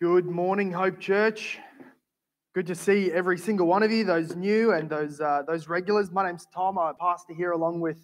Good 0.00 0.26
morning, 0.26 0.70
Hope 0.70 1.00
Church. 1.00 1.58
Good 2.54 2.68
to 2.68 2.76
see 2.76 3.10
every 3.10 3.36
single 3.36 3.66
one 3.66 3.82
of 3.82 3.90
you, 3.90 4.04
those 4.04 4.36
new 4.36 4.70
and 4.70 4.88
those 4.88 5.20
uh, 5.20 5.42
those 5.44 5.66
regulars. 5.66 6.12
My 6.12 6.24
name's 6.24 6.46
Tom. 6.54 6.78
I'm 6.78 6.90
a 6.90 6.94
pastor 6.94 7.34
here 7.34 7.50
along 7.50 7.80
with 7.80 7.98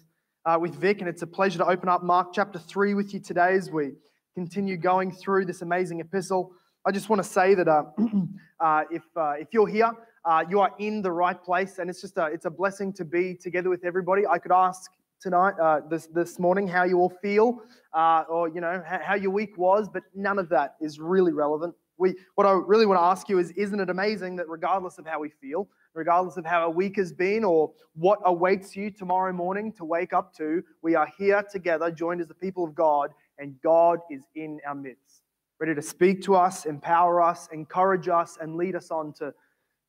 uh, 0.45 0.57
with 0.59 0.75
Vic, 0.75 0.99
and 0.99 1.07
it's 1.07 1.21
a 1.21 1.27
pleasure 1.27 1.57
to 1.59 1.65
open 1.65 1.87
up 1.87 2.03
Mark 2.03 2.33
chapter 2.33 2.59
three 2.59 2.95
with 2.95 3.13
you 3.13 3.21
today 3.21 3.53
as 3.53 3.71
we 3.71 3.93
continue 4.33 4.75
going 4.75 5.09
through 5.09 5.45
this 5.45 5.61
amazing 5.61 6.01
epistle. 6.01 6.51
I 6.85 6.91
just 6.91 7.07
want 7.07 7.23
to 7.23 7.29
say 7.29 7.55
that 7.55 7.69
uh, 7.69 7.83
uh 8.59 8.83
if 8.91 9.03
uh, 9.15 9.35
if 9.39 9.53
you're 9.53 9.65
here, 9.65 9.93
uh, 10.25 10.43
you 10.49 10.59
are 10.59 10.71
in 10.79 11.01
the 11.01 11.13
right 11.13 11.41
place, 11.41 11.79
and 11.79 11.89
it's 11.89 12.01
just 12.01 12.17
a 12.17 12.25
it's 12.25 12.43
a 12.43 12.51
blessing 12.51 12.91
to 12.91 13.05
be 13.05 13.35
together 13.41 13.69
with 13.69 13.85
everybody. 13.85 14.27
I 14.27 14.37
could 14.37 14.51
ask 14.51 14.91
tonight, 15.21 15.53
this 15.89 16.07
this 16.07 16.39
morning, 16.39 16.67
how 16.67 16.83
you 16.83 16.97
all 16.97 17.13
feel, 17.21 17.61
or 17.93 18.49
you 18.53 18.59
know 18.59 18.83
how 18.85 19.15
your 19.15 19.31
week 19.31 19.57
was, 19.57 19.87
but 19.87 20.03
none 20.13 20.39
of 20.39 20.49
that 20.49 20.75
is 20.81 20.99
really 20.99 21.31
relevant 21.31 21.73
we, 21.97 22.15
what 22.35 22.45
I 22.45 22.51
really 22.51 22.85
want 22.85 22.99
to 22.99 23.03
ask 23.03 23.29
you 23.29 23.39
is 23.39 23.51
isn't 23.51 23.79
it 23.79 23.89
amazing 23.89 24.35
that 24.37 24.49
regardless 24.49 24.97
of 24.97 25.05
how 25.05 25.19
we 25.19 25.29
feel, 25.29 25.67
regardless 25.93 26.37
of 26.37 26.45
how 26.45 26.65
a 26.65 26.69
week 26.69 26.97
has 26.97 27.13
been 27.13 27.43
or 27.43 27.71
what 27.93 28.19
awaits 28.25 28.75
you 28.75 28.91
tomorrow 28.91 29.31
morning 29.31 29.71
to 29.73 29.85
wake 29.85 30.13
up 30.13 30.33
to, 30.35 30.61
we 30.81 30.95
are 30.95 31.07
here 31.17 31.43
together, 31.49 31.89
joined 31.91 32.21
as 32.21 32.27
the 32.27 32.33
people 32.33 32.65
of 32.65 32.75
God, 32.75 33.11
and 33.39 33.55
God 33.61 33.99
is 34.09 34.23
in 34.35 34.59
our 34.67 34.75
midst, 34.75 35.23
ready 35.59 35.73
to 35.73 35.81
speak 35.81 36.21
to 36.23 36.35
us, 36.35 36.65
empower 36.65 37.21
us, 37.21 37.47
encourage 37.53 38.09
us, 38.09 38.37
and 38.41 38.55
lead 38.55 38.75
us 38.75 38.91
on 38.91 39.13
to 39.13 39.33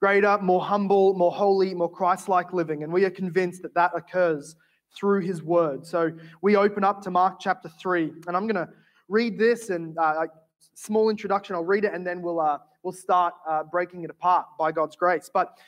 greater, 0.00 0.38
more 0.38 0.62
humble, 0.62 1.14
more 1.14 1.32
holy, 1.32 1.74
more 1.74 1.90
Christ 1.90 2.28
like 2.28 2.52
living. 2.52 2.84
And 2.84 2.92
we 2.92 3.04
are 3.04 3.10
convinced 3.10 3.62
that 3.62 3.74
that 3.74 3.92
occurs 3.94 4.54
through 4.94 5.20
his 5.20 5.42
word. 5.42 5.86
So 5.86 6.10
we 6.42 6.56
open 6.56 6.84
up 6.84 7.02
to 7.02 7.10
Mark 7.10 7.38
chapter 7.40 7.68
3, 7.80 8.12
and 8.26 8.36
I'm 8.36 8.46
going 8.46 8.66
to 8.66 8.68
read 9.08 9.38
this 9.38 9.70
and 9.70 9.96
uh, 9.98 10.26
small 10.74 11.10
introduction. 11.10 11.54
I'll 11.54 11.64
read 11.64 11.84
it 11.84 11.92
and 11.92 12.06
then 12.06 12.22
we'll, 12.22 12.40
uh, 12.40 12.58
we'll 12.82 12.92
start 12.92 13.34
uh, 13.48 13.64
breaking 13.64 14.04
it 14.04 14.10
apart 14.10 14.46
by 14.58 14.72
God's 14.72 14.96
grace. 14.96 15.30
But 15.32 15.58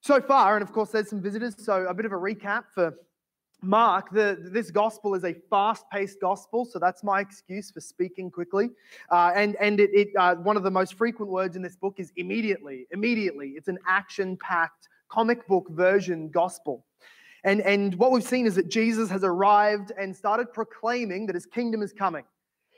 so 0.00 0.20
far, 0.20 0.56
and 0.56 0.62
of 0.62 0.72
course, 0.72 0.90
there's 0.90 1.10
some 1.10 1.20
visitors, 1.20 1.54
so 1.64 1.86
a 1.86 1.94
bit 1.94 2.06
of 2.06 2.12
a 2.12 2.16
recap 2.16 2.64
for 2.72 2.94
Mark. 3.60 4.10
The, 4.12 4.38
this 4.52 4.70
gospel 4.70 5.14
is 5.14 5.24
a 5.24 5.34
fast 5.50 5.84
paced 5.90 6.20
gospel, 6.20 6.64
so 6.64 6.78
that's 6.78 7.02
my 7.02 7.20
excuse 7.20 7.72
for 7.72 7.80
speaking 7.80 8.30
quickly. 8.30 8.70
Uh, 9.10 9.32
and 9.34 9.56
and 9.56 9.80
it, 9.80 9.90
it 9.92 10.08
uh, 10.16 10.36
one 10.36 10.56
of 10.56 10.62
the 10.62 10.70
most 10.70 10.94
frequent 10.94 11.30
words 11.30 11.56
in 11.56 11.62
this 11.62 11.74
book 11.74 11.94
is 11.98 12.12
immediately. 12.16 12.86
Immediately. 12.92 13.54
It's 13.56 13.66
an 13.66 13.78
action 13.88 14.36
packed 14.36 14.88
comic 15.08 15.46
book 15.48 15.68
version 15.70 16.28
gospel. 16.28 16.84
And, 17.44 17.60
and 17.62 17.94
what 17.94 18.10
we've 18.10 18.24
seen 18.24 18.46
is 18.46 18.54
that 18.56 18.68
Jesus 18.68 19.08
has 19.10 19.24
arrived 19.24 19.92
and 19.98 20.14
started 20.14 20.52
proclaiming 20.52 21.26
that 21.26 21.34
his 21.34 21.46
kingdom 21.46 21.82
is 21.82 21.92
coming. 21.92 22.24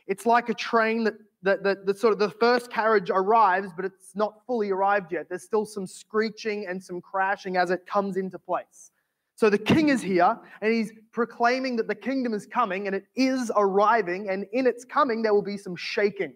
It's 0.06 0.26
like 0.26 0.48
a 0.48 0.54
train 0.54 1.04
that 1.04 1.14
the, 1.42 1.58
the, 1.62 1.92
the, 1.92 1.98
sort 1.98 2.12
of 2.12 2.18
the 2.18 2.30
first 2.30 2.70
carriage 2.70 3.10
arrives, 3.10 3.68
but 3.74 3.84
it's 3.84 4.14
not 4.14 4.44
fully 4.46 4.70
arrived 4.70 5.12
yet. 5.12 5.28
There's 5.28 5.42
still 5.42 5.64
some 5.64 5.86
screeching 5.86 6.66
and 6.66 6.82
some 6.82 7.00
crashing 7.00 7.56
as 7.56 7.70
it 7.70 7.86
comes 7.86 8.16
into 8.16 8.38
place. 8.38 8.90
So 9.36 9.48
the 9.48 9.58
king 9.58 9.88
is 9.88 10.02
here 10.02 10.38
and 10.60 10.72
he's 10.72 10.92
proclaiming 11.12 11.76
that 11.76 11.88
the 11.88 11.94
kingdom 11.94 12.34
is 12.34 12.46
coming 12.46 12.86
and 12.86 12.94
it 12.94 13.04
is 13.16 13.50
arriving, 13.56 14.28
and 14.28 14.44
in 14.52 14.66
its 14.66 14.84
coming, 14.84 15.22
there 15.22 15.32
will 15.32 15.40
be 15.40 15.56
some 15.56 15.76
shaking. 15.76 16.34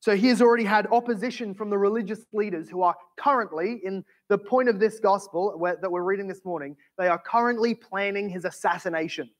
So 0.00 0.14
he 0.14 0.28
has 0.28 0.42
already 0.42 0.64
had 0.64 0.86
opposition 0.88 1.54
from 1.54 1.70
the 1.70 1.78
religious 1.78 2.26
leaders 2.34 2.68
who 2.68 2.82
are 2.82 2.94
currently, 3.16 3.80
in 3.82 4.04
the 4.28 4.36
point 4.36 4.68
of 4.68 4.78
this 4.78 5.00
gospel 5.00 5.54
where, 5.56 5.76
that 5.76 5.90
we're 5.90 6.02
reading 6.02 6.28
this 6.28 6.44
morning, 6.44 6.76
they 6.98 7.08
are 7.08 7.18
currently 7.18 7.74
planning 7.74 8.28
his 8.28 8.44
assassination. 8.44 9.30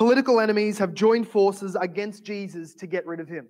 Political 0.00 0.40
enemies 0.40 0.78
have 0.78 0.94
joined 0.94 1.28
forces 1.28 1.76
against 1.78 2.24
Jesus 2.24 2.72
to 2.76 2.86
get 2.86 3.04
rid 3.04 3.20
of 3.20 3.28
him. 3.28 3.48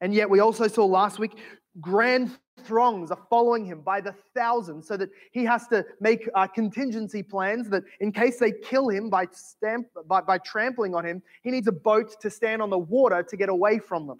And 0.00 0.12
yet, 0.12 0.28
we 0.28 0.40
also 0.40 0.66
saw 0.66 0.84
last 0.84 1.20
week 1.20 1.38
grand 1.80 2.36
throngs 2.64 3.12
are 3.12 3.22
following 3.30 3.64
him 3.64 3.80
by 3.80 4.00
the 4.00 4.12
thousands 4.34 4.88
so 4.88 4.96
that 4.96 5.08
he 5.30 5.44
has 5.44 5.68
to 5.68 5.86
make 6.00 6.28
uh, 6.34 6.48
contingency 6.48 7.22
plans 7.22 7.68
that 7.68 7.84
in 8.00 8.10
case 8.10 8.40
they 8.40 8.50
kill 8.50 8.88
him 8.88 9.08
by, 9.08 9.28
stamp, 9.30 9.86
by, 10.08 10.20
by 10.20 10.36
trampling 10.38 10.96
on 10.96 11.06
him, 11.06 11.22
he 11.44 11.52
needs 11.52 11.68
a 11.68 11.72
boat 11.72 12.20
to 12.20 12.28
stand 12.28 12.60
on 12.60 12.70
the 12.70 12.78
water 12.78 13.22
to 13.22 13.36
get 13.36 13.48
away 13.48 13.78
from 13.78 14.08
them. 14.08 14.16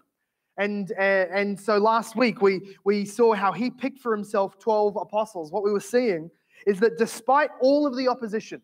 And, 0.56 0.92
uh, 0.92 1.00
and 1.00 1.58
so 1.58 1.78
last 1.78 2.14
week 2.14 2.40
we, 2.40 2.76
we 2.84 3.04
saw 3.04 3.34
how 3.34 3.50
he 3.50 3.68
picked 3.68 3.98
for 3.98 4.14
himself 4.14 4.60
12 4.60 4.94
apostles. 4.94 5.50
What 5.50 5.64
we 5.64 5.72
were 5.72 5.80
seeing 5.80 6.30
is 6.68 6.78
that 6.78 6.98
despite 6.98 7.50
all 7.60 7.84
of 7.84 7.96
the 7.96 8.06
opposition, 8.06 8.62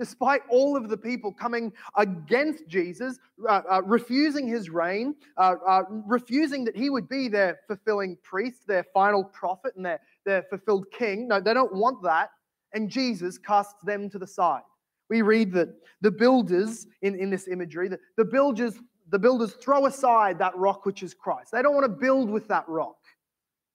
despite 0.00 0.40
all 0.48 0.78
of 0.78 0.88
the 0.88 0.96
people 0.96 1.30
coming 1.30 1.70
against 1.96 2.66
Jesus, 2.66 3.18
uh, 3.46 3.60
uh, 3.70 3.82
refusing 3.84 4.48
his 4.48 4.70
reign, 4.70 5.14
uh, 5.36 5.56
uh, 5.68 5.82
refusing 6.06 6.64
that 6.64 6.74
he 6.74 6.88
would 6.88 7.06
be 7.06 7.28
their 7.28 7.60
fulfilling 7.68 8.16
priest, 8.22 8.66
their 8.66 8.84
final 8.94 9.22
prophet, 9.22 9.76
and 9.76 9.84
their, 9.84 10.00
their 10.24 10.42
fulfilled 10.44 10.86
king. 10.90 11.28
No, 11.28 11.38
they 11.38 11.52
don't 11.52 11.74
want 11.74 12.02
that. 12.02 12.30
And 12.72 12.88
Jesus 12.88 13.36
casts 13.36 13.84
them 13.84 14.08
to 14.08 14.18
the 14.18 14.26
side. 14.26 14.62
We 15.10 15.20
read 15.20 15.52
that 15.52 15.68
the 16.00 16.10
builders 16.10 16.86
in, 17.02 17.14
in 17.14 17.28
this 17.28 17.46
imagery, 17.46 17.88
the, 17.88 17.98
the 18.16 18.24
builders, 18.24 18.80
the 19.10 19.18
builders 19.18 19.52
throw 19.52 19.84
aside 19.84 20.38
that 20.38 20.56
rock 20.56 20.86
which 20.86 21.02
is 21.02 21.12
Christ. 21.12 21.50
They 21.52 21.60
don't 21.60 21.74
want 21.74 21.84
to 21.84 22.00
build 22.00 22.30
with 22.30 22.48
that 22.48 22.66
rock. 22.68 22.96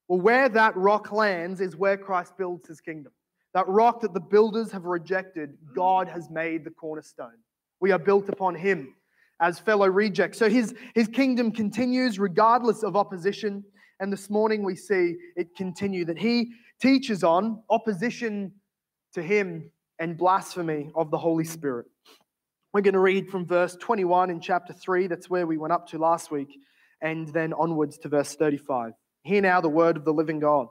Well, 0.07 0.21
where 0.21 0.49
that 0.49 0.75
rock 0.75 1.11
lands 1.11 1.61
is 1.61 1.75
where 1.75 1.97
Christ 1.97 2.35
builds 2.35 2.67
his 2.67 2.81
kingdom. 2.81 3.11
That 3.55 3.69
rock 3.69 4.01
that 4.01 4.13
the 4.13 4.19
builders 4.19 4.69
have 4.73 4.83
rejected, 4.83 5.57
God 5.73 6.09
has 6.09 6.29
made 6.29 6.65
the 6.65 6.71
cornerstone. 6.71 7.37
We 7.79 7.91
are 7.91 7.97
built 7.97 8.27
upon 8.27 8.53
him 8.53 8.93
as 9.39 9.59
fellow 9.59 9.87
rejects. 9.87 10.37
So 10.37 10.49
his, 10.49 10.75
his 10.93 11.07
kingdom 11.07 11.53
continues 11.53 12.19
regardless 12.19 12.83
of 12.83 12.97
opposition. 12.97 13.63
And 14.01 14.11
this 14.11 14.29
morning 14.29 14.63
we 14.63 14.75
see 14.75 15.15
it 15.37 15.55
continue 15.55 16.03
that 16.03 16.17
he 16.17 16.51
teaches 16.81 17.23
on 17.23 17.63
opposition 17.69 18.51
to 19.13 19.23
him 19.23 19.71
and 19.99 20.17
blasphemy 20.17 20.91
of 20.93 21.09
the 21.09 21.17
Holy 21.17 21.45
Spirit. 21.45 21.85
We're 22.73 22.81
going 22.81 22.93
to 22.93 22.99
read 22.99 23.29
from 23.29 23.45
verse 23.45 23.77
21 23.77 24.31
in 24.31 24.41
chapter 24.41 24.73
3. 24.73 25.07
That's 25.07 25.29
where 25.29 25.47
we 25.47 25.57
went 25.57 25.71
up 25.71 25.87
to 25.91 25.97
last 25.97 26.29
week, 26.29 26.59
and 26.99 27.29
then 27.29 27.53
onwards 27.53 27.97
to 27.99 28.09
verse 28.09 28.35
35. 28.35 28.91
Hear 29.23 29.41
now 29.41 29.61
the 29.61 29.69
word 29.69 29.95
of 29.95 30.03
the 30.03 30.13
living 30.13 30.41
God. 30.41 30.67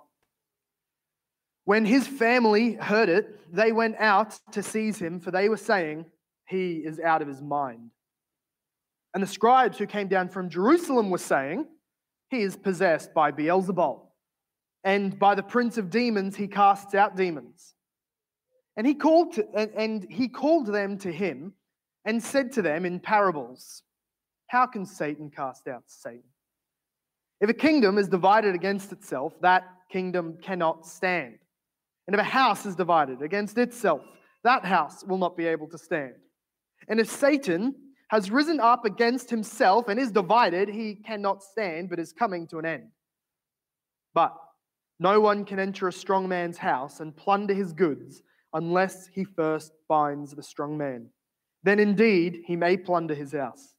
When 1.64 1.86
his 1.86 2.06
family 2.06 2.74
heard 2.74 3.08
it, 3.08 3.40
they 3.54 3.72
went 3.72 3.96
out 3.98 4.38
to 4.52 4.62
seize 4.62 4.98
him, 4.98 5.18
for 5.18 5.30
they 5.30 5.48
were 5.48 5.56
saying, 5.56 6.06
He 6.46 6.76
is 6.76 7.00
out 7.00 7.22
of 7.22 7.28
his 7.28 7.40
mind. 7.40 7.90
And 9.14 9.22
the 9.22 9.28
scribes 9.28 9.78
who 9.78 9.86
came 9.86 10.08
down 10.08 10.28
from 10.28 10.50
Jerusalem 10.50 11.08
were 11.08 11.18
saying, 11.18 11.66
He 12.28 12.42
is 12.42 12.56
possessed 12.56 13.14
by 13.14 13.30
Beelzebul, 13.30 14.00
and 14.82 15.18
by 15.18 15.34
the 15.34 15.42
prince 15.42 15.78
of 15.78 15.90
demons 15.90 16.36
he 16.36 16.48
casts 16.48 16.94
out 16.94 17.16
demons. 17.16 17.74
And 18.76 18.86
he 18.86 18.94
called 18.94 19.34
to, 19.34 19.46
and 19.54 20.06
he 20.10 20.28
called 20.28 20.66
them 20.66 20.98
to 20.98 21.12
him 21.12 21.54
and 22.04 22.22
said 22.22 22.52
to 22.52 22.62
them 22.62 22.84
in 22.84 23.00
parables, 23.00 23.82
How 24.48 24.66
can 24.66 24.84
Satan 24.84 25.30
cast 25.30 25.66
out 25.68 25.84
Satan? 25.86 26.24
If 27.40 27.48
a 27.48 27.54
kingdom 27.54 27.98
is 27.98 28.08
divided 28.08 28.54
against 28.54 28.92
itself, 28.92 29.32
that 29.40 29.64
kingdom 29.90 30.38
cannot 30.42 30.86
stand. 30.86 31.38
And 32.06 32.14
if 32.14 32.20
a 32.20 32.24
house 32.24 32.66
is 32.66 32.76
divided 32.76 33.22
against 33.22 33.58
itself, 33.58 34.02
that 34.42 34.64
house 34.64 35.04
will 35.04 35.18
not 35.18 35.36
be 35.36 35.46
able 35.46 35.68
to 35.68 35.78
stand. 35.78 36.14
And 36.88 37.00
if 37.00 37.08
Satan 37.08 37.74
has 38.08 38.30
risen 38.30 38.60
up 38.60 38.84
against 38.84 39.30
himself 39.30 39.88
and 39.88 39.98
is 39.98 40.12
divided, 40.12 40.68
he 40.68 40.96
cannot 40.96 41.42
stand, 41.42 41.88
but 41.88 41.98
is 41.98 42.12
coming 42.12 42.46
to 42.48 42.58
an 42.58 42.66
end. 42.66 42.90
But 44.12 44.34
no 45.00 45.20
one 45.20 45.44
can 45.44 45.58
enter 45.58 45.88
a 45.88 45.92
strong 45.92 46.28
man's 46.28 46.58
house 46.58 47.00
and 47.00 47.16
plunder 47.16 47.54
his 47.54 47.72
goods 47.72 48.22
unless 48.52 49.08
he 49.08 49.24
first 49.24 49.72
binds 49.88 50.32
the 50.32 50.42
strong 50.42 50.78
man. 50.78 51.08
Then 51.64 51.80
indeed 51.80 52.42
he 52.46 52.54
may 52.54 52.76
plunder 52.76 53.14
his 53.14 53.32
house. 53.32 53.74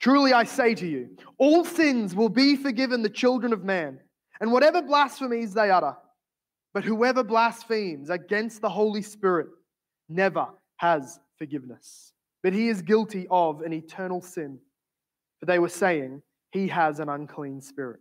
Truly 0.00 0.32
I 0.32 0.44
say 0.44 0.74
to 0.74 0.86
you, 0.86 1.16
all 1.38 1.64
sins 1.64 2.14
will 2.14 2.28
be 2.28 2.56
forgiven 2.56 3.02
the 3.02 3.08
children 3.08 3.52
of 3.52 3.64
man, 3.64 4.00
and 4.40 4.52
whatever 4.52 4.82
blasphemies 4.82 5.54
they 5.54 5.70
utter. 5.70 5.96
But 6.74 6.84
whoever 6.84 7.22
blasphemes 7.22 8.10
against 8.10 8.62
the 8.62 8.68
Holy 8.68 9.02
Spirit 9.02 9.48
never 10.08 10.46
has 10.76 11.20
forgiveness, 11.38 12.12
but 12.42 12.52
he 12.52 12.68
is 12.68 12.82
guilty 12.82 13.26
of 13.30 13.60
an 13.62 13.72
eternal 13.72 14.22
sin. 14.22 14.58
For 15.40 15.46
they 15.46 15.58
were 15.58 15.68
saying, 15.68 16.22
He 16.50 16.68
has 16.68 16.98
an 16.98 17.08
unclean 17.08 17.60
spirit. 17.60 18.00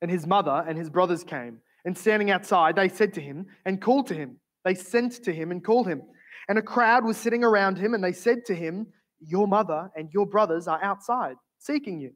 And 0.00 0.10
his 0.10 0.26
mother 0.26 0.64
and 0.66 0.78
his 0.78 0.90
brothers 0.90 1.24
came, 1.24 1.58
and 1.84 1.96
standing 1.96 2.30
outside, 2.30 2.76
they 2.76 2.88
said 2.88 3.12
to 3.14 3.20
him 3.20 3.46
and 3.66 3.80
called 3.80 4.06
to 4.08 4.14
him. 4.14 4.36
They 4.64 4.74
sent 4.74 5.24
to 5.24 5.32
him 5.32 5.50
and 5.50 5.64
called 5.64 5.88
him. 5.88 6.02
And 6.48 6.58
a 6.58 6.62
crowd 6.62 7.04
was 7.04 7.16
sitting 7.16 7.44
around 7.44 7.78
him, 7.78 7.94
and 7.94 8.02
they 8.02 8.12
said 8.12 8.44
to 8.46 8.54
him, 8.54 8.86
Your 9.20 9.46
mother 9.46 9.90
and 9.96 10.08
your 10.12 10.26
brothers 10.26 10.68
are 10.68 10.82
outside, 10.82 11.36
seeking 11.58 12.00
you. 12.00 12.12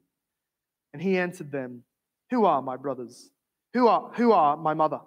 And 0.93 1.01
he 1.01 1.17
answered 1.17 1.51
them, 1.51 1.83
Who 2.31 2.45
are 2.45 2.61
my 2.61 2.77
brothers? 2.77 3.29
Who 3.73 3.87
are, 3.87 4.11
who 4.13 4.31
are 4.31 4.55
my 4.55 4.73
mother? 4.73 4.99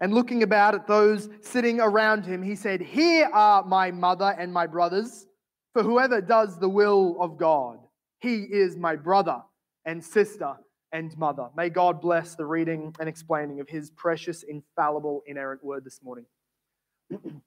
And 0.00 0.12
looking 0.12 0.42
about 0.42 0.74
at 0.74 0.86
those 0.86 1.28
sitting 1.40 1.80
around 1.80 2.26
him, 2.26 2.42
he 2.42 2.54
said, 2.54 2.80
Here 2.80 3.28
are 3.32 3.64
my 3.64 3.90
mother 3.90 4.34
and 4.38 4.52
my 4.52 4.66
brothers. 4.66 5.26
For 5.72 5.82
whoever 5.82 6.20
does 6.20 6.58
the 6.58 6.68
will 6.68 7.16
of 7.20 7.36
God, 7.36 7.78
he 8.20 8.42
is 8.42 8.76
my 8.76 8.96
brother 8.96 9.42
and 9.84 10.02
sister 10.02 10.54
and 10.92 11.16
mother. 11.18 11.48
May 11.56 11.68
God 11.68 12.00
bless 12.00 12.34
the 12.34 12.46
reading 12.46 12.94
and 12.98 13.08
explaining 13.08 13.60
of 13.60 13.68
his 13.68 13.90
precious, 13.90 14.42
infallible, 14.42 15.22
inerrant 15.26 15.62
word 15.62 15.84
this 15.84 16.00
morning. 16.02 16.26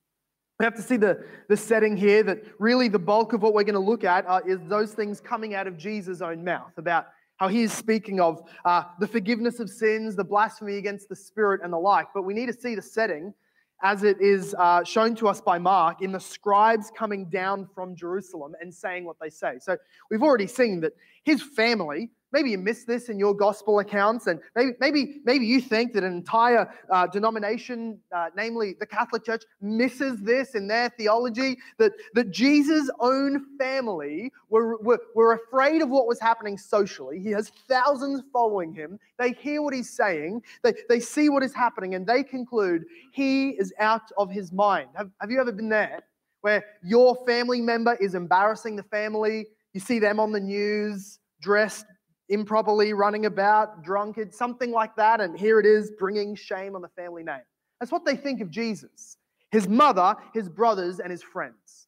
We 0.59 0.65
have 0.65 0.75
to 0.75 0.81
see 0.81 0.97
the, 0.97 1.23
the 1.47 1.55
setting 1.55 1.95
here 1.95 2.21
that 2.23 2.43
really 2.59 2.89
the 2.89 2.99
bulk 2.99 3.31
of 3.31 3.41
what 3.41 3.53
we're 3.53 3.63
going 3.63 3.75
to 3.75 3.79
look 3.79 4.03
at 4.03 4.25
uh, 4.27 4.41
is 4.45 4.59
those 4.67 4.91
things 4.91 5.21
coming 5.21 5.55
out 5.55 5.67
of 5.67 5.77
Jesus' 5.77 6.19
own 6.21 6.43
mouth 6.43 6.73
about 6.75 7.07
how 7.39 7.47
he 7.47 7.63
is 7.63 7.73
speaking 7.73 8.19
of 8.19 8.43
uh, 8.65 8.83
the 8.99 9.07
forgiveness 9.07 9.59
of 9.59 9.69
sins, 9.69 10.15
the 10.15 10.23
blasphemy 10.23 10.77
against 10.77 11.07
the 11.07 11.15
Spirit, 11.15 11.61
and 11.63 11.71
the 11.71 11.77
like. 11.77 12.07
But 12.13 12.23
we 12.23 12.33
need 12.33 12.47
to 12.47 12.53
see 12.53 12.75
the 12.75 12.81
setting 12.81 13.33
as 13.81 14.03
it 14.03 14.17
is 14.19 14.53
uh, 14.59 14.83
shown 14.83 15.15
to 15.15 15.27
us 15.29 15.39
by 15.39 15.57
Mark 15.57 16.01
in 16.01 16.11
the 16.11 16.19
scribes 16.19 16.91
coming 16.95 17.29
down 17.29 17.67
from 17.73 17.95
Jerusalem 17.95 18.55
and 18.59 18.73
saying 18.73 19.05
what 19.05 19.15
they 19.21 19.29
say. 19.29 19.53
So 19.59 19.77
we've 20.11 20.21
already 20.21 20.47
seen 20.47 20.81
that 20.81 20.91
his 21.23 21.41
family 21.41 22.11
Maybe 22.31 22.51
you 22.51 22.59
missed 22.59 22.85
this 22.85 23.09
in 23.09 23.17
your 23.17 23.33
gospel 23.33 23.79
accounts, 23.79 24.27
and 24.27 24.39
maybe, 24.55 24.73
maybe, 24.79 25.21
maybe 25.25 25.45
you 25.47 25.59
think 25.59 25.93
that 25.93 26.03
an 26.03 26.13
entire 26.13 26.71
uh, 26.91 27.07
denomination, 27.07 27.99
uh, 28.15 28.27
namely 28.35 28.75
the 28.79 28.85
Catholic 28.85 29.25
Church, 29.25 29.43
misses 29.61 30.19
this 30.21 30.53
in 30.53 30.67
their 30.67 30.89
theology 30.89 31.57
that, 31.79 31.93
that 32.13 32.29
Jesus' 32.29 32.89
own 32.99 33.45
family 33.57 34.31
were, 34.49 34.77
were, 34.77 34.99
were 35.15 35.33
afraid 35.33 35.81
of 35.81 35.89
what 35.89 36.05
was 36.05 36.19
happening 36.19 36.57
socially. 36.57 37.19
He 37.19 37.31
has 37.31 37.49
thousands 37.67 38.21
following 38.31 38.73
him. 38.73 38.99
They 39.17 39.33
hear 39.33 39.63
what 39.63 39.73
he's 39.73 39.89
saying, 39.89 40.43
they, 40.63 40.73
they 40.87 40.99
see 40.99 41.29
what 41.29 41.43
is 41.43 41.53
happening, 41.53 41.95
and 41.95 42.05
they 42.05 42.23
conclude 42.23 42.85
he 43.11 43.49
is 43.51 43.73
out 43.79 44.11
of 44.17 44.29
his 44.29 44.51
mind. 44.51 44.89
Have, 44.93 45.09
have 45.19 45.31
you 45.31 45.41
ever 45.41 45.51
been 45.51 45.69
there 45.69 46.03
where 46.41 46.63
your 46.83 47.17
family 47.25 47.59
member 47.59 47.95
is 47.95 48.13
embarrassing 48.13 48.75
the 48.75 48.83
family? 48.83 49.47
You 49.73 49.79
see 49.79 49.97
them 49.97 50.19
on 50.19 50.31
the 50.31 50.39
news 50.39 51.19
dressed 51.41 51.85
improperly 52.29 52.93
running 52.93 53.25
about, 53.25 53.83
drunkard, 53.83 54.33
something 54.33 54.71
like 54.71 54.95
that. 54.95 55.19
And 55.21 55.37
here 55.37 55.59
it 55.59 55.65
is 55.65 55.91
bringing 55.99 56.35
shame 56.35 56.75
on 56.75 56.81
the 56.81 56.89
family 56.89 57.23
name. 57.23 57.41
That's 57.79 57.91
what 57.91 58.05
they 58.05 58.15
think 58.15 58.41
of 58.41 58.49
Jesus 58.49 59.17
his 59.51 59.67
mother, 59.67 60.15
his 60.31 60.47
brothers, 60.47 60.99
and 60.99 61.09
his 61.09 61.23
friends. 61.23 61.87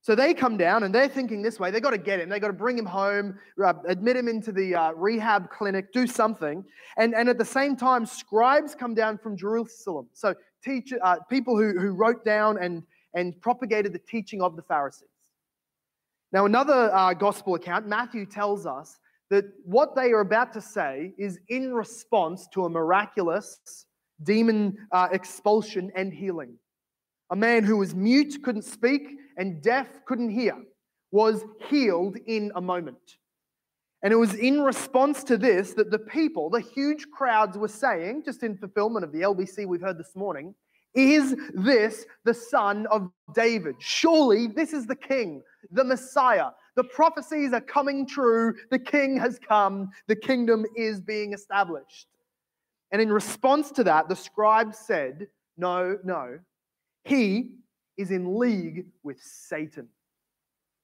So 0.00 0.14
they 0.14 0.32
come 0.32 0.56
down 0.56 0.84
and 0.84 0.94
they're 0.94 1.08
thinking 1.08 1.42
this 1.42 1.58
way. 1.58 1.70
They've 1.70 1.82
got 1.82 1.90
to 1.90 1.98
get 1.98 2.20
him. 2.20 2.28
They've 2.28 2.40
got 2.40 2.46
to 2.46 2.52
bring 2.52 2.78
him 2.78 2.86
home, 2.86 3.36
uh, 3.62 3.74
admit 3.86 4.16
him 4.16 4.28
into 4.28 4.52
the 4.52 4.74
uh, 4.74 4.92
rehab 4.92 5.50
clinic, 5.50 5.92
do 5.92 6.06
something. 6.06 6.64
And, 6.96 7.14
and 7.14 7.28
at 7.28 7.36
the 7.36 7.44
same 7.44 7.76
time, 7.76 8.06
scribes 8.06 8.74
come 8.74 8.94
down 8.94 9.18
from 9.18 9.36
Jerusalem. 9.36 10.06
So 10.12 10.34
teacher, 10.64 10.98
uh, 11.02 11.16
people 11.28 11.58
who, 11.58 11.78
who 11.78 11.90
wrote 11.90 12.24
down 12.24 12.62
and, 12.62 12.84
and 13.14 13.38
propagated 13.42 13.92
the 13.92 13.98
teaching 13.98 14.40
of 14.40 14.56
the 14.56 14.62
Pharisees. 14.62 15.08
Now, 16.32 16.46
another 16.46 16.94
uh, 16.94 17.12
gospel 17.14 17.56
account, 17.56 17.86
Matthew 17.86 18.24
tells 18.24 18.66
us 18.66 18.98
that 19.30 19.44
what 19.64 19.94
they 19.94 20.12
are 20.12 20.20
about 20.20 20.52
to 20.54 20.60
say 20.60 21.12
is 21.18 21.38
in 21.48 21.72
response 21.72 22.48
to 22.52 22.64
a 22.64 22.68
miraculous 22.68 23.86
demon 24.22 24.76
uh, 24.92 25.08
expulsion 25.12 25.90
and 25.94 26.12
healing. 26.12 26.54
A 27.30 27.36
man 27.36 27.62
who 27.64 27.76
was 27.76 27.94
mute, 27.94 28.42
couldn't 28.42 28.64
speak, 28.64 29.18
and 29.36 29.62
deaf, 29.62 29.86
couldn't 30.06 30.30
hear, 30.30 30.56
was 31.10 31.44
healed 31.68 32.16
in 32.26 32.50
a 32.54 32.60
moment. 32.60 33.16
And 34.02 34.12
it 34.12 34.16
was 34.16 34.34
in 34.34 34.62
response 34.62 35.24
to 35.24 35.36
this 35.36 35.74
that 35.74 35.90
the 35.90 35.98
people, 35.98 36.50
the 36.50 36.60
huge 36.60 37.10
crowds, 37.10 37.58
were 37.58 37.68
saying, 37.68 38.22
just 38.24 38.42
in 38.42 38.56
fulfillment 38.56 39.04
of 39.04 39.12
the 39.12 39.22
LBC 39.22 39.66
we've 39.66 39.80
heard 39.80 39.98
this 39.98 40.14
morning, 40.14 40.54
is 40.94 41.36
this 41.52 42.06
the 42.24 42.34
son 42.34 42.86
of 42.90 43.10
David? 43.34 43.76
Surely 43.78 44.46
this 44.46 44.72
is 44.72 44.86
the 44.86 44.96
king, 44.96 45.42
the 45.70 45.84
Messiah, 45.84 46.50
the 46.78 46.84
prophecies 46.84 47.52
are 47.52 47.60
coming 47.60 48.06
true. 48.06 48.54
The 48.70 48.78
king 48.78 49.18
has 49.18 49.40
come. 49.40 49.90
The 50.06 50.14
kingdom 50.14 50.64
is 50.76 51.00
being 51.00 51.32
established. 51.32 52.06
And 52.92 53.02
in 53.02 53.12
response 53.12 53.72
to 53.72 53.84
that, 53.84 54.08
the 54.08 54.14
scribes 54.14 54.78
said, 54.78 55.26
No, 55.56 55.98
no, 56.04 56.38
he 57.02 57.56
is 57.96 58.12
in 58.12 58.38
league 58.38 58.86
with 59.02 59.20
Satan. 59.20 59.88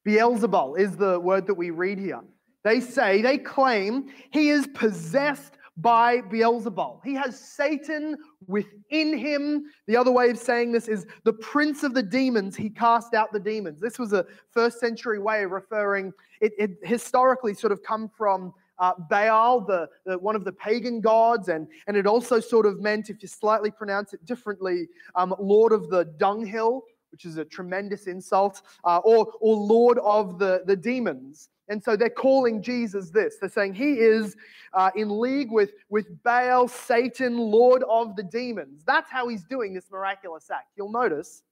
Beelzebul 0.05 0.81
is 0.81 0.97
the 0.97 1.21
word 1.21 1.47
that 1.47 1.55
we 1.55 1.71
read 1.71 2.01
here. 2.01 2.23
They 2.65 2.81
say, 2.81 3.23
they 3.23 3.39
claim 3.39 4.07
he 4.33 4.49
is 4.49 4.67
possessed 4.75 5.59
by 5.77 6.21
Beelzebul. 6.21 7.01
He 7.05 7.15
has 7.15 7.39
Satan 7.39 8.17
within 8.47 9.17
him. 9.19 9.65
The 9.87 9.97
other 9.97 10.13
way 10.13 10.31
of 10.31 10.39
saying 10.39 10.73
this 10.73 10.89
is 10.89 11.07
the 11.25 11.33
prince 11.33 11.83
of 11.83 11.95
the 11.95 12.03
demons, 12.03 12.57
he 12.57 12.71
cast 12.71 13.15
out 13.15 13.33
the 13.33 13.41
demons. 13.41 13.81
This 13.81 13.99
was 13.99 14.13
a 14.13 14.25
first 14.51 14.79
century 14.79 15.19
way 15.19 15.43
of 15.43 15.51
referring, 15.51 16.13
it, 16.41 16.53
it 16.59 16.79
historically 16.83 17.55
sort 17.55 17.73
of 17.73 17.83
come 17.83 18.09
from 18.09 18.55
uh, 18.79 18.93
Baal, 19.09 19.61
the, 19.61 19.89
the, 20.05 20.19
one 20.19 20.37
of 20.37 20.45
the 20.45 20.53
pagan 20.53 21.01
gods, 21.01 21.49
and, 21.49 21.69
and 21.87 21.97
it 21.97 22.07
also 22.07 22.41
sort 22.41 22.67
of 22.67 22.81
meant, 22.81 23.09
if 23.09 23.23
you 23.23 23.29
slightly 23.29 23.71
pronounce 23.71 24.13
it 24.15 24.25
differently, 24.25 24.89
um, 25.15 25.35
Lord 25.39 25.73
of 25.73 25.91
the 25.91 26.05
dunghill, 26.19 26.83
which 27.11 27.25
is 27.25 27.37
a 27.37 27.45
tremendous 27.45 28.09
insult, 28.09 28.63
uh, 28.85 28.99
or, 28.99 29.33
or 29.41 29.57
Lord 29.57 29.99
of 30.01 30.39
the, 30.41 30.63
the 30.67 30.77
demons. 30.77 31.51
And 31.69 31.83
so 31.83 31.97
they're 31.97 32.11
calling 32.11 32.63
Jesus 32.63 33.11
this. 33.11 33.37
They're 33.41 33.49
saying 33.49 33.75
he 33.75 33.95
is 33.95 34.37
uh, 34.75 34.91
in 34.95 35.21
league 35.21 35.51
with, 35.51 35.73
with 35.89 36.23
Baal, 36.23 36.69
Satan, 36.69 37.39
Lord 37.39 37.83
of 37.89 38.17
the 38.17 38.23
demons. 38.23 38.83
That's 38.87 39.11
how 39.11 39.29
he's 39.29 39.45
doing 39.45 39.73
this 39.73 39.91
miraculous 39.91 40.51
act. 40.51 40.69
You'll 40.77 40.93
notice 40.93 41.43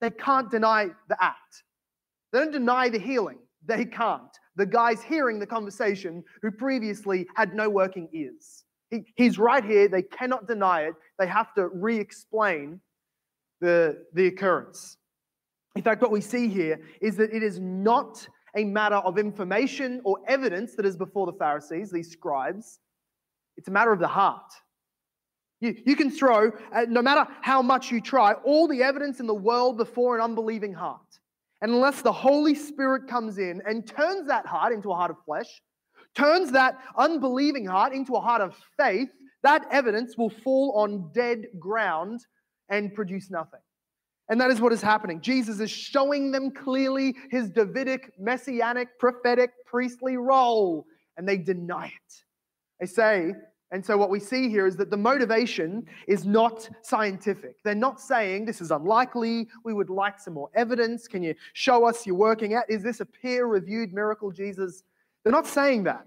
they 0.00 0.10
can't 0.10 0.50
deny 0.50 0.90
the 1.08 1.16
act, 1.22 1.64
they 2.32 2.38
don't 2.38 2.52
deny 2.52 2.88
the 2.88 2.98
healing. 2.98 3.38
They 3.66 3.84
can't. 3.84 4.30
The 4.56 4.64
guy's 4.64 5.02
hearing 5.02 5.38
the 5.38 5.46
conversation 5.46 6.24
who 6.40 6.50
previously 6.50 7.26
had 7.36 7.54
no 7.54 7.68
working 7.68 8.08
ears. 8.12 8.64
He, 8.90 9.04
he's 9.14 9.38
right 9.38 9.64
here. 9.64 9.86
They 9.86 10.02
cannot 10.02 10.48
deny 10.48 10.82
it. 10.84 10.94
They 11.18 11.26
have 11.26 11.52
to 11.54 11.68
re 11.68 11.98
explain 11.98 12.80
the, 13.60 14.04
the 14.14 14.28
occurrence. 14.28 14.96
In 15.76 15.82
fact, 15.82 16.02
what 16.02 16.10
we 16.10 16.20
see 16.20 16.48
here 16.48 16.80
is 17.00 17.16
that 17.16 17.32
it 17.32 17.42
is 17.42 17.60
not 17.60 18.26
a 18.56 18.64
matter 18.64 18.96
of 18.96 19.18
information 19.18 20.00
or 20.04 20.18
evidence 20.26 20.74
that 20.76 20.86
is 20.86 20.96
before 20.96 21.26
the 21.26 21.32
Pharisees, 21.38 21.90
these 21.90 22.10
scribes. 22.10 22.80
It's 23.56 23.68
a 23.68 23.70
matter 23.70 23.92
of 23.92 23.98
the 23.98 24.08
heart. 24.08 24.52
You, 25.60 25.76
you 25.84 25.94
can 25.94 26.10
throw, 26.10 26.52
uh, 26.72 26.86
no 26.88 27.02
matter 27.02 27.30
how 27.42 27.60
much 27.60 27.90
you 27.90 28.00
try, 28.00 28.32
all 28.32 28.66
the 28.66 28.82
evidence 28.82 29.20
in 29.20 29.26
the 29.26 29.34
world 29.34 29.76
before 29.76 30.16
an 30.16 30.22
unbelieving 30.22 30.72
heart. 30.72 31.00
And 31.60 31.72
unless 31.72 32.00
the 32.00 32.12
Holy 32.12 32.54
Spirit 32.54 33.06
comes 33.06 33.38
in 33.38 33.60
and 33.66 33.86
turns 33.86 34.26
that 34.28 34.46
heart 34.46 34.72
into 34.72 34.90
a 34.90 34.94
heart 34.94 35.10
of 35.10 35.18
flesh, 35.24 35.60
turns 36.14 36.52
that 36.52 36.78
unbelieving 36.96 37.66
heart 37.66 37.92
into 37.92 38.14
a 38.14 38.20
heart 38.20 38.40
of 38.40 38.56
faith, 38.78 39.10
that 39.42 39.66
evidence 39.70 40.16
will 40.16 40.30
fall 40.30 40.72
on 40.76 41.10
dead 41.14 41.46
ground 41.58 42.20
and 42.70 42.94
produce 42.94 43.30
nothing. 43.30 43.60
And 44.30 44.40
that 44.40 44.50
is 44.50 44.60
what 44.60 44.72
is 44.72 44.80
happening. 44.80 45.20
Jesus 45.20 45.58
is 45.58 45.70
showing 45.70 46.30
them 46.30 46.52
clearly 46.52 47.16
his 47.30 47.50
Davidic, 47.50 48.12
messianic, 48.18 48.96
prophetic, 48.98 49.50
priestly 49.66 50.16
role, 50.16 50.86
and 51.16 51.28
they 51.28 51.36
deny 51.36 51.86
it. 51.86 52.24
They 52.78 52.86
say, 52.86 53.32
and 53.72 53.84
so 53.84 53.96
what 53.96 54.08
we 54.08 54.20
see 54.20 54.48
here 54.48 54.68
is 54.68 54.76
that 54.76 54.88
the 54.88 54.96
motivation 54.96 55.84
is 56.06 56.24
not 56.24 56.70
scientific. 56.82 57.56
They're 57.64 57.74
not 57.74 58.00
saying 58.00 58.46
this 58.46 58.60
is 58.60 58.70
unlikely, 58.70 59.48
we 59.64 59.74
would 59.74 59.90
like 59.90 60.20
some 60.20 60.34
more 60.34 60.50
evidence. 60.54 61.08
Can 61.08 61.24
you 61.24 61.34
show 61.52 61.84
us 61.84 62.06
you're 62.06 62.14
working 62.14 62.54
at? 62.54 62.70
Is 62.70 62.84
this 62.84 63.00
a 63.00 63.06
peer 63.06 63.46
reviewed 63.46 63.92
miracle, 63.92 64.30
Jesus? 64.30 64.84
They're 65.24 65.32
not 65.32 65.46
saying 65.46 65.84
that. 65.84 66.06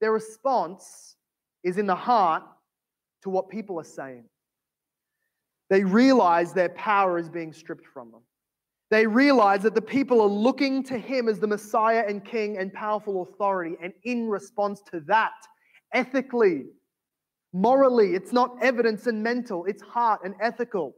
Their 0.00 0.12
response 0.12 1.14
is 1.62 1.78
in 1.78 1.86
the 1.86 1.94
heart 1.94 2.42
to 3.22 3.30
what 3.30 3.48
people 3.48 3.78
are 3.78 3.84
saying. 3.84 4.24
They 5.70 5.84
realize 5.84 6.52
their 6.52 6.68
power 6.70 7.18
is 7.18 7.28
being 7.28 7.52
stripped 7.52 7.86
from 7.86 8.10
them. 8.10 8.22
They 8.90 9.06
realize 9.06 9.62
that 9.62 9.74
the 9.74 9.80
people 9.80 10.20
are 10.20 10.28
looking 10.28 10.82
to 10.84 10.98
him 10.98 11.26
as 11.26 11.38
the 11.38 11.46
Messiah 11.46 12.04
and 12.06 12.22
King 12.22 12.58
and 12.58 12.70
powerful 12.74 13.22
authority. 13.22 13.74
And 13.82 13.94
in 14.04 14.28
response 14.28 14.82
to 14.92 15.00
that, 15.06 15.32
ethically, 15.94 16.64
morally, 17.54 18.14
it's 18.14 18.34
not 18.34 18.54
evidence 18.60 19.06
and 19.06 19.22
mental, 19.22 19.64
it's 19.64 19.82
heart 19.82 20.20
and 20.24 20.34
ethical. 20.42 20.94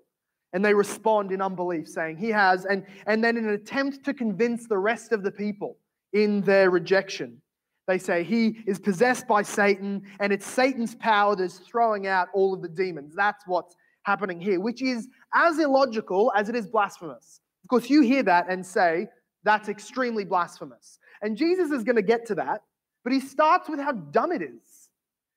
And 0.52 0.64
they 0.64 0.74
respond 0.74 1.30
in 1.30 1.40
unbelief, 1.40 1.88
saying, 1.88 2.16
He 2.16 2.30
has. 2.30 2.64
And, 2.64 2.84
and 3.06 3.22
then, 3.22 3.36
in 3.36 3.48
an 3.48 3.54
attempt 3.54 4.04
to 4.06 4.12
convince 4.14 4.66
the 4.66 4.78
rest 4.78 5.12
of 5.12 5.22
the 5.22 5.30
people 5.30 5.76
in 6.12 6.40
their 6.42 6.70
rejection, 6.70 7.40
they 7.86 7.98
say, 7.98 8.24
He 8.24 8.58
is 8.66 8.78
possessed 8.80 9.28
by 9.28 9.42
Satan, 9.42 10.02
and 10.18 10.32
it's 10.32 10.46
Satan's 10.46 10.94
power 10.96 11.36
that's 11.36 11.58
throwing 11.58 12.08
out 12.08 12.28
all 12.34 12.54
of 12.54 12.62
the 12.62 12.68
demons. 12.68 13.14
That's 13.14 13.44
what's 13.46 13.76
happening 14.04 14.40
here, 14.40 14.60
which 14.60 14.82
is 14.82 15.08
as 15.34 15.58
illogical 15.58 16.32
as 16.36 16.48
it 16.48 16.54
is 16.54 16.66
blasphemous. 16.66 17.40
Of 17.64 17.68
course, 17.68 17.90
you 17.90 18.02
hear 18.02 18.22
that 18.22 18.46
and 18.48 18.64
say, 18.64 19.08
that's 19.42 19.68
extremely 19.68 20.24
blasphemous. 20.24 20.98
And 21.22 21.36
Jesus 21.36 21.70
is 21.70 21.84
going 21.84 21.96
to 21.96 22.02
get 22.02 22.26
to 22.26 22.34
that, 22.36 22.62
but 23.02 23.12
he 23.12 23.20
starts 23.20 23.68
with 23.68 23.80
how 23.80 23.92
dumb 23.92 24.32
it 24.32 24.42
is. 24.42 24.88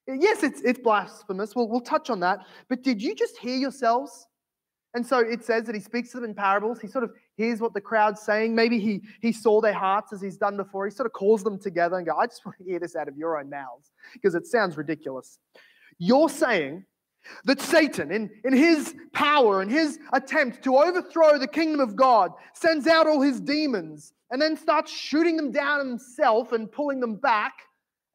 Yes, 0.08 0.44
it's, 0.44 0.62
it's 0.62 0.80
blasphemous. 0.80 1.56
We'll, 1.56 1.68
we'll 1.68 1.82
touch 1.82 2.10
on 2.10 2.22
that. 2.22 2.40
But 2.70 2.84
did 2.84 3.02
you 3.02 3.14
just 3.14 3.38
hear 3.38 3.58
yourselves? 3.58 4.28
And 4.94 5.06
so 5.06 5.20
it 5.20 5.44
says 5.44 5.66
that 5.66 5.76
he 5.76 5.82
speaks 5.82 6.12
to 6.12 6.18
them 6.18 6.30
in 6.30 6.34
parables. 6.34 6.80
He 6.80 6.88
sort 6.88 7.04
of 7.04 7.12
hears 7.36 7.60
what 7.60 7.74
the 7.74 7.82
crowd's 7.82 8.22
saying. 8.22 8.56
Maybe 8.56 8.80
he, 8.80 9.02
he 9.22 9.34
saw 9.34 9.60
their 9.60 9.74
hearts 9.74 10.14
as 10.14 10.22
he's 10.22 10.38
done 10.38 10.56
before. 10.56 10.86
He 10.86 10.92
sort 10.92 11.06
of 11.06 11.14
calls 11.14 11.44
them 11.44 11.60
together 11.60 11.98
and 11.98 12.06
go, 12.06 12.16
I 12.18 12.26
just 12.26 12.46
want 12.46 12.58
to 12.58 12.64
hear 12.64 12.80
this 12.80 12.96
out 12.96 13.10
of 13.10 13.18
your 13.18 13.38
own 13.38 13.50
mouths 13.50 13.92
because 14.14 14.34
it 14.34 14.48
sounds 14.48 14.78
ridiculous. 14.78 15.40
You're 16.00 16.30
saying 16.30 16.86
that 17.46 17.62
Satan, 17.62 18.12
in, 18.12 18.30
in 18.44 18.54
his 18.54 18.96
power 19.14 19.62
and 19.62 19.72
his 19.72 20.00
attempt 20.14 20.64
to 20.64 20.78
overthrow 20.78 21.38
the 21.38 21.48
kingdom 21.48 21.80
of 21.80 21.96
God, 21.96 22.32
sends 22.54 22.88
out 22.88 23.08
all 23.08 23.22
his 23.22 23.40
demons 23.40 24.14
and 24.32 24.42
then 24.42 24.58
starts 24.58 24.92
shooting 24.92 25.38
them 25.38 25.52
down 25.52 25.80
himself 25.80 26.52
and 26.52 26.72
pulling 26.72 27.00
them 27.00 27.16
back, 27.16 27.54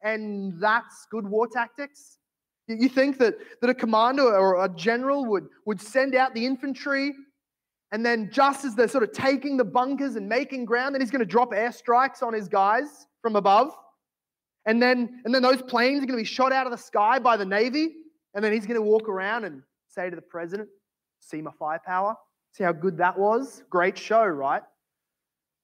and 0.03 0.59
that's 0.59 1.07
good 1.09 1.27
war 1.27 1.47
tactics? 1.47 2.17
You 2.67 2.87
think 2.87 3.17
that, 3.17 3.35
that 3.61 3.69
a 3.69 3.73
commander 3.73 4.23
or 4.23 4.63
a 4.63 4.69
general 4.69 5.25
would, 5.25 5.47
would 5.65 5.81
send 5.81 6.15
out 6.15 6.33
the 6.33 6.45
infantry, 6.45 7.13
and 7.91 8.05
then 8.05 8.29
just 8.31 8.63
as 8.65 8.75
they're 8.75 8.87
sort 8.87 9.03
of 9.03 9.11
taking 9.11 9.57
the 9.57 9.65
bunkers 9.65 10.15
and 10.15 10.27
making 10.27 10.65
ground, 10.65 10.95
then 10.95 11.01
he's 11.01 11.11
going 11.11 11.19
to 11.19 11.25
drop 11.25 11.51
airstrikes 11.51 12.23
on 12.23 12.33
his 12.33 12.47
guys 12.47 13.07
from 13.21 13.35
above? 13.35 13.75
And 14.65 14.81
then, 14.81 15.21
and 15.25 15.35
then 15.35 15.41
those 15.41 15.61
planes 15.61 16.01
are 16.01 16.05
going 16.05 16.17
to 16.17 16.23
be 16.23 16.23
shot 16.23 16.53
out 16.53 16.65
of 16.65 16.71
the 16.71 16.77
sky 16.77 17.19
by 17.19 17.35
the 17.37 17.45
Navy? 17.45 17.95
And 18.33 18.43
then 18.43 18.51
he's 18.51 18.65
going 18.65 18.79
to 18.79 18.81
walk 18.81 19.07
around 19.09 19.45
and 19.45 19.61
say 19.87 20.09
to 20.09 20.15
the 20.15 20.21
president, 20.21 20.69
See 21.19 21.41
my 21.41 21.51
firepower? 21.57 22.15
See 22.51 22.63
how 22.63 22.73
good 22.73 22.97
that 22.97 23.17
was? 23.17 23.63
Great 23.69 23.97
show, 23.97 24.25
right? 24.25 24.61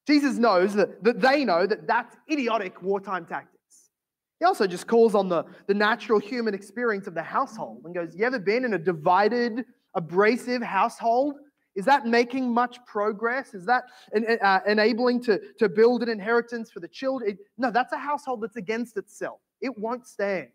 Jesus 0.07 0.37
knows 0.37 0.73
that, 0.73 1.03
that 1.03 1.21
they 1.21 1.45
know 1.45 1.67
that 1.67 1.85
that's 1.85 2.15
idiotic 2.31 2.81
wartime 2.81 3.25
tactics. 3.25 3.59
He 4.39 4.45
also 4.45 4.65
just 4.65 4.87
calls 4.87 5.15
on 5.15 5.27
the, 5.27 5.43
the 5.67 5.73
natural 5.73 6.17
human 6.17 6.53
experience 6.53 7.07
of 7.07 7.13
the 7.13 7.21
household 7.21 7.81
and 7.85 7.93
goes, 7.93 8.15
You 8.15 8.25
ever 8.25 8.39
been 8.39 8.65
in 8.65 8.73
a 8.73 8.79
divided, 8.79 9.65
abrasive 9.95 10.61
household? 10.61 11.35
Is 11.75 11.85
that 11.85 12.05
making 12.05 12.51
much 12.51 12.83
progress? 12.85 13.53
Is 13.53 13.65
that 13.65 13.83
uh, 14.41 14.59
enabling 14.65 15.21
to, 15.23 15.39
to 15.59 15.69
build 15.69 16.01
an 16.03 16.09
inheritance 16.09 16.71
for 16.71 16.79
the 16.79 16.87
children? 16.87 17.37
No, 17.57 17.69
that's 17.69 17.93
a 17.93 17.97
household 17.97 18.41
that's 18.41 18.55
against 18.55 18.97
itself. 18.97 19.39
It 19.61 19.77
won't 19.77 20.07
stand. 20.07 20.47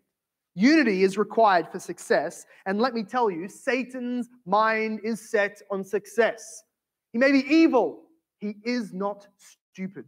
Unity 0.55 1.03
is 1.03 1.17
required 1.17 1.67
for 1.69 1.79
success. 1.79 2.45
And 2.65 2.79
let 2.79 2.93
me 2.93 3.03
tell 3.03 3.29
you, 3.29 3.49
Satan's 3.49 4.29
mind 4.45 5.01
is 5.03 5.29
set 5.29 5.61
on 5.69 5.83
success. 5.83 6.63
He 7.11 7.19
may 7.19 7.31
be 7.31 7.45
evil, 7.47 8.03
he 8.39 8.55
is 8.63 8.93
not 8.93 9.27
stupid. 9.37 10.05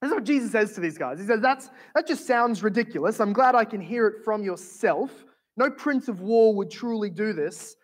That's 0.00 0.14
what 0.14 0.24
Jesus 0.24 0.52
says 0.52 0.72
to 0.74 0.80
these 0.80 0.96
guys. 0.96 1.20
He 1.20 1.26
says, 1.26 1.40
That's, 1.40 1.68
That 1.94 2.06
just 2.06 2.26
sounds 2.26 2.62
ridiculous. 2.62 3.20
I'm 3.20 3.34
glad 3.34 3.54
I 3.54 3.64
can 3.64 3.80
hear 3.80 4.06
it 4.06 4.24
from 4.24 4.42
yourself. 4.42 5.26
No 5.56 5.70
prince 5.70 6.08
of 6.08 6.22
war 6.22 6.54
would 6.54 6.70
truly 6.70 7.10
do 7.10 7.34
this 7.34 7.76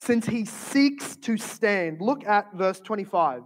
since 0.00 0.26
he 0.26 0.44
seeks 0.44 1.14
to 1.16 1.36
stand. 1.36 2.00
Look 2.00 2.24
at 2.26 2.52
verse 2.54 2.80
25 2.80 3.42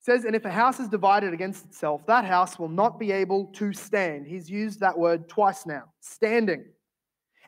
says, 0.00 0.24
And 0.24 0.36
if 0.36 0.44
a 0.44 0.50
house 0.50 0.80
is 0.80 0.88
divided 0.88 1.34
against 1.34 1.66
itself, 1.66 2.06
that 2.06 2.24
house 2.24 2.58
will 2.58 2.68
not 2.68 2.98
be 2.98 3.12
able 3.12 3.46
to 3.54 3.72
stand. 3.72 4.26
He's 4.26 4.50
used 4.50 4.80
that 4.80 4.98
word 4.98 5.28
twice 5.28 5.66
now 5.66 5.84
standing. 6.00 6.64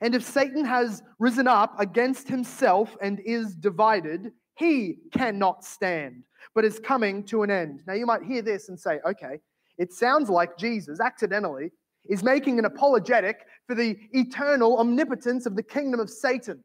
And 0.00 0.14
if 0.14 0.24
Satan 0.24 0.64
has 0.64 1.02
risen 1.18 1.46
up 1.46 1.78
against 1.78 2.28
himself 2.28 2.96
and 3.02 3.20
is 3.20 3.54
divided, 3.54 4.32
he 4.56 4.96
cannot 5.12 5.64
stand, 5.64 6.22
but 6.54 6.64
is 6.64 6.78
coming 6.78 7.24
to 7.24 7.42
an 7.42 7.50
end. 7.50 7.82
Now 7.86 7.94
you 7.94 8.06
might 8.06 8.22
hear 8.22 8.42
this 8.42 8.68
and 8.68 8.78
say, 8.78 8.98
okay, 9.06 9.38
it 9.78 9.92
sounds 9.92 10.30
like 10.30 10.56
Jesus 10.56 11.00
accidentally 11.00 11.70
is 12.08 12.22
making 12.22 12.58
an 12.58 12.64
apologetic 12.64 13.46
for 13.66 13.74
the 13.74 13.96
eternal 14.12 14.78
omnipotence 14.78 15.46
of 15.46 15.54
the 15.54 15.62
kingdom 15.62 16.00
of 16.00 16.08
Satan. 16.10 16.64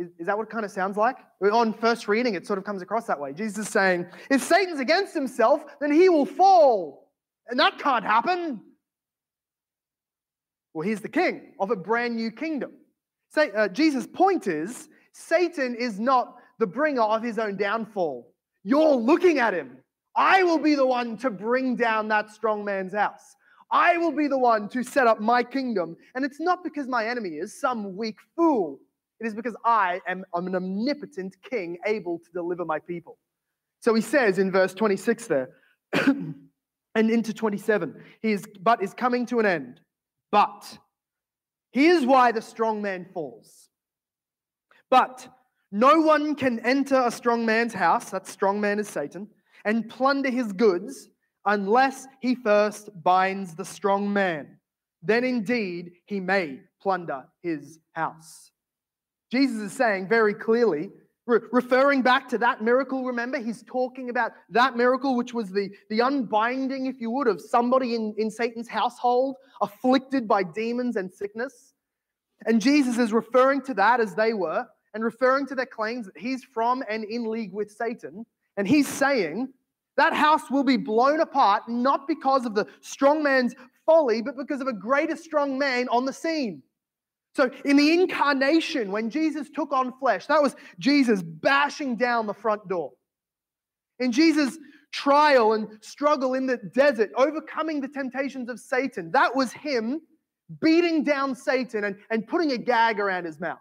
Is, 0.00 0.08
is 0.18 0.26
that 0.26 0.36
what 0.36 0.48
it 0.48 0.50
kind 0.50 0.64
of 0.64 0.70
sounds 0.70 0.96
like? 0.96 1.16
On 1.52 1.74
first 1.74 2.08
reading, 2.08 2.34
it 2.34 2.46
sort 2.46 2.58
of 2.58 2.64
comes 2.64 2.80
across 2.80 3.06
that 3.06 3.20
way. 3.20 3.34
Jesus 3.34 3.66
is 3.66 3.68
saying, 3.68 4.06
if 4.30 4.42
Satan's 4.42 4.80
against 4.80 5.12
himself, 5.12 5.62
then 5.78 5.92
he 5.92 6.08
will 6.08 6.24
fall. 6.24 7.10
And 7.48 7.60
that 7.60 7.78
can't 7.78 8.04
happen. 8.04 8.62
Well, 10.72 10.88
he's 10.88 11.00
the 11.00 11.08
king 11.08 11.52
of 11.60 11.70
a 11.70 11.76
brand 11.76 12.16
new 12.16 12.30
kingdom. 12.30 12.72
Say, 13.28 13.50
uh, 13.50 13.68
Jesus' 13.68 14.06
point 14.06 14.46
is 14.46 14.88
Satan 15.12 15.74
is 15.74 16.00
not 16.00 16.36
the 16.58 16.66
bringer 16.66 17.02
of 17.02 17.22
his 17.22 17.38
own 17.38 17.56
downfall. 17.56 18.32
You're 18.64 18.94
looking 18.94 19.38
at 19.38 19.52
him. 19.52 19.78
I 20.16 20.42
will 20.44 20.58
be 20.58 20.74
the 20.74 20.86
one 20.86 21.16
to 21.18 21.30
bring 21.30 21.76
down 21.76 22.08
that 22.08 22.30
strong 22.30 22.64
man's 22.64 22.94
house. 22.94 23.36
I 23.70 23.98
will 23.98 24.12
be 24.12 24.28
the 24.28 24.38
one 24.38 24.68
to 24.70 24.82
set 24.82 25.06
up 25.06 25.20
my 25.20 25.42
kingdom. 25.42 25.96
And 26.14 26.24
it's 26.24 26.40
not 26.40 26.64
because 26.64 26.88
my 26.88 27.06
enemy 27.06 27.30
is 27.30 27.60
some 27.60 27.96
weak 27.96 28.16
fool. 28.34 28.80
It 29.20 29.26
is 29.26 29.34
because 29.34 29.56
I 29.64 30.00
am 30.06 30.24
an 30.32 30.54
omnipotent 30.54 31.36
king 31.42 31.78
able 31.86 32.18
to 32.18 32.32
deliver 32.32 32.64
my 32.64 32.78
people. 32.78 33.18
So 33.80 33.94
he 33.94 34.00
says 34.00 34.38
in 34.38 34.50
verse 34.50 34.72
26 34.74 35.26
there, 35.26 35.50
and 35.92 36.40
into 36.94 37.34
27, 37.34 38.02
he 38.22 38.32
is, 38.32 38.44
but 38.60 38.82
is 38.82 38.94
coming 38.94 39.26
to 39.26 39.38
an 39.40 39.46
end. 39.46 39.80
But 40.32 40.78
here's 41.70 42.06
why 42.06 42.32
the 42.32 42.42
strong 42.42 42.80
man 42.80 43.06
falls. 43.12 43.68
But 44.90 45.28
no 45.70 46.00
one 46.00 46.34
can 46.34 46.58
enter 46.60 47.02
a 47.04 47.10
strong 47.10 47.44
man's 47.44 47.74
house, 47.74 48.10
that 48.10 48.26
strong 48.26 48.60
man 48.60 48.78
is 48.78 48.88
Satan, 48.88 49.28
and 49.64 49.88
plunder 49.88 50.30
his 50.30 50.52
goods 50.52 51.10
unless 51.44 52.06
he 52.20 52.34
first 52.34 52.90
binds 53.02 53.54
the 53.54 53.64
strong 53.64 54.12
man. 54.12 54.58
Then 55.02 55.24
indeed 55.24 55.92
he 56.06 56.20
may 56.20 56.60
plunder 56.82 57.24
his 57.42 57.78
house. 57.92 58.50
Jesus 59.30 59.60
is 59.60 59.72
saying 59.72 60.08
very 60.08 60.34
clearly, 60.34 60.90
re- 61.26 61.40
referring 61.52 62.02
back 62.02 62.28
to 62.30 62.38
that 62.38 62.62
miracle, 62.62 63.04
remember, 63.04 63.38
he's 63.38 63.62
talking 63.62 64.10
about 64.10 64.32
that 64.50 64.76
miracle, 64.76 65.16
which 65.16 65.32
was 65.32 65.50
the, 65.50 65.70
the 65.88 66.00
unbinding, 66.00 66.86
if 66.86 67.00
you 67.00 67.10
would, 67.10 67.28
of 67.28 67.40
somebody 67.40 67.94
in, 67.94 68.14
in 68.18 68.30
Satan's 68.30 68.68
household 68.68 69.36
afflicted 69.60 70.26
by 70.26 70.42
demons 70.42 70.96
and 70.96 71.12
sickness. 71.12 71.74
And 72.46 72.60
Jesus 72.60 72.98
is 72.98 73.12
referring 73.12 73.62
to 73.62 73.74
that 73.74 74.00
as 74.00 74.14
they 74.14 74.32
were 74.32 74.66
and 74.94 75.04
referring 75.04 75.46
to 75.46 75.54
their 75.54 75.66
claims 75.66 76.06
that 76.06 76.18
he's 76.18 76.42
from 76.42 76.82
and 76.88 77.04
in 77.04 77.30
league 77.30 77.52
with 77.52 77.70
Satan. 77.70 78.26
And 78.56 78.66
he's 78.66 78.88
saying 78.88 79.48
that 79.96 80.14
house 80.14 80.50
will 80.50 80.64
be 80.64 80.76
blown 80.76 81.20
apart 81.20 81.68
not 81.68 82.08
because 82.08 82.46
of 82.46 82.54
the 82.54 82.66
strong 82.80 83.22
man's 83.22 83.54
folly, 83.86 84.22
but 84.22 84.36
because 84.36 84.60
of 84.60 84.66
a 84.66 84.72
greater 84.72 85.16
strong 85.16 85.58
man 85.58 85.88
on 85.88 86.04
the 86.04 86.12
scene. 86.12 86.62
So, 87.34 87.50
in 87.64 87.76
the 87.76 87.92
incarnation, 87.92 88.90
when 88.90 89.08
Jesus 89.08 89.48
took 89.50 89.72
on 89.72 89.92
flesh, 89.98 90.26
that 90.26 90.42
was 90.42 90.56
Jesus 90.78 91.22
bashing 91.22 91.96
down 91.96 92.26
the 92.26 92.34
front 92.34 92.68
door. 92.68 92.92
In 94.00 94.10
Jesus' 94.10 94.58
trial 94.92 95.52
and 95.52 95.68
struggle 95.80 96.34
in 96.34 96.46
the 96.46 96.56
desert, 96.74 97.10
overcoming 97.16 97.80
the 97.80 97.88
temptations 97.88 98.48
of 98.48 98.58
Satan, 98.58 99.12
that 99.12 99.34
was 99.34 99.52
him 99.52 100.00
beating 100.60 101.04
down 101.04 101.34
Satan 101.34 101.84
and, 101.84 101.96
and 102.10 102.26
putting 102.26 102.52
a 102.52 102.58
gag 102.58 102.98
around 102.98 103.24
his 103.24 103.38
mouth. 103.38 103.58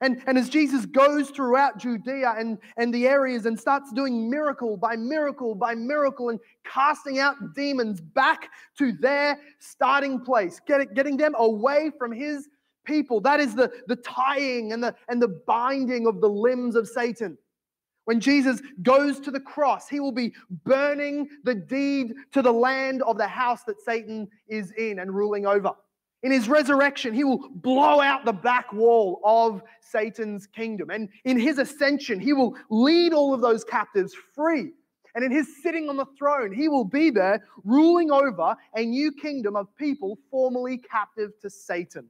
And, 0.00 0.22
and 0.26 0.36
as 0.36 0.50
Jesus 0.50 0.84
goes 0.84 1.30
throughout 1.30 1.78
Judea 1.78 2.34
and, 2.36 2.58
and 2.76 2.92
the 2.92 3.06
areas 3.06 3.46
and 3.46 3.58
starts 3.58 3.92
doing 3.92 4.28
miracle 4.28 4.76
by 4.76 4.96
miracle 4.96 5.54
by 5.54 5.74
miracle 5.74 6.28
and 6.28 6.40
casting 6.66 7.20
out 7.20 7.36
demons 7.54 8.00
back 8.00 8.50
to 8.78 8.92
their 8.92 9.38
starting 9.60 10.20
place, 10.20 10.60
get, 10.66 10.92
getting 10.94 11.16
them 11.16 11.34
away 11.38 11.90
from 11.96 12.12
his 12.12 12.48
people. 12.84 13.20
That 13.20 13.40
is 13.40 13.54
the, 13.54 13.72
the 13.86 13.96
tying 13.96 14.72
and 14.72 14.82
the, 14.82 14.94
and 15.08 15.20
the 15.20 15.40
binding 15.46 16.06
of 16.06 16.20
the 16.20 16.28
limbs 16.28 16.76
of 16.76 16.88
Satan. 16.88 17.38
When 18.04 18.20
Jesus 18.20 18.60
goes 18.82 19.18
to 19.20 19.30
the 19.30 19.40
cross, 19.40 19.88
he 19.88 20.00
will 20.00 20.12
be 20.12 20.34
burning 20.64 21.28
the 21.42 21.54
deed 21.54 22.14
to 22.32 22.42
the 22.42 22.52
land 22.52 23.02
of 23.02 23.16
the 23.16 23.26
house 23.26 23.64
that 23.64 23.80
Satan 23.80 24.28
is 24.46 24.72
in 24.72 24.98
and 24.98 25.14
ruling 25.14 25.46
over. 25.46 25.72
In 26.22 26.32
his 26.32 26.48
resurrection, 26.48 27.12
he 27.12 27.24
will 27.24 27.50
blow 27.50 28.00
out 28.00 28.24
the 28.24 28.32
back 28.32 28.72
wall 28.72 29.20
of 29.24 29.62
Satan's 29.80 30.46
kingdom. 30.46 30.90
And 30.90 31.10
in 31.24 31.38
his 31.38 31.58
ascension, 31.58 32.18
he 32.18 32.32
will 32.32 32.56
lead 32.70 33.12
all 33.12 33.34
of 33.34 33.42
those 33.42 33.62
captives 33.62 34.14
free. 34.34 34.72
And 35.14 35.24
in 35.24 35.30
his 35.30 35.62
sitting 35.62 35.88
on 35.88 35.96
the 35.96 36.06
throne, 36.18 36.52
he 36.52 36.68
will 36.68 36.84
be 36.84 37.10
there 37.10 37.44
ruling 37.62 38.10
over 38.10 38.56
a 38.74 38.84
new 38.84 39.12
kingdom 39.12 39.54
of 39.54 39.68
people 39.76 40.18
formerly 40.30 40.78
captive 40.78 41.32
to 41.40 41.50
Satan. 41.50 42.06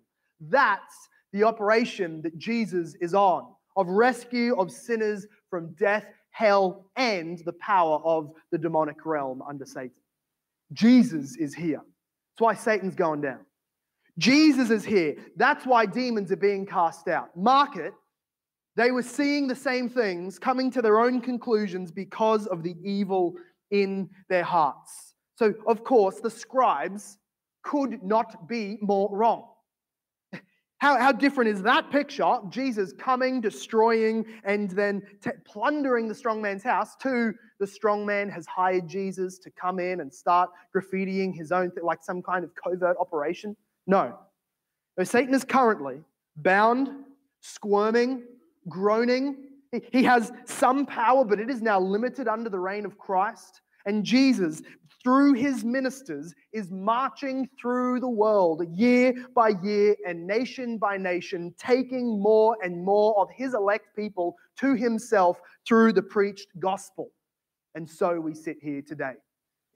That's 0.48 1.08
the 1.32 1.44
operation 1.44 2.22
that 2.22 2.38
Jesus 2.38 2.94
is 3.00 3.14
on 3.14 3.46
of 3.76 3.88
rescue 3.88 4.54
of 4.56 4.70
sinners 4.70 5.26
from 5.50 5.74
death, 5.74 6.06
hell, 6.30 6.86
and 6.96 7.38
the 7.44 7.52
power 7.54 7.98
of 8.04 8.30
the 8.52 8.58
demonic 8.58 9.04
realm 9.04 9.42
under 9.42 9.64
Satan. 9.64 9.90
Jesus 10.72 11.36
is 11.36 11.54
here. 11.54 11.78
That's 11.78 12.40
why 12.40 12.54
Satan's 12.54 12.94
going 12.94 13.20
down. 13.20 13.40
Jesus 14.18 14.70
is 14.70 14.84
here. 14.84 15.16
That's 15.36 15.66
why 15.66 15.86
demons 15.86 16.30
are 16.30 16.36
being 16.36 16.66
cast 16.66 17.08
out. 17.08 17.36
Mark 17.36 17.76
it. 17.76 17.92
They 18.76 18.90
were 18.90 19.02
seeing 19.02 19.46
the 19.46 19.54
same 19.54 19.88
things, 19.88 20.38
coming 20.38 20.70
to 20.72 20.82
their 20.82 20.98
own 20.98 21.20
conclusions 21.20 21.92
because 21.92 22.46
of 22.46 22.62
the 22.64 22.74
evil 22.82 23.34
in 23.70 24.10
their 24.28 24.42
hearts. 24.42 25.14
So, 25.36 25.54
of 25.66 25.84
course, 25.84 26.20
the 26.20 26.30
scribes 26.30 27.18
could 27.62 28.02
not 28.02 28.48
be 28.48 28.78
more 28.80 29.08
wrong. 29.12 29.48
How, 30.84 30.98
how 30.98 31.12
different 31.12 31.48
is 31.48 31.62
that 31.62 31.90
picture, 31.90 32.36
Jesus 32.50 32.92
coming, 32.92 33.40
destroying, 33.40 34.26
and 34.44 34.70
then 34.70 35.00
t- 35.22 35.30
plundering 35.46 36.08
the 36.08 36.14
strong 36.14 36.42
man's 36.42 36.62
house, 36.62 36.94
to 36.96 37.32
the 37.58 37.66
strong 37.66 38.04
man 38.04 38.28
has 38.28 38.44
hired 38.44 38.86
Jesus 38.86 39.38
to 39.38 39.50
come 39.50 39.80
in 39.80 40.02
and 40.02 40.12
start 40.12 40.50
graffitiing 40.76 41.34
his 41.34 41.52
own 41.52 41.70
thing, 41.70 41.84
like 41.84 42.04
some 42.04 42.20
kind 42.20 42.44
of 42.44 42.50
covert 42.54 42.98
operation? 43.00 43.56
No. 43.86 44.18
no 44.98 45.04
Satan 45.04 45.32
is 45.32 45.42
currently 45.42 46.02
bound, 46.36 46.90
squirming, 47.40 48.22
groaning. 48.68 49.36
He 49.90 50.04
has 50.04 50.32
some 50.44 50.84
power, 50.84 51.24
but 51.24 51.40
it 51.40 51.48
is 51.48 51.62
now 51.62 51.80
limited 51.80 52.28
under 52.28 52.50
the 52.50 52.60
reign 52.60 52.84
of 52.84 52.98
Christ. 52.98 53.62
And 53.86 54.04
Jesus, 54.04 54.60
through 55.04 55.34
his 55.34 55.62
ministers, 55.62 56.34
is 56.52 56.70
marching 56.70 57.46
through 57.60 58.00
the 58.00 58.08
world 58.08 58.62
year 58.74 59.14
by 59.34 59.50
year 59.62 59.94
and 60.06 60.26
nation 60.26 60.78
by 60.78 60.96
nation, 60.96 61.54
taking 61.58 62.20
more 62.20 62.56
and 62.64 62.82
more 62.82 63.16
of 63.20 63.28
his 63.30 63.52
elect 63.52 63.94
people 63.94 64.34
to 64.56 64.74
himself 64.74 65.38
through 65.68 65.92
the 65.92 66.02
preached 66.02 66.48
gospel. 66.58 67.10
And 67.74 67.88
so 67.88 68.18
we 68.18 68.34
sit 68.34 68.56
here 68.62 68.80
today. 68.80 69.12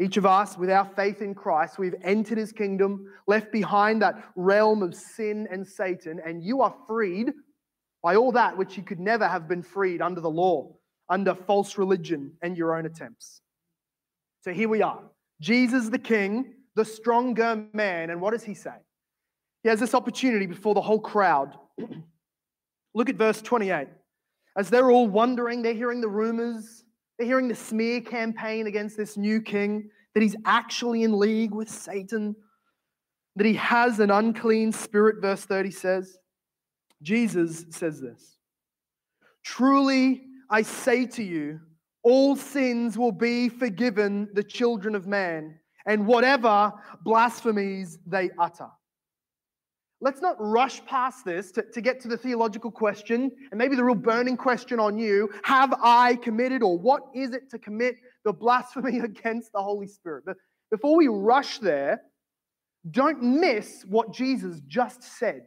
Each 0.01 0.17
of 0.17 0.25
us, 0.25 0.57
with 0.57 0.71
our 0.71 0.89
faith 0.97 1.21
in 1.21 1.35
Christ, 1.35 1.79
we've 1.79 1.97
entered 2.03 2.39
his 2.39 2.53
kingdom, 2.53 3.05
left 3.27 3.53
behind 3.53 4.01
that 4.01 4.15
realm 4.37 4.83
of 4.83 4.95
sin 4.95 5.47
and 5.51 5.67
Satan, 5.67 6.21
and 6.25 6.43
you 6.43 6.63
are 6.63 6.75
freed 6.87 7.33
by 8.03 8.15
all 8.15 8.31
that 8.33 8.57
which 8.57 8.77
you 8.77 8.83
could 8.85 9.01
never 9.01 9.27
have 9.27 9.49
been 9.49 9.63
freed 9.63 10.01
under 10.01 10.21
the 10.21 10.31
law, 10.31 10.73
under 11.09 11.35
false 11.35 11.77
religion 11.77 12.33
and 12.43 12.57
your 12.57 12.79
own 12.79 12.87
attempts. 12.87 13.43
So 14.43 14.53
here 14.53 14.69
we 14.69 14.83
are. 14.83 15.03
Jesus 15.41 15.89
the 15.89 15.99
King, 15.99 16.55
the 16.75 16.85
stronger 16.85 17.67
man. 17.73 18.11
And 18.11 18.21
what 18.21 18.33
does 18.33 18.45
he 18.45 18.55
say? 18.55 18.75
He 19.63 19.69
has 19.69 19.81
this 19.81 19.95
opportunity 19.95 20.47
before 20.47 20.75
the 20.75 20.81
whole 20.81 21.01
crowd. 21.01 21.57
Look 22.95 23.09
at 23.09 23.17
verse 23.17 23.43
28. 23.43 23.89
As 24.57 24.71
they're 24.71 24.91
all 24.91 25.09
wondering, 25.09 25.63
they're 25.63 25.75
hearing 25.75 26.01
the 26.01 26.09
rumors, 26.09 26.85
they're 27.19 27.27
hearing 27.27 27.49
the 27.49 27.55
smear 27.55 28.01
campaign 28.01 28.67
against 28.67 28.97
this 28.97 29.17
new 29.17 29.41
king, 29.41 29.91
that 30.15 30.23
he's 30.23 30.37
actually 30.45 31.05
in 31.05 31.17
league 31.17 31.55
with 31.55 31.69
Satan, 31.69 32.35
that 33.37 33.47
he 33.47 33.55
has 33.55 34.01
an 34.01 34.11
unclean 34.11 34.73
spirit, 34.73 35.21
verse 35.21 35.45
30 35.45 35.71
says. 35.71 36.19
Jesus 37.03 37.67
says 37.71 38.01
this 38.01 38.39
Truly 39.45 40.23
I 40.51 40.63
say 40.63 41.07
to 41.07 41.23
you, 41.23 41.61
all 42.03 42.37
sins 42.37 42.97
will 42.97 43.13
be 43.13 43.49
forgiven 43.49 44.29
the 44.35 44.43
children 44.43 44.95
of 44.95 45.07
man, 45.07 45.59
and 45.87 46.07
whatever 46.07 46.73
blasphemies 47.03 47.99
they 48.07 48.31
utter. 48.39 48.69
Let's 50.01 50.21
not 50.21 50.37
rush 50.39 50.85
past 50.87 51.25
this 51.25 51.51
to, 51.53 51.63
to 51.63 51.81
get 51.81 52.01
to 52.03 52.09
the 52.09 52.17
theological 52.17 52.71
question, 52.71 53.33
and 53.51 53.59
maybe 53.59 53.75
the 53.75 53.83
real 53.83 53.97
burning 53.97 54.37
question 54.37 54.79
on 54.79 54.97
you 54.97 55.29
have 55.43 55.75
I 55.83 56.17
committed, 56.17 56.63
or 56.63 56.79
what 56.79 57.03
is 57.15 57.33
it 57.33 57.51
to 57.51 57.59
commit 57.59 57.97
the 58.25 58.33
blasphemy 58.33 58.99
against 59.05 59.53
the 59.53 59.63
Holy 59.63 59.89
Spirit? 59.89 60.25
But 60.25 60.37
before 60.71 60.97
we 60.97 61.09
rush 61.09 61.59
there, 61.59 62.03
don't 62.91 63.23
miss 63.23 63.85
what 63.89 64.13
Jesus 64.13 64.61
just 64.69 65.03
said. 65.03 65.43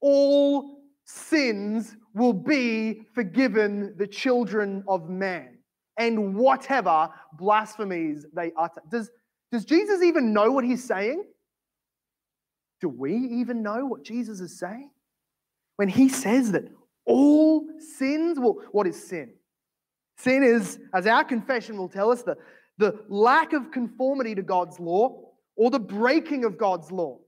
All 0.00 0.82
sins 1.04 1.96
will 2.14 2.32
be 2.32 3.02
forgiven 3.14 3.94
the 3.98 4.06
children 4.06 4.84
of 4.86 5.10
man 5.10 5.58
and 5.98 6.34
whatever 6.34 7.10
blasphemies 7.36 8.24
they 8.34 8.52
utter. 8.56 8.80
Does, 8.90 9.10
does 9.52 9.64
Jesus 9.64 10.02
even 10.02 10.32
know 10.32 10.50
what 10.50 10.64
he's 10.64 10.84
saying? 10.84 11.24
Do 12.80 12.88
we 12.88 13.14
even 13.16 13.62
know 13.62 13.86
what 13.86 14.04
Jesus 14.04 14.40
is 14.40 14.58
saying? 14.58 14.90
When 15.76 15.88
he 15.88 16.08
says 16.08 16.52
that 16.52 16.64
all 17.04 17.66
sins, 17.96 18.38
well, 18.38 18.58
what 18.72 18.86
is 18.86 19.08
sin? 19.08 19.34
Sin 20.16 20.42
is, 20.42 20.78
as 20.92 21.06
our 21.06 21.24
confession 21.24 21.76
will 21.76 21.88
tell 21.88 22.10
us, 22.10 22.22
the, 22.22 22.36
the 22.78 23.00
lack 23.08 23.52
of 23.52 23.70
conformity 23.70 24.34
to 24.34 24.42
God's 24.42 24.78
law 24.78 25.20
or 25.56 25.70
the 25.70 25.80
breaking 25.80 26.44
of 26.44 26.58
God's 26.58 26.90
law. 26.90 27.18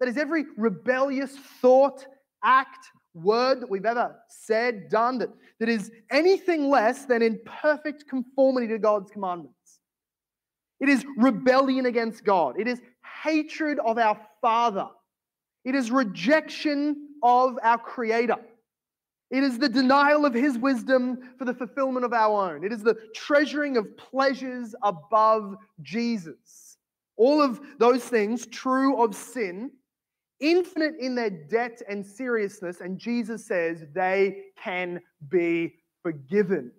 That 0.00 0.08
is 0.08 0.16
every 0.16 0.44
rebellious 0.56 1.36
thought, 1.60 2.04
act, 2.42 2.88
word 3.14 3.60
that 3.60 3.70
we've 3.70 3.84
ever 3.84 4.16
said, 4.28 4.88
done, 4.88 5.18
that, 5.18 5.30
that 5.60 5.68
is 5.68 5.90
anything 6.10 6.68
less 6.68 7.04
than 7.04 7.22
in 7.22 7.40
perfect 7.44 8.08
conformity 8.08 8.68
to 8.68 8.78
God's 8.78 9.10
commandments. 9.10 9.80
It 10.80 10.88
is 10.88 11.04
rebellion 11.16 11.86
against 11.86 12.24
God. 12.24 12.58
It 12.58 12.66
is 12.66 12.80
hatred 13.22 13.78
of 13.78 13.98
our 13.98 14.20
Father. 14.40 14.88
It 15.64 15.74
is 15.74 15.90
rejection 15.90 17.08
of 17.22 17.58
our 17.62 17.78
Creator. 17.78 18.38
It 19.30 19.44
is 19.44 19.58
the 19.58 19.68
denial 19.68 20.26
of 20.26 20.34
His 20.34 20.58
wisdom 20.58 21.34
for 21.38 21.44
the 21.44 21.54
fulfillment 21.54 22.04
of 22.04 22.12
our 22.12 22.52
own. 22.52 22.64
It 22.64 22.72
is 22.72 22.82
the 22.82 22.98
treasuring 23.14 23.76
of 23.76 23.96
pleasures 23.96 24.74
above 24.82 25.56
Jesus. 25.82 26.76
All 27.16 27.40
of 27.40 27.60
those 27.78 28.02
things, 28.02 28.46
true 28.46 29.02
of 29.02 29.14
sin, 29.14 29.70
infinite 30.42 30.96
in 30.98 31.14
their 31.14 31.30
debt 31.30 31.80
and 31.88 32.04
seriousness, 32.04 32.80
and 32.80 32.98
Jesus 32.98 33.46
says 33.46 33.84
they 33.94 34.42
can 34.62 35.00
be 35.28 35.76
forgiven. 36.02 36.72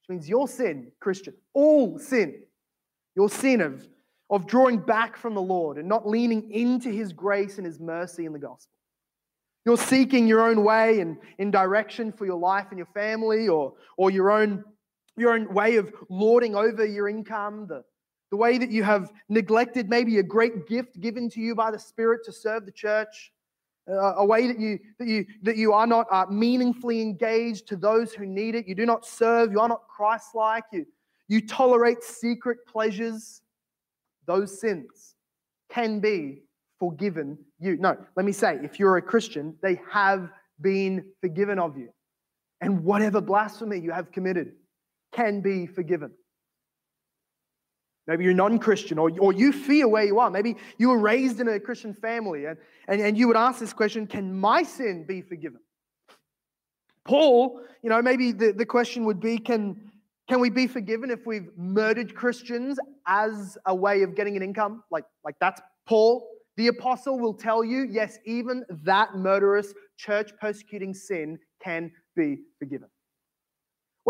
Which 0.00 0.08
means 0.08 0.28
your 0.28 0.48
sin, 0.48 0.90
Christian, 1.00 1.34
all 1.54 1.98
sin, 1.98 2.42
your 3.14 3.30
sin 3.30 3.60
of, 3.60 3.86
of 4.28 4.46
drawing 4.46 4.78
back 4.78 5.16
from 5.16 5.34
the 5.34 5.40
Lord 5.40 5.78
and 5.78 5.88
not 5.88 6.06
leaning 6.06 6.50
into 6.50 6.90
his 6.90 7.12
grace 7.12 7.56
and 7.56 7.66
his 7.66 7.80
mercy 7.80 8.26
in 8.26 8.32
the 8.32 8.38
gospel. 8.38 8.72
You're 9.64 9.76
seeking 9.76 10.26
your 10.26 10.42
own 10.42 10.64
way 10.64 11.00
and 11.00 11.18
in 11.38 11.50
direction 11.50 12.12
for 12.12 12.24
your 12.24 12.38
life 12.38 12.66
and 12.70 12.78
your 12.78 12.88
family, 12.94 13.48
or, 13.48 13.74
or 13.96 14.10
your, 14.10 14.30
own, 14.30 14.64
your 15.16 15.34
own 15.34 15.52
way 15.52 15.76
of 15.76 15.92
lording 16.08 16.56
over 16.56 16.84
your 16.84 17.08
income, 17.08 17.66
the, 17.68 17.84
the 18.30 18.36
way 18.36 18.58
that 18.58 18.70
you 18.70 18.82
have 18.82 19.12
neglected 19.28 19.88
maybe 19.88 20.18
a 20.18 20.22
great 20.22 20.68
gift 20.68 21.00
given 21.00 21.28
to 21.30 21.40
you 21.40 21.54
by 21.54 21.70
the 21.70 21.78
Spirit 21.78 22.20
to 22.24 22.32
serve 22.32 22.64
the 22.64 22.72
church, 22.72 23.32
uh, 23.90 24.14
a 24.16 24.24
way 24.24 24.46
that 24.46 24.58
you, 24.58 24.78
that 24.98 25.08
you, 25.08 25.26
that 25.42 25.56
you 25.56 25.72
are 25.72 25.86
not 25.86 26.06
uh, 26.10 26.26
meaningfully 26.30 27.02
engaged 27.02 27.66
to 27.68 27.76
those 27.76 28.12
who 28.12 28.24
need 28.24 28.54
it. 28.54 28.68
You 28.68 28.74
do 28.74 28.86
not 28.86 29.04
serve, 29.04 29.50
you 29.50 29.60
are 29.60 29.68
not 29.68 29.88
Christ 29.88 30.34
like, 30.34 30.64
you, 30.72 30.86
you 31.28 31.46
tolerate 31.46 32.02
secret 32.02 32.58
pleasures. 32.66 33.42
Those 34.26 34.60
sins 34.60 35.16
can 35.68 35.98
be 36.00 36.42
forgiven 36.78 37.38
you. 37.58 37.76
No, 37.78 37.96
let 38.16 38.24
me 38.24 38.32
say, 38.32 38.58
if 38.62 38.78
you're 38.78 38.96
a 38.96 39.02
Christian, 39.02 39.56
they 39.60 39.80
have 39.90 40.30
been 40.60 41.04
forgiven 41.20 41.58
of 41.58 41.76
you. 41.76 41.88
And 42.60 42.84
whatever 42.84 43.20
blasphemy 43.20 43.80
you 43.80 43.90
have 43.90 44.12
committed 44.12 44.52
can 45.12 45.40
be 45.40 45.66
forgiven. 45.66 46.12
Maybe 48.10 48.24
you're 48.24 48.34
non 48.34 48.58
Christian 48.58 48.98
or, 48.98 49.12
or 49.20 49.32
you 49.32 49.52
fear 49.52 49.86
where 49.86 50.02
you 50.02 50.18
are. 50.18 50.30
Maybe 50.30 50.56
you 50.78 50.88
were 50.88 50.98
raised 50.98 51.38
in 51.38 51.46
a 51.46 51.60
Christian 51.60 51.94
family 51.94 52.46
and, 52.46 52.58
and, 52.88 53.00
and 53.00 53.16
you 53.16 53.28
would 53.28 53.36
ask 53.36 53.60
this 53.60 53.72
question 53.72 54.04
Can 54.08 54.34
my 54.34 54.64
sin 54.64 55.04
be 55.06 55.22
forgiven? 55.22 55.60
Paul, 57.04 57.60
you 57.84 57.88
know, 57.88 58.02
maybe 58.02 58.32
the, 58.32 58.50
the 58.50 58.66
question 58.66 59.04
would 59.04 59.20
be 59.20 59.38
Can, 59.38 59.92
can 60.28 60.40
we 60.40 60.50
be 60.50 60.66
forgiven 60.66 61.08
if 61.08 61.24
we've 61.24 61.56
murdered 61.56 62.16
Christians 62.16 62.80
as 63.06 63.56
a 63.66 63.74
way 63.76 64.02
of 64.02 64.16
getting 64.16 64.36
an 64.36 64.42
income? 64.42 64.82
Like, 64.90 65.04
like 65.24 65.36
that's 65.40 65.60
Paul. 65.86 66.26
The 66.56 66.66
apostle 66.66 67.16
will 67.16 67.34
tell 67.34 67.62
you, 67.62 67.86
yes, 67.88 68.18
even 68.26 68.64
that 68.82 69.14
murderous, 69.14 69.72
church 69.96 70.32
persecuting 70.40 70.94
sin 70.94 71.38
can 71.62 71.92
be 72.16 72.38
forgiven. 72.58 72.88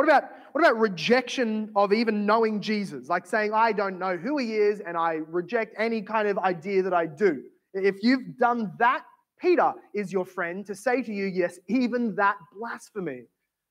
What 0.00 0.08
about, 0.08 0.30
what 0.52 0.64
about 0.64 0.78
rejection 0.78 1.70
of 1.76 1.92
even 1.92 2.24
knowing 2.24 2.62
Jesus? 2.62 3.10
Like 3.10 3.26
saying, 3.26 3.52
I 3.52 3.72
don't 3.72 3.98
know 3.98 4.16
who 4.16 4.38
he 4.38 4.54
is 4.54 4.80
and 4.80 4.96
I 4.96 5.18
reject 5.28 5.74
any 5.76 6.00
kind 6.00 6.26
of 6.26 6.38
idea 6.38 6.82
that 6.84 6.94
I 6.94 7.04
do. 7.04 7.42
If 7.74 7.96
you've 8.00 8.38
done 8.38 8.72
that, 8.78 9.02
Peter 9.38 9.74
is 9.94 10.10
your 10.10 10.24
friend 10.24 10.64
to 10.64 10.74
say 10.74 11.02
to 11.02 11.12
you, 11.12 11.26
yes, 11.26 11.58
even 11.68 12.14
that 12.14 12.36
blasphemy, 12.58 13.24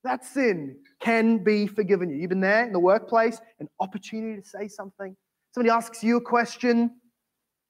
that 0.03 0.23
sin 0.23 0.77
can 0.99 1.43
be 1.43 1.65
forgiven 1.65 2.11
you. 2.11 2.17
You've 2.17 2.29
been 2.29 2.41
there 2.41 2.63
in 2.63 2.73
the 2.73 2.79
workplace, 2.79 3.41
an 3.59 3.67
opportunity 3.79 4.39
to 4.39 4.47
say 4.47 4.67
something. 4.67 5.15
Somebody 5.55 5.71
asks 5.71 6.03
you 6.03 6.17
a 6.17 6.21
question 6.21 6.91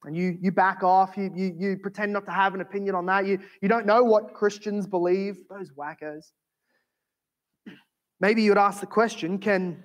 and 0.04 0.14
you, 0.14 0.36
you 0.38 0.52
back 0.52 0.82
off. 0.82 1.16
You, 1.16 1.32
you, 1.34 1.56
you 1.58 1.76
pretend 1.78 2.12
not 2.12 2.26
to 2.26 2.30
have 2.30 2.52
an 2.52 2.60
opinion 2.60 2.94
on 2.94 3.06
that. 3.06 3.24
You, 3.24 3.38
you 3.62 3.70
don't 3.70 3.86
know 3.86 4.04
what 4.04 4.34
Christians 4.34 4.86
believe, 4.86 5.48
those 5.48 5.70
wackos. 5.70 6.32
Maybe 8.20 8.42
you 8.42 8.50
would 8.50 8.58
ask 8.58 8.80
the 8.80 8.86
question 8.86 9.38
can, 9.38 9.82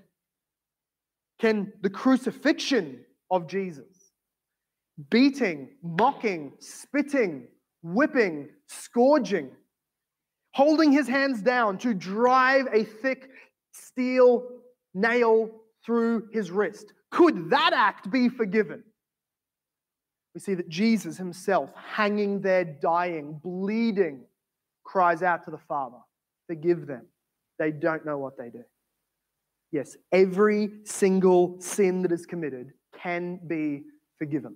can 1.39 1.71
the 1.81 1.89
crucifixion 1.89 3.05
of 3.31 3.47
Jesus, 3.47 4.11
beating, 5.09 5.69
mocking, 5.81 6.53
spitting, 6.59 7.47
whipping, 7.81 8.49
scourging, 8.67 9.51
holding 10.53 10.91
his 10.91 11.07
hands 11.07 11.41
down 11.41 11.77
to 11.79 11.93
drive 11.93 12.67
a 12.73 12.83
thick 12.83 13.29
steel 13.71 14.47
nail 14.93 15.49
through 15.85 16.27
his 16.31 16.51
wrist, 16.51 16.93
could 17.11 17.49
that 17.49 17.71
act 17.73 18.09
be 18.09 18.29
forgiven? 18.29 18.83
we 20.35 20.41
see 20.41 20.53
that 20.53 20.67
Jesus 20.67 21.17
himself, 21.17 21.69
hanging 21.73 22.41
there, 22.41 22.65
dying, 22.65 23.39
bleeding, 23.41 24.25
cries 24.83 25.23
out 25.23 25.45
to 25.45 25.51
the 25.51 25.57
Father, 25.57 25.97
Forgive 26.47 26.85
them. 26.85 27.07
They 27.59 27.71
don't 27.71 28.05
know 28.05 28.17
what 28.17 28.37
they 28.37 28.49
do. 28.49 28.63
Yes, 29.71 29.97
every 30.11 30.69
single 30.83 31.57
sin 31.59 32.01
that 32.03 32.11
is 32.11 32.25
committed 32.25 32.71
can 33.01 33.39
be 33.47 33.83
forgiven. 34.17 34.55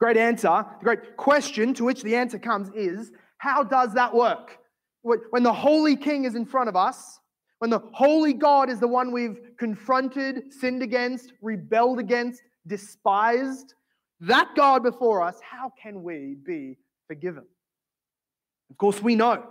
Great 0.00 0.16
answer, 0.16 0.64
the 0.80 0.84
great 0.84 1.16
question 1.16 1.74
to 1.74 1.84
which 1.84 2.02
the 2.02 2.16
answer 2.16 2.38
comes 2.38 2.70
is 2.74 3.12
how 3.38 3.62
does 3.62 3.94
that 3.94 4.14
work? 4.14 4.58
When 5.02 5.42
the 5.42 5.52
Holy 5.52 5.96
King 5.96 6.24
is 6.24 6.34
in 6.34 6.46
front 6.46 6.68
of 6.68 6.76
us, 6.76 7.20
when 7.58 7.70
the 7.70 7.82
Holy 7.92 8.32
God 8.32 8.68
is 8.68 8.80
the 8.80 8.88
one 8.88 9.12
we've 9.12 9.38
confronted, 9.58 10.52
sinned 10.52 10.82
against, 10.82 11.32
rebelled 11.40 11.98
against, 11.98 12.42
despised, 12.66 13.74
that 14.20 14.50
God 14.56 14.82
before 14.82 15.22
us, 15.22 15.38
how 15.42 15.72
can 15.80 16.02
we 16.02 16.36
be 16.44 16.78
forgiven? 17.06 17.44
Of 18.70 18.78
course, 18.78 19.02
we 19.02 19.14
know 19.14 19.44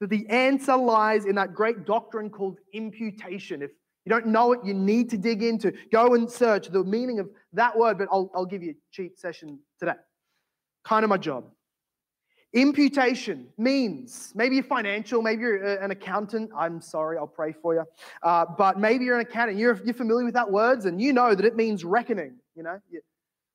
that 0.00 0.10
the 0.10 0.28
answer 0.28 0.76
lies 0.76 1.24
in 1.24 1.34
that 1.36 1.54
great 1.54 1.84
doctrine 1.84 2.30
called 2.30 2.58
imputation. 2.72 3.62
If 3.62 3.70
you 4.04 4.10
don't 4.10 4.26
know 4.26 4.52
it, 4.52 4.60
you 4.64 4.74
need 4.74 5.10
to 5.10 5.18
dig 5.18 5.42
into, 5.42 5.72
go 5.92 6.14
and 6.14 6.30
search 6.30 6.68
the 6.68 6.84
meaning 6.84 7.18
of 7.18 7.28
that 7.52 7.76
word, 7.76 7.98
but 7.98 8.08
I'll, 8.10 8.30
I'll 8.34 8.46
give 8.46 8.62
you 8.62 8.70
a 8.70 8.76
cheat 8.90 9.18
session 9.18 9.58
today. 9.78 9.92
Kind 10.84 11.04
of 11.04 11.10
my 11.10 11.18
job. 11.18 11.44
Imputation 12.54 13.48
means 13.58 14.32
maybe 14.34 14.54
you're 14.54 14.64
financial, 14.64 15.20
maybe 15.20 15.42
you're 15.42 15.82
an 15.82 15.90
accountant. 15.90 16.50
I'm 16.56 16.80
sorry, 16.80 17.18
I'll 17.18 17.26
pray 17.26 17.52
for 17.52 17.74
you. 17.74 17.84
Uh, 18.22 18.46
but 18.56 18.78
maybe 18.78 19.04
you're 19.04 19.18
an 19.18 19.26
accountant. 19.26 19.58
You're, 19.58 19.78
you're 19.84 19.92
familiar 19.92 20.24
with 20.24 20.34
that 20.34 20.50
words 20.50 20.86
and 20.86 21.00
you 21.00 21.12
know 21.12 21.34
that 21.34 21.44
it 21.44 21.56
means 21.56 21.84
reckoning. 21.84 22.36
You 22.54 22.62
know, 22.62 22.80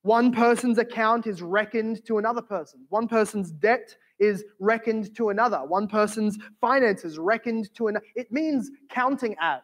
one 0.04 0.32
person's 0.32 0.78
account 0.78 1.26
is 1.26 1.42
reckoned 1.42 2.06
to 2.06 2.20
another 2.20 2.42
person. 2.42 2.86
One 2.90 3.08
person's 3.08 3.50
debt 3.52 3.96
is 4.20 4.44
reckoned 4.60 5.16
to 5.16 5.30
another. 5.30 5.58
One 5.58 5.88
person's 5.88 6.38
finances 6.62 7.18
reckoned 7.18 7.74
to 7.76 7.88
another. 7.88 8.06
It 8.16 8.32
means 8.32 8.72
counting 8.90 9.36
as. 9.40 9.62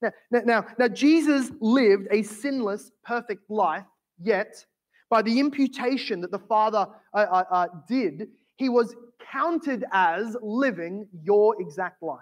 Now, 0.00 0.12
now, 0.30 0.66
now, 0.78 0.88
Jesus 0.88 1.50
lived 1.60 2.06
a 2.10 2.22
sinless, 2.22 2.92
perfect 3.04 3.50
life, 3.50 3.84
yet 4.20 4.64
by 5.10 5.22
the 5.22 5.40
imputation 5.40 6.20
that 6.20 6.30
the 6.30 6.38
Father 6.38 6.86
uh, 7.14 7.16
uh, 7.16 7.44
uh, 7.50 7.66
did, 7.88 8.28
he 8.56 8.68
was 8.68 8.94
counted 9.32 9.84
as 9.92 10.36
living 10.40 11.08
your 11.22 11.60
exact 11.60 12.02
life. 12.02 12.20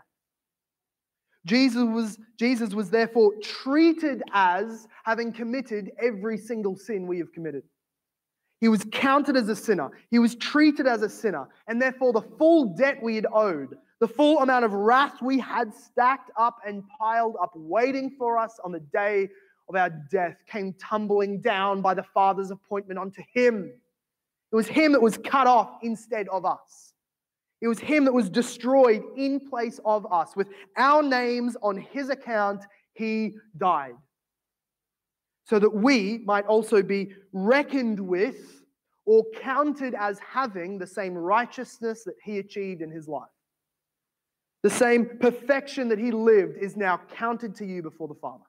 Jesus 1.44 1.84
was, 1.84 2.18
Jesus 2.38 2.74
was 2.74 2.90
therefore 2.90 3.32
treated 3.42 4.22
as 4.32 4.88
having 5.04 5.32
committed 5.32 5.92
every 6.02 6.36
single 6.36 6.76
sin 6.76 7.06
we 7.06 7.18
have 7.18 7.32
committed. 7.32 7.62
He 8.60 8.68
was 8.68 8.84
counted 8.90 9.36
as 9.36 9.48
a 9.48 9.56
sinner. 9.56 9.90
He 10.10 10.18
was 10.18 10.34
treated 10.34 10.86
as 10.86 11.02
a 11.02 11.08
sinner. 11.08 11.48
And 11.68 11.80
therefore, 11.80 12.12
the 12.12 12.22
full 12.22 12.74
debt 12.74 13.02
we 13.02 13.16
had 13.16 13.26
owed, 13.32 13.76
the 14.00 14.08
full 14.08 14.40
amount 14.40 14.64
of 14.64 14.72
wrath 14.72 15.20
we 15.22 15.38
had 15.38 15.74
stacked 15.74 16.30
up 16.38 16.58
and 16.66 16.82
piled 16.98 17.36
up, 17.40 17.52
waiting 17.54 18.14
for 18.18 18.38
us 18.38 18.58
on 18.64 18.72
the 18.72 18.80
day 18.80 19.28
of 19.68 19.76
our 19.76 19.90
death, 20.10 20.36
came 20.46 20.74
tumbling 20.74 21.40
down 21.40 21.82
by 21.82 21.92
the 21.92 22.02
Father's 22.02 22.50
appointment 22.50 22.98
onto 22.98 23.22
him. 23.32 23.72
It 24.52 24.56
was 24.56 24.68
him 24.68 24.92
that 24.92 25.02
was 25.02 25.18
cut 25.18 25.46
off 25.46 25.78
instead 25.82 26.28
of 26.28 26.44
us. 26.44 26.94
It 27.60 27.68
was 27.68 27.78
him 27.78 28.04
that 28.04 28.12
was 28.12 28.30
destroyed 28.30 29.02
in 29.16 29.40
place 29.40 29.80
of 29.84 30.10
us. 30.12 30.36
With 30.36 30.48
our 30.76 31.02
names 31.02 31.56
on 31.62 31.76
his 31.76 32.10
account, 32.10 32.62
he 32.92 33.34
died. 33.56 33.96
So 35.46 35.58
that 35.58 35.72
we 35.72 36.18
might 36.24 36.44
also 36.46 36.82
be 36.82 37.14
reckoned 37.32 38.00
with 38.00 38.64
or 39.06 39.24
counted 39.40 39.94
as 39.94 40.18
having 40.18 40.78
the 40.78 40.86
same 40.86 41.14
righteousness 41.14 42.02
that 42.04 42.16
he 42.22 42.38
achieved 42.38 42.82
in 42.82 42.90
his 42.90 43.06
life. 43.08 43.28
The 44.64 44.70
same 44.70 45.18
perfection 45.20 45.88
that 45.90 45.98
he 45.98 46.10
lived 46.10 46.56
is 46.58 46.76
now 46.76 47.00
counted 47.14 47.54
to 47.56 47.64
you 47.64 47.82
before 47.82 48.08
the 48.08 48.14
Father. 48.14 48.42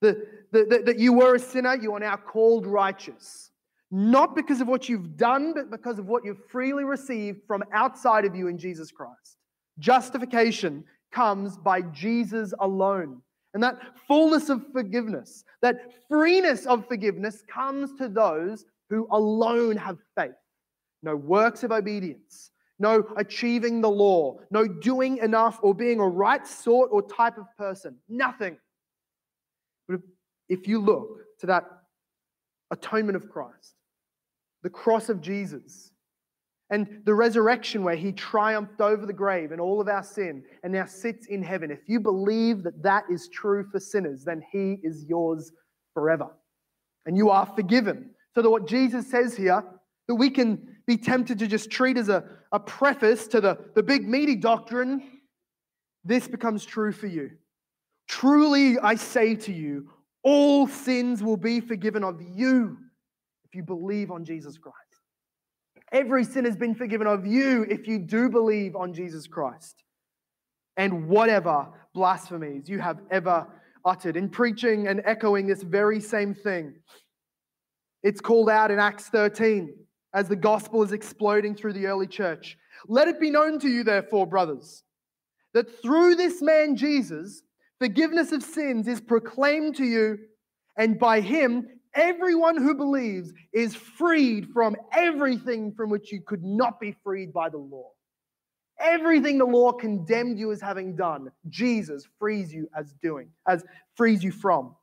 The, 0.00 0.26
the, 0.52 0.64
the, 0.64 0.82
that 0.86 0.98
you 0.98 1.12
were 1.12 1.34
a 1.34 1.38
sinner, 1.38 1.76
you 1.76 1.92
are 1.92 2.00
now 2.00 2.16
called 2.16 2.66
righteous. 2.66 3.50
Not 3.90 4.34
because 4.34 4.60
of 4.60 4.68
what 4.68 4.88
you've 4.88 5.16
done, 5.16 5.52
but 5.52 5.70
because 5.70 5.98
of 5.98 6.06
what 6.06 6.24
you've 6.24 6.44
freely 6.50 6.84
received 6.84 7.40
from 7.46 7.62
outside 7.72 8.24
of 8.24 8.34
you 8.34 8.48
in 8.48 8.58
Jesus 8.58 8.90
Christ. 8.90 9.36
Justification 9.78 10.84
comes 11.12 11.56
by 11.58 11.82
Jesus 11.82 12.52
alone. 12.60 13.20
And 13.56 13.62
that 13.62 13.80
fullness 14.06 14.50
of 14.50 14.70
forgiveness, 14.70 15.42
that 15.62 15.94
freeness 16.10 16.66
of 16.66 16.86
forgiveness 16.86 17.42
comes 17.50 17.94
to 17.94 18.06
those 18.06 18.66
who 18.90 19.08
alone 19.10 19.78
have 19.78 19.96
faith. 20.14 20.34
No 21.02 21.16
works 21.16 21.62
of 21.62 21.72
obedience, 21.72 22.50
no 22.78 23.02
achieving 23.16 23.80
the 23.80 23.88
law, 23.88 24.36
no 24.50 24.68
doing 24.68 25.16
enough 25.16 25.58
or 25.62 25.74
being 25.74 26.00
a 26.00 26.06
right 26.06 26.46
sort 26.46 26.90
or 26.92 27.00
type 27.00 27.38
of 27.38 27.46
person. 27.56 27.96
Nothing. 28.10 28.58
But 29.88 30.00
if 30.50 30.68
you 30.68 30.78
look 30.78 31.20
to 31.40 31.46
that 31.46 31.64
atonement 32.70 33.16
of 33.16 33.30
Christ, 33.30 33.72
the 34.64 34.68
cross 34.68 35.08
of 35.08 35.22
Jesus, 35.22 35.92
and 36.70 37.02
the 37.04 37.14
resurrection 37.14 37.84
where 37.84 37.94
he 37.94 38.12
triumphed 38.12 38.80
over 38.80 39.06
the 39.06 39.12
grave 39.12 39.52
and 39.52 39.60
all 39.60 39.80
of 39.80 39.88
our 39.88 40.02
sin 40.02 40.42
and 40.64 40.72
now 40.72 40.84
sits 40.84 41.26
in 41.26 41.42
heaven, 41.42 41.70
if 41.70 41.88
you 41.88 42.00
believe 42.00 42.64
that 42.64 42.82
that 42.82 43.04
is 43.10 43.28
true 43.28 43.64
for 43.70 43.78
sinners, 43.78 44.24
then 44.24 44.42
he 44.50 44.78
is 44.82 45.04
yours 45.04 45.52
forever. 45.94 46.28
And 47.06 47.16
you 47.16 47.30
are 47.30 47.46
forgiven. 47.46 48.10
So 48.34 48.42
that 48.42 48.50
what 48.50 48.66
Jesus 48.66 49.08
says 49.08 49.36
here, 49.36 49.64
that 50.08 50.14
we 50.14 50.28
can 50.28 50.76
be 50.86 50.96
tempted 50.96 51.38
to 51.38 51.46
just 51.46 51.70
treat 51.70 51.96
as 51.96 52.08
a, 52.08 52.24
a 52.50 52.58
preface 52.58 53.28
to 53.28 53.40
the, 53.40 53.58
the 53.74 53.82
big 53.82 54.08
meaty 54.08 54.36
doctrine, 54.36 55.02
this 56.04 56.26
becomes 56.26 56.64
true 56.64 56.92
for 56.92 57.06
you. 57.06 57.30
Truly, 58.08 58.78
I 58.78 58.96
say 58.96 59.36
to 59.36 59.52
you, 59.52 59.90
all 60.22 60.66
sins 60.66 61.22
will 61.22 61.36
be 61.36 61.60
forgiven 61.60 62.02
of 62.02 62.20
you 62.20 62.76
if 63.44 63.54
you 63.54 63.62
believe 63.62 64.10
on 64.10 64.24
Jesus 64.24 64.58
Christ. 64.58 64.85
Every 65.92 66.24
sin 66.24 66.44
has 66.44 66.56
been 66.56 66.74
forgiven 66.74 67.06
of 67.06 67.26
you 67.26 67.64
if 67.68 67.86
you 67.86 67.98
do 67.98 68.28
believe 68.28 68.74
on 68.74 68.92
Jesus 68.92 69.26
Christ. 69.26 69.84
And 70.76 71.08
whatever 71.08 71.68
blasphemies 71.94 72.68
you 72.68 72.78
have 72.80 73.00
ever 73.10 73.46
uttered. 73.84 74.16
In 74.16 74.28
preaching 74.28 74.88
and 74.88 75.00
echoing 75.04 75.46
this 75.46 75.62
very 75.62 76.00
same 76.00 76.34
thing, 76.34 76.74
it's 78.02 78.20
called 78.20 78.50
out 78.50 78.70
in 78.70 78.78
Acts 78.78 79.08
13 79.08 79.72
as 80.12 80.28
the 80.28 80.36
gospel 80.36 80.82
is 80.82 80.92
exploding 80.92 81.54
through 81.54 81.72
the 81.72 81.86
early 81.86 82.06
church. 82.06 82.58
Let 82.88 83.08
it 83.08 83.20
be 83.20 83.30
known 83.30 83.58
to 83.60 83.68
you, 83.68 83.84
therefore, 83.84 84.26
brothers, 84.26 84.82
that 85.54 85.80
through 85.80 86.16
this 86.16 86.42
man 86.42 86.76
Jesus, 86.76 87.42
forgiveness 87.78 88.32
of 88.32 88.42
sins 88.42 88.88
is 88.88 89.00
proclaimed 89.00 89.76
to 89.76 89.84
you, 89.84 90.18
and 90.76 90.98
by 90.98 91.20
him, 91.20 91.66
everyone 91.96 92.56
who 92.56 92.74
believes 92.74 93.32
is 93.52 93.74
freed 93.74 94.50
from 94.52 94.76
everything 94.92 95.72
from 95.72 95.90
which 95.90 96.12
you 96.12 96.20
could 96.20 96.44
not 96.44 96.78
be 96.78 96.94
freed 97.02 97.32
by 97.32 97.48
the 97.48 97.58
law. 97.58 97.90
Everything 98.78 99.38
the 99.38 99.46
law 99.46 99.72
condemned 99.72 100.38
you 100.38 100.52
as 100.52 100.60
having 100.60 100.94
done, 100.94 101.32
Jesus 101.48 102.06
frees 102.18 102.52
you 102.52 102.68
as 102.76 102.92
doing, 103.02 103.30
as 103.48 103.64
frees 103.94 104.22
you 104.22 104.30
from. 104.30 104.76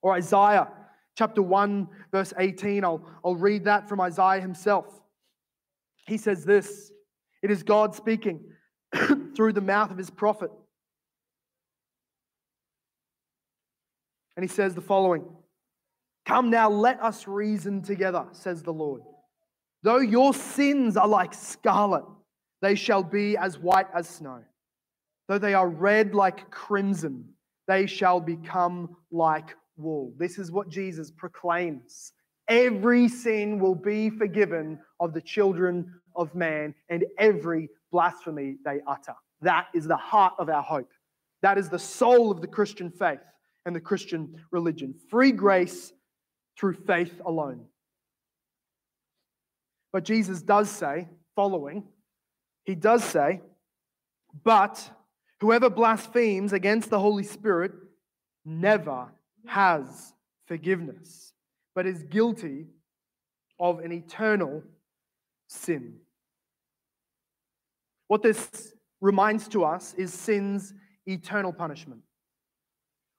Or 0.00 0.14
Isaiah 0.14 0.68
chapter 1.16 1.42
1, 1.42 1.88
verse 2.12 2.32
18, 2.38 2.84
I'll, 2.84 3.04
I'll 3.24 3.34
read 3.34 3.64
that 3.64 3.88
from 3.88 4.00
Isaiah 4.00 4.40
himself. 4.40 4.86
He 6.06 6.16
says 6.16 6.44
this 6.44 6.92
It 7.42 7.50
is 7.50 7.62
God 7.62 7.94
speaking 7.94 8.40
through 9.36 9.54
the 9.54 9.60
mouth 9.60 9.90
of 9.90 9.98
his 9.98 10.10
prophet. 10.10 10.50
And 14.36 14.44
he 14.44 14.48
says 14.48 14.74
the 14.74 14.80
following 14.80 15.24
Come 16.26 16.50
now, 16.50 16.70
let 16.70 17.02
us 17.02 17.28
reason 17.28 17.82
together, 17.82 18.26
says 18.32 18.62
the 18.62 18.72
Lord. 18.72 19.02
Though 19.82 19.98
your 19.98 20.32
sins 20.32 20.96
are 20.96 21.08
like 21.08 21.34
scarlet, 21.34 22.04
they 22.62 22.74
shall 22.74 23.02
be 23.02 23.36
as 23.36 23.58
white 23.58 23.88
as 23.94 24.08
snow. 24.08 24.42
Though 25.28 25.38
they 25.38 25.54
are 25.54 25.68
red 25.68 26.14
like 26.14 26.50
crimson, 26.50 27.28
they 27.66 27.86
shall 27.86 28.20
become 28.20 28.96
like 29.10 29.54
wool. 29.76 30.12
This 30.18 30.38
is 30.38 30.50
what 30.50 30.68
Jesus 30.68 31.10
proclaims. 31.10 32.12
Every 32.48 33.08
sin 33.08 33.58
will 33.58 33.74
be 33.74 34.10
forgiven 34.10 34.78
of 35.00 35.12
the 35.12 35.20
children 35.20 35.92
of 36.16 36.34
man, 36.34 36.74
and 36.88 37.04
every 37.18 37.68
blasphemy 37.90 38.56
they 38.64 38.80
utter. 38.86 39.14
That 39.40 39.66
is 39.74 39.86
the 39.86 39.96
heart 39.96 40.34
of 40.38 40.48
our 40.48 40.62
hope. 40.62 40.90
That 41.42 41.58
is 41.58 41.68
the 41.68 41.78
soul 41.78 42.30
of 42.30 42.40
the 42.40 42.46
Christian 42.46 42.90
faith 42.90 43.20
and 43.66 43.76
the 43.76 43.80
Christian 43.80 44.34
religion. 44.50 44.94
Free 45.10 45.32
grace 45.32 45.92
through 46.58 46.74
faith 46.74 47.20
alone. 47.24 47.66
But 49.92 50.04
Jesus 50.04 50.42
does 50.42 50.70
say, 50.70 51.08
following, 51.36 51.84
he 52.64 52.74
does 52.74 53.04
say, 53.04 53.40
but 54.42 54.90
whoever 55.40 55.70
blasphemes 55.70 56.52
against 56.52 56.90
the 56.90 56.98
Holy 56.98 57.22
Spirit 57.22 57.72
never 58.44 59.12
has 59.46 60.12
forgiveness, 60.46 61.32
but 61.74 61.86
is 61.86 62.02
guilty 62.04 62.66
of 63.60 63.80
an 63.80 63.92
eternal 63.92 64.62
sin. 65.48 65.96
What 68.08 68.22
this 68.22 68.74
reminds 69.00 69.48
to 69.48 69.64
us 69.64 69.94
is 69.94 70.12
sin's 70.12 70.74
eternal 71.06 71.52
punishment. 71.52 72.00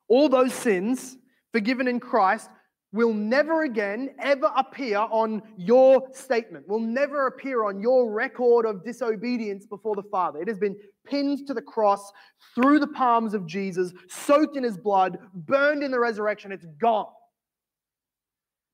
All 0.07 0.29
those 0.29 0.53
sins 0.53 1.17
forgiven 1.53 1.87
in 1.87 1.99
Christ 1.99 2.49
will 2.95 3.13
never 3.13 3.63
again 3.63 4.15
ever 4.19 4.49
appear 4.55 4.97
on 4.97 5.41
your 5.57 6.07
statement, 6.13 6.67
will 6.67 6.79
never 6.79 7.27
appear 7.27 7.65
on 7.65 7.81
your 7.81 8.09
record 8.09 8.65
of 8.65 8.85
disobedience 8.85 9.65
before 9.65 9.95
the 9.95 10.03
Father. 10.03 10.41
It 10.41 10.47
has 10.47 10.57
been 10.57 10.77
pinned 11.05 11.45
to 11.47 11.53
the 11.53 11.61
cross 11.61 12.11
through 12.55 12.79
the 12.79 12.87
palms 12.87 13.33
of 13.33 13.45
Jesus, 13.45 13.91
soaked 14.07 14.55
in 14.55 14.63
his 14.63 14.77
blood, 14.77 15.17
burned 15.33 15.83
in 15.83 15.91
the 15.91 15.99
resurrection. 15.99 16.53
It's 16.53 16.65
gone. 16.79 17.07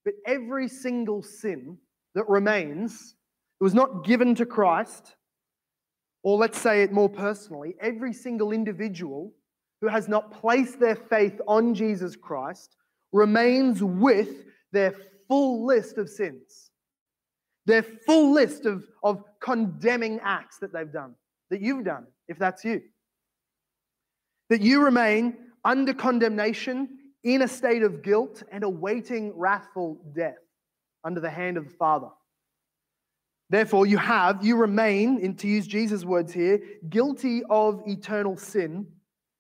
But 0.05 0.13
every 0.27 0.67
single 0.67 1.23
sin 1.23 1.77
that 2.13 2.29
remains, 2.29 3.15
it 3.60 3.63
was 3.63 3.73
not 3.73 4.05
given 4.05 4.36
to 4.36 4.45
Christ, 4.45 5.15
or 6.23 6.38
let's 6.38 6.60
say 6.60 6.84
it 6.84 6.91
more 6.91 7.10
personally, 7.10 7.75
every 7.81 8.13
single 8.13 8.51
individual 8.51 9.34
who 9.81 9.88
has 9.88 10.07
not 10.07 10.31
placed 10.31 10.79
their 10.79 10.95
faith 10.95 11.41
on 11.47 11.73
Jesus 11.73 12.15
Christ 12.15 12.77
remains 13.12 13.84
with 13.84 14.45
their 14.71 14.95
full 15.28 15.65
list 15.65 15.97
of 15.97 16.10
sins, 16.10 16.71
their 17.65 17.84
full 17.84 18.34
list 18.34 18.65
of, 18.65 18.86
of 19.04 19.24
condemning 19.39 20.19
acts 20.24 20.58
that 20.60 20.74
they've 20.74 20.91
done, 20.91 21.15
that 21.50 21.62
you've 21.62 21.86
done, 21.86 22.08
if 22.28 22.38
that's 22.38 22.63
you. 22.63 22.82
That 24.50 24.62
you 24.62 24.84
remain 24.84 25.38
under 25.63 25.93
condemnation, 25.93 26.97
in 27.24 27.43
a 27.43 27.47
state 27.47 27.84
of 27.84 28.02
guilt, 28.02 28.41
and 28.52 28.63
awaiting 28.63 29.32
wrathful 29.38 30.02
death 30.15 30.39
under 31.04 31.19
the 31.19 31.30
hand 31.30 31.56
of 31.56 31.65
the 31.65 31.74
Father. 31.76 32.08
Therefore, 33.50 33.86
you 33.86 33.97
have, 33.97 34.43
you 34.43 34.56
remain, 34.56 35.19
in, 35.19 35.36
to 35.36 35.47
use 35.47 35.67
Jesus' 35.67 36.04
words 36.06 36.34
here, 36.34 36.62
guilty 36.89 37.43
of 37.50 37.84
eternal 37.86 38.38
sin, 38.38 38.88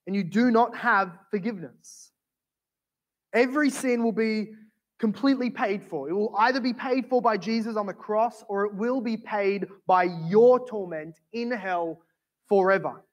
and 0.05 0.15
you 0.15 0.23
do 0.23 0.51
not 0.51 0.75
have 0.75 1.17
forgiveness. 1.31 2.10
Every 3.33 3.69
sin 3.69 4.03
will 4.03 4.11
be 4.11 4.49
completely 4.99 5.49
paid 5.49 5.83
for. 5.83 6.09
It 6.09 6.13
will 6.13 6.33
either 6.37 6.61
be 6.61 6.73
paid 6.73 7.07
for 7.07 7.21
by 7.21 7.35
Jesus 7.35 7.75
on 7.75 7.87
the 7.87 7.93
cross 7.93 8.43
or 8.47 8.65
it 8.65 8.75
will 8.75 9.01
be 9.01 9.17
paid 9.17 9.65
by 9.87 10.03
your 10.27 10.65
torment 10.67 11.19
in 11.33 11.51
hell 11.51 12.01
forever. 12.47 13.03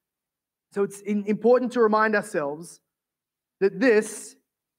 So 0.73 0.83
it's 0.83 1.01
important 1.01 1.73
to 1.73 1.81
remind 1.81 2.15
ourselves 2.15 2.81
that 3.61 3.81
this 3.81 4.37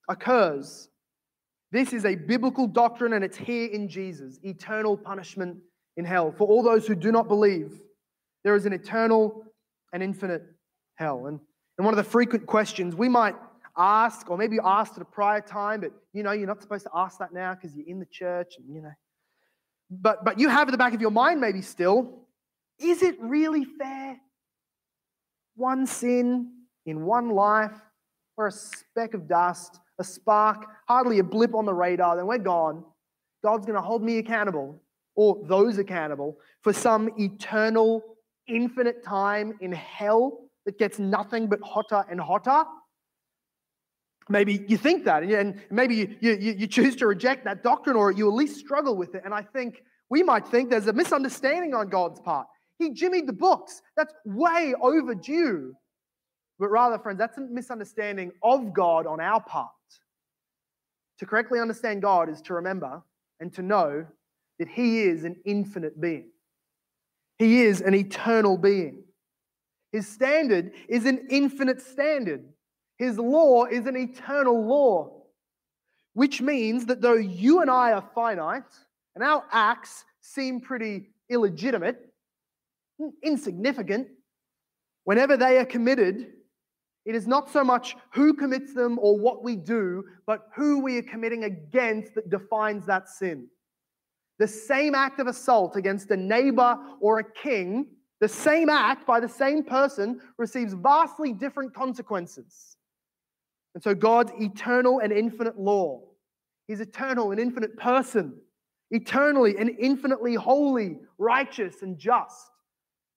occurs. 0.08 0.88
This 1.72 1.92
is 1.92 2.04
a 2.04 2.14
biblical 2.14 2.68
doctrine 2.68 3.12
and 3.12 3.24
it's 3.24 3.36
here 3.36 3.68
in 3.68 3.88
Jesus 3.88 4.38
eternal 4.42 4.96
punishment 4.96 5.58
in 5.96 6.04
hell. 6.04 6.32
For 6.32 6.46
all 6.46 6.62
those 6.62 6.86
who 6.86 6.94
do 6.94 7.10
not 7.10 7.26
believe, 7.26 7.80
there 8.44 8.54
is 8.54 8.66
an 8.66 8.72
eternal 8.72 9.44
and 9.92 10.02
infinite 10.02 10.42
hell. 10.94 11.26
And, 11.26 11.40
and 11.76 11.84
one 11.84 11.92
of 11.92 11.96
the 11.96 12.10
frequent 12.10 12.46
questions 12.46 12.94
we 12.94 13.08
might 13.08 13.34
ask, 13.80 14.30
or 14.30 14.36
maybe 14.36 14.56
you 14.56 14.62
asked 14.64 14.96
at 14.96 15.02
a 15.02 15.06
prior 15.06 15.40
time, 15.40 15.80
but 15.80 15.92
you 16.12 16.22
know, 16.22 16.32
you're 16.32 16.46
not 16.46 16.60
supposed 16.60 16.84
to 16.84 16.90
ask 16.94 17.18
that 17.18 17.32
now 17.32 17.54
because 17.54 17.74
you're 17.74 17.88
in 17.88 17.98
the 17.98 18.06
church 18.06 18.54
and 18.58 18.74
you 18.74 18.82
know. 18.82 18.92
But 19.90 20.24
but 20.24 20.38
you 20.38 20.48
have 20.48 20.68
at 20.68 20.72
the 20.72 20.78
back 20.78 20.92
of 20.94 21.00
your 21.00 21.10
mind, 21.10 21.40
maybe 21.40 21.62
still, 21.62 22.26
is 22.78 23.02
it 23.02 23.16
really 23.20 23.64
fair? 23.64 24.20
One 25.56 25.86
sin 25.86 26.52
in 26.84 27.04
one 27.04 27.30
life, 27.30 27.78
or 28.36 28.48
a 28.48 28.52
speck 28.52 29.14
of 29.14 29.26
dust, 29.26 29.80
a 29.98 30.04
spark, 30.04 30.66
hardly 30.86 31.18
a 31.18 31.24
blip 31.24 31.54
on 31.54 31.64
the 31.64 31.74
radar, 31.74 32.16
then 32.16 32.26
we're 32.26 32.38
gone. 32.38 32.84
God's 33.42 33.66
going 33.66 33.76
to 33.76 33.82
hold 33.82 34.02
me 34.02 34.18
accountable, 34.18 34.82
or 35.14 35.42
those 35.46 35.78
accountable, 35.78 36.38
for 36.62 36.72
some 36.72 37.10
eternal, 37.18 38.02
infinite 38.48 39.02
time 39.02 39.56
in 39.60 39.72
hell 39.72 40.50
that 40.66 40.78
gets 40.78 40.98
nothing 40.98 41.46
but 41.48 41.60
hotter 41.62 42.04
and 42.10 42.20
hotter 42.20 42.64
maybe 44.30 44.64
you 44.68 44.76
think 44.76 45.04
that, 45.04 45.22
and 45.22 45.60
maybe 45.70 45.96
you, 45.96 46.16
you, 46.20 46.32
you 46.58 46.66
choose 46.66 46.96
to 46.96 47.06
reject 47.06 47.44
that 47.44 47.62
doctrine 47.62 47.96
or 47.96 48.10
you 48.10 48.28
at 48.28 48.34
least 48.34 48.58
struggle 48.58 48.96
with 48.96 49.14
it. 49.14 49.22
And 49.24 49.34
I 49.34 49.42
think 49.42 49.82
we 50.08 50.22
might 50.22 50.46
think 50.46 50.70
there's 50.70 50.86
a 50.86 50.92
misunderstanding 50.92 51.74
on 51.74 51.88
God's 51.88 52.20
part. 52.20 52.46
He 52.78 52.90
jimmied 52.90 53.26
the 53.26 53.32
books. 53.32 53.82
That's 53.96 54.14
way 54.24 54.74
overdue. 54.80 55.74
But 56.58 56.68
rather, 56.68 56.98
friends, 56.98 57.18
that's 57.18 57.38
a 57.38 57.42
misunderstanding 57.42 58.32
of 58.42 58.72
God 58.72 59.06
on 59.06 59.20
our 59.20 59.42
part. 59.42 59.68
To 61.18 61.26
correctly 61.26 61.60
understand 61.60 62.02
God 62.02 62.28
is 62.28 62.40
to 62.42 62.54
remember 62.54 63.02
and 63.40 63.52
to 63.54 63.62
know 63.62 64.06
that 64.58 64.68
He 64.68 65.02
is 65.02 65.24
an 65.24 65.36
infinite 65.44 66.00
being, 66.00 66.30
He 67.38 67.62
is 67.62 67.80
an 67.80 67.94
eternal 67.94 68.56
being. 68.56 69.04
His 69.92 70.06
standard 70.06 70.72
is 70.88 71.04
an 71.04 71.26
infinite 71.30 71.82
standard. 71.82 72.44
His 73.00 73.16
law 73.18 73.64
is 73.64 73.86
an 73.86 73.96
eternal 73.96 74.62
law, 74.62 75.22
which 76.12 76.42
means 76.42 76.84
that 76.84 77.00
though 77.00 77.14
you 77.14 77.62
and 77.62 77.70
I 77.70 77.92
are 77.92 78.06
finite 78.14 78.74
and 79.14 79.24
our 79.24 79.42
acts 79.50 80.04
seem 80.20 80.60
pretty 80.60 81.08
illegitimate, 81.30 81.96
insignificant, 83.22 84.08
whenever 85.04 85.38
they 85.38 85.56
are 85.56 85.64
committed, 85.64 86.26
it 87.06 87.14
is 87.14 87.26
not 87.26 87.50
so 87.50 87.64
much 87.64 87.96
who 88.12 88.34
commits 88.34 88.74
them 88.74 88.98
or 89.00 89.16
what 89.16 89.42
we 89.42 89.56
do, 89.56 90.04
but 90.26 90.48
who 90.54 90.80
we 90.80 90.98
are 90.98 91.02
committing 91.02 91.44
against 91.44 92.14
that 92.16 92.28
defines 92.28 92.84
that 92.84 93.08
sin. 93.08 93.48
The 94.38 94.46
same 94.46 94.94
act 94.94 95.20
of 95.20 95.26
assault 95.26 95.74
against 95.74 96.10
a 96.10 96.18
neighbor 96.18 96.76
or 97.00 97.20
a 97.20 97.32
king, 97.32 97.86
the 98.20 98.28
same 98.28 98.68
act 98.68 99.06
by 99.06 99.20
the 99.20 99.28
same 99.28 99.64
person, 99.64 100.20
receives 100.36 100.74
vastly 100.74 101.32
different 101.32 101.72
consequences. 101.72 102.76
And 103.74 103.82
so 103.82 103.94
God's 103.94 104.32
eternal 104.40 104.98
and 105.00 105.12
infinite 105.12 105.58
law, 105.58 106.02
his 106.66 106.80
eternal 106.80 107.30
and 107.30 107.40
infinite 107.40 107.76
person, 107.76 108.34
eternally 108.90 109.56
and 109.58 109.70
infinitely 109.78 110.34
holy, 110.34 110.98
righteous, 111.18 111.82
and 111.82 111.98
just, 111.98 112.50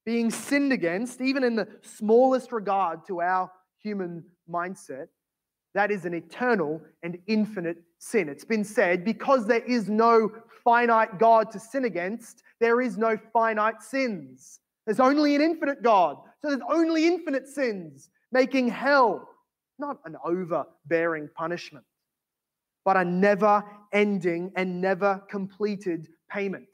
being 0.06 0.30
sinned 0.30 0.74
against, 0.74 1.22
even 1.22 1.44
in 1.44 1.56
the 1.56 1.68
smallest 1.82 2.52
regard 2.52 3.06
to 3.08 3.22
our 3.22 3.50
human 3.82 4.24
mindset, 4.50 5.08
that 5.74 5.92
is 5.92 6.06
an 6.06 6.14
eternal 6.14 6.82
and 7.02 7.18
infinite 7.28 7.78
sin. 7.98 8.30
It's 8.30 8.46
been 8.46 8.64
said 8.64 9.04
because 9.04 9.48
there 9.48 9.64
is 9.64 9.90
no 9.90 10.30
finite 10.64 11.18
God 11.18 11.52
to 11.52 11.60
sin 11.60 11.86
against, 11.86 12.44
there 12.60 12.80
is 12.82 12.98
no 12.98 13.18
finite 13.32 13.82
sins. 13.82 14.60
There's 14.86 15.00
only 15.00 15.36
an 15.36 15.42
infinite 15.42 15.82
God. 15.82 16.18
So 16.42 16.50
there's 16.50 16.62
only 16.70 17.08
infinite 17.08 17.48
sins, 17.48 18.10
making 18.32 18.68
hell 18.68 19.30
not 19.84 20.00
an 20.06 20.16
overbearing 20.24 21.30
punishment, 21.36 21.86
but 22.86 22.96
a 22.96 23.04
never 23.04 23.64
ending 23.92 24.52
and 24.56 24.80
never 24.80 25.22
completed 25.30 26.08
payment. 26.32 26.70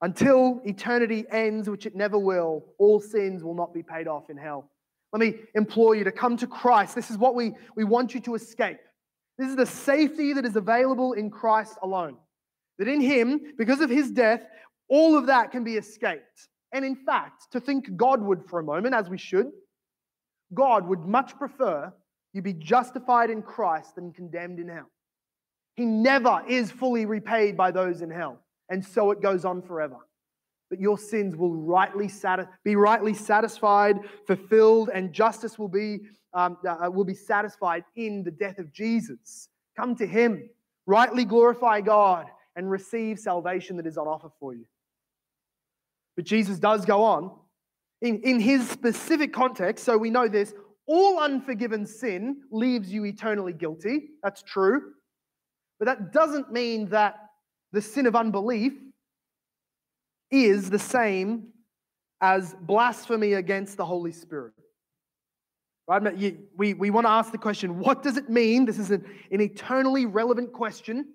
Until 0.00 0.60
eternity 0.64 1.24
ends, 1.30 1.68
which 1.68 1.86
it 1.86 1.94
never 1.94 2.18
will, 2.18 2.64
all 2.78 3.00
sins 3.00 3.42
will 3.42 3.54
not 3.54 3.72
be 3.72 3.82
paid 3.82 4.06
off 4.08 4.30
in 4.30 4.36
hell. 4.36 4.70
Let 5.12 5.20
me 5.20 5.34
implore 5.54 5.94
you 5.94 6.04
to 6.04 6.12
come 6.12 6.36
to 6.36 6.46
Christ. 6.46 6.94
This 6.94 7.10
is 7.10 7.18
what 7.18 7.34
we, 7.34 7.52
we 7.76 7.84
want 7.84 8.14
you 8.14 8.20
to 8.20 8.34
escape. 8.34 8.78
This 9.38 9.48
is 9.48 9.56
the 9.56 9.66
safety 9.66 10.32
that 10.32 10.44
is 10.44 10.56
available 10.56 11.12
in 11.12 11.30
Christ 11.30 11.76
alone. 11.82 12.16
That 12.78 12.88
in 12.88 13.00
Him, 13.00 13.54
because 13.56 13.80
of 13.80 13.90
His 13.90 14.10
death, 14.10 14.42
all 14.88 15.16
of 15.16 15.26
that 15.26 15.50
can 15.50 15.64
be 15.64 15.76
escaped. 15.76 16.48
And 16.72 16.84
in 16.84 16.96
fact, 16.96 17.50
to 17.52 17.60
think 17.60 17.96
God 17.96 18.20
would 18.20 18.44
for 18.48 18.58
a 18.58 18.64
moment, 18.64 18.94
as 18.94 19.08
we 19.08 19.18
should, 19.18 19.50
God 20.54 20.86
would 20.86 21.00
much 21.00 21.36
prefer 21.36 21.92
you 22.32 22.42
be 22.42 22.52
justified 22.52 23.30
in 23.30 23.42
Christ 23.42 23.94
than 23.94 24.12
condemned 24.12 24.58
in 24.58 24.68
hell. 24.68 24.90
He 25.76 25.84
never 25.84 26.42
is 26.48 26.70
fully 26.70 27.06
repaid 27.06 27.56
by 27.56 27.70
those 27.70 28.02
in 28.02 28.10
hell, 28.10 28.40
and 28.68 28.84
so 28.84 29.10
it 29.10 29.22
goes 29.22 29.44
on 29.44 29.62
forever. 29.62 29.96
But 30.70 30.80
your 30.80 30.98
sins 30.98 31.36
will 31.36 31.54
rightly 31.54 32.08
sati- 32.08 32.48
be 32.64 32.76
rightly 32.76 33.14
satisfied, 33.14 34.00
fulfilled, 34.26 34.90
and 34.92 35.12
justice 35.12 35.58
will 35.58 35.68
be, 35.68 36.00
um, 36.34 36.58
uh, 36.66 36.90
will 36.92 37.04
be 37.04 37.14
satisfied 37.14 37.84
in 37.96 38.22
the 38.22 38.30
death 38.30 38.58
of 38.58 38.72
Jesus. 38.72 39.48
Come 39.76 39.94
to 39.96 40.06
Him, 40.06 40.50
rightly 40.86 41.24
glorify 41.24 41.80
God, 41.80 42.26
and 42.56 42.70
receive 42.70 43.18
salvation 43.18 43.76
that 43.76 43.86
is 43.86 43.96
on 43.96 44.06
offer 44.06 44.30
for 44.40 44.52
you. 44.52 44.66
But 46.16 46.24
Jesus 46.24 46.58
does 46.58 46.84
go 46.84 47.04
on 47.04 47.30
in, 48.00 48.20
in 48.22 48.40
his 48.40 48.68
specific 48.68 49.32
context, 49.32 49.84
so 49.84 49.96
we 49.98 50.10
know 50.10 50.28
this, 50.28 50.54
all 50.86 51.20
unforgiven 51.20 51.84
sin 51.84 52.42
leaves 52.50 52.92
you 52.92 53.04
eternally 53.04 53.52
guilty. 53.52 54.10
That's 54.22 54.42
true. 54.42 54.92
But 55.78 55.86
that 55.86 56.12
doesn't 56.12 56.50
mean 56.50 56.88
that 56.90 57.16
the 57.72 57.82
sin 57.82 58.06
of 58.06 58.16
unbelief 58.16 58.72
is 60.30 60.70
the 60.70 60.78
same 60.78 61.48
as 62.20 62.54
blasphemy 62.60 63.34
against 63.34 63.76
the 63.76 63.84
Holy 63.84 64.12
Spirit. 64.12 64.54
Right? 65.86 66.36
We, 66.56 66.74
we 66.74 66.90
want 66.90 67.06
to 67.06 67.10
ask 67.10 67.32
the 67.32 67.38
question 67.38 67.78
what 67.78 68.02
does 68.02 68.16
it 68.16 68.28
mean? 68.28 68.64
This 68.64 68.78
is 68.78 68.90
an, 68.90 69.04
an 69.30 69.40
eternally 69.40 70.06
relevant 70.06 70.52
question. 70.52 71.14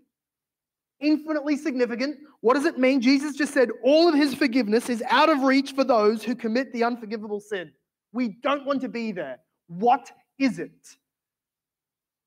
Infinitely 1.04 1.58
significant. 1.58 2.18
What 2.42 2.56
does 2.56 2.66
it 2.66 2.80
mean? 2.80 3.02
Jesus 3.02 3.36
just 3.36 3.54
said 3.54 3.70
all 3.84 4.10
of 4.10 4.16
his 4.16 4.34
forgiveness 4.34 4.90
is 4.90 5.04
out 5.10 5.30
of 5.30 5.42
reach 5.42 5.74
for 5.74 5.84
those 5.84 6.24
who 6.24 6.36
commit 6.36 6.74
the 6.74 6.84
unforgivable 6.84 7.40
sin. 7.40 7.72
We 8.14 8.30
don't 8.42 8.66
want 8.66 8.82
to 8.82 8.90
be 8.90 9.12
there. 9.12 9.40
What 9.68 10.12
is 10.40 10.60
it? 10.60 10.72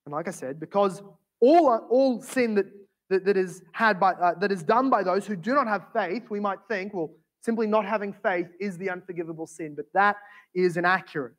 And 0.04 0.12
like 0.12 0.28
I 0.28 0.30
said, 0.30 0.60
because 0.60 1.02
all, 1.40 1.68
all 1.90 2.22
sin 2.22 2.54
that, 2.54 2.66
that, 3.10 3.24
that 3.24 3.36
is 3.36 3.62
had 3.72 3.98
by, 3.98 4.12
uh, 4.12 4.34
that 4.38 4.52
is 4.52 4.62
done 4.62 4.90
by 4.90 5.02
those 5.02 5.26
who 5.26 5.36
do 5.36 5.54
not 5.54 5.66
have 5.66 5.86
faith, 5.92 6.24
we 6.30 6.40
might 6.40 6.58
think, 6.68 6.94
well, 6.94 7.10
simply 7.42 7.66
not 7.66 7.84
having 7.84 8.12
faith 8.12 8.48
is 8.60 8.76
the 8.78 8.90
unforgivable 8.90 9.46
sin, 9.46 9.74
but 9.74 9.86
that 9.94 10.16
is 10.54 10.76
inaccurate. 10.76 11.34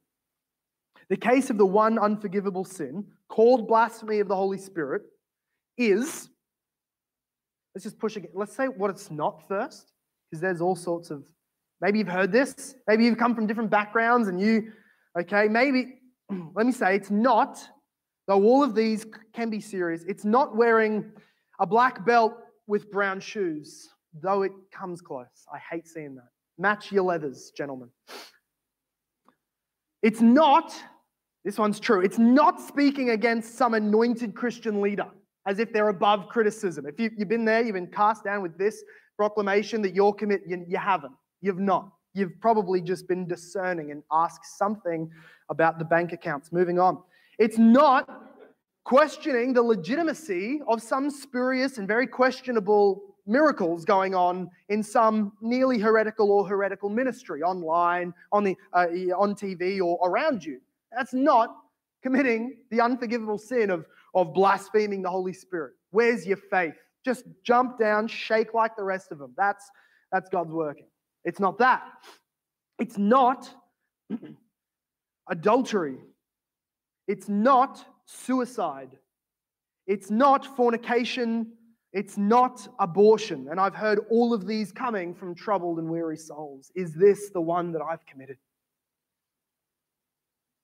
The 1.10 1.18
case 1.18 1.50
of 1.50 1.58
the 1.58 1.66
one 1.66 1.98
unforgivable 1.98 2.66
sin, 2.66 3.06
called 3.30 3.68
blasphemy 3.68 4.20
of 4.20 4.28
the 4.28 4.36
Holy 4.36 4.58
Spirit, 4.58 5.04
is 5.78 6.30
let's 7.78 7.84
just 7.84 8.00
push 8.00 8.16
again. 8.16 8.32
Let's 8.34 8.56
say 8.56 8.66
what 8.66 8.90
it's 8.90 9.12
not 9.12 9.48
first, 9.48 9.94
because 10.32 10.42
there's 10.42 10.62
all 10.62 10.76
sorts 10.76 11.12
of 11.12 11.24
maybe 11.80 12.00
you've 12.00 12.08
heard 12.08 12.32
this, 12.32 12.74
maybe 12.88 13.06
you've 13.06 13.20
come 13.20 13.36
from 13.36 13.46
different 13.46 13.70
backgrounds 13.70 14.30
and 14.30 14.42
you, 14.42 14.72
okay, 15.20 15.48
maybe 15.48 16.00
let 16.56 16.66
me 16.66 16.72
say 16.72 16.96
it's 16.96 17.12
not, 17.12 17.60
though 18.28 18.44
all 18.44 18.64
of 18.64 18.74
these 18.74 19.06
can 19.32 19.52
be 19.52 19.60
serious, 19.60 20.04
it's 20.08 20.26
not 20.26 20.56
wearing 20.56 21.12
a 21.60 21.68
black 21.68 22.04
belt 22.04 22.34
with 22.66 22.90
brown 22.90 23.20
shoes, 23.20 23.88
though 24.24 24.42
it 24.42 24.54
comes 24.72 25.00
close. 25.00 25.46
I 25.54 25.60
hate 25.60 25.88
seeing 25.88 26.16
that. 26.16 26.30
Match 26.58 26.92
your 26.92 27.04
leathers, 27.04 27.52
gentlemen. 27.56 27.90
It's 30.02 30.20
not 30.22 30.74
this 31.46 31.60
one's 31.60 31.80
true. 31.80 32.02
It's 32.02 32.18
not 32.18 32.60
speaking 32.60 33.12
against 33.12 33.56
some 33.56 33.76
anointed 33.76 34.34
Christian 34.34 34.82
leader 34.82 35.12
as 35.48 35.60
if 35.60 35.72
they're 35.72 35.88
above 35.88 36.28
criticism. 36.28 36.86
If 36.86 37.00
you, 37.00 37.10
have 37.18 37.30
been 37.30 37.46
there, 37.46 37.64
you've 37.64 37.74
been 37.74 37.88
cast 37.88 38.24
down 38.26 38.44
with 38.44 38.58
this 38.58 38.84
proclamation 39.16 39.82
that 39.82 39.96
you're 39.96 40.14
commit, 40.14 40.42
you, 40.46 40.64
you 40.68 40.78
haven't. 40.78 41.14
You've 41.42 41.60
not. 41.60 41.90
You've 42.14 42.40
probably 42.42 42.82
just 42.82 43.08
been 43.08 43.28
discerning 43.28 43.92
and 43.92 44.04
asked 44.12 44.58
something 44.58 45.10
about 45.50 45.80
the 45.80 45.86
bank 45.86 46.12
accounts. 46.12 46.52
Moving 46.52 46.80
on. 46.80 47.02
It's 47.40 47.58
not 47.58 48.10
questioning 48.84 49.54
the 49.54 49.62
legitimacy 49.62 50.60
of 50.68 50.82
some 50.82 51.10
spurious 51.10 51.78
and 51.78 51.88
very 51.88 52.08
questionable 52.08 53.16
miracles 53.26 53.86
going 53.86 54.16
on 54.16 54.50
in 54.70 54.82
some 54.84 55.34
nearly 55.42 55.80
heretical 55.80 56.32
or 56.32 56.48
heretical 56.48 56.90
ministry 56.90 57.42
online, 57.42 58.14
on, 58.32 58.44
the, 58.44 58.56
uh, 58.74 58.88
on 59.18 59.36
TV, 59.36 59.82
or 59.82 59.98
around 60.10 60.44
you. 60.44 60.60
That's 60.96 61.14
not 61.14 61.56
committing 62.02 62.58
the 62.72 62.82
unforgivable 62.82 63.38
sin 63.38 63.70
of, 63.70 63.86
of 64.18 64.34
blaspheming 64.34 65.04
the 65.04 65.10
Holy 65.10 65.32
Spirit. 65.32 65.74
Where's 65.92 66.26
your 66.26 66.38
faith? 66.38 66.74
Just 67.06 67.24
jump 67.44 67.78
down, 67.78 68.08
shake 68.08 68.56
like 68.56 68.76
the 68.76 68.84
rest 68.84 69.12
of 69.12 69.20
them. 69.20 69.34
That's, 69.38 69.70
that's 70.12 70.28
God's 70.30 70.52
working. 70.52 70.88
It's 71.24 71.40
not 71.40 71.60
that. 71.60 71.84
It's 72.80 72.98
not 72.98 73.48
adultery. 75.30 76.00
It's 77.08 77.30
not 77.30 77.86
suicide. 78.06 78.90
It's 79.86 80.10
not 80.10 80.58
fornication. 80.58 81.54
It's 81.94 82.18
not 82.18 82.68
abortion. 82.80 83.48
And 83.52 83.60
I've 83.60 83.76
heard 83.76 84.00
all 84.10 84.34
of 84.34 84.48
these 84.48 84.72
coming 84.72 85.14
from 85.14 85.36
troubled 85.36 85.78
and 85.78 85.90
weary 85.90 86.18
souls. 86.18 86.72
Is 86.76 86.94
this 86.94 87.30
the 87.30 87.42
one 87.42 87.72
that 87.74 87.84
I've 87.84 88.06
committed? 88.08 88.38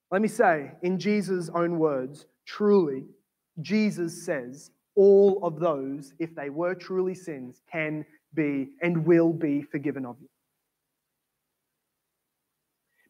Let 0.09 0.23
me 0.23 0.27
say, 0.27 0.71
in 0.81 0.97
Jesus' 0.97 1.49
own 1.53 1.77
words, 1.77 2.25
truly, 2.45 3.05
Jesus 3.61 4.25
says 4.25 4.71
all 4.95 5.39
of 5.43 5.59
those, 5.59 6.13
if 6.19 6.35
they 6.35 6.49
were 6.49 6.75
truly 6.75 7.15
sins, 7.15 7.61
can 7.71 8.05
be 8.33 8.69
and 8.81 9.05
will 9.05 9.33
be 9.33 9.61
forgiven 9.61 10.05
of 10.05 10.17
you. 10.21 10.29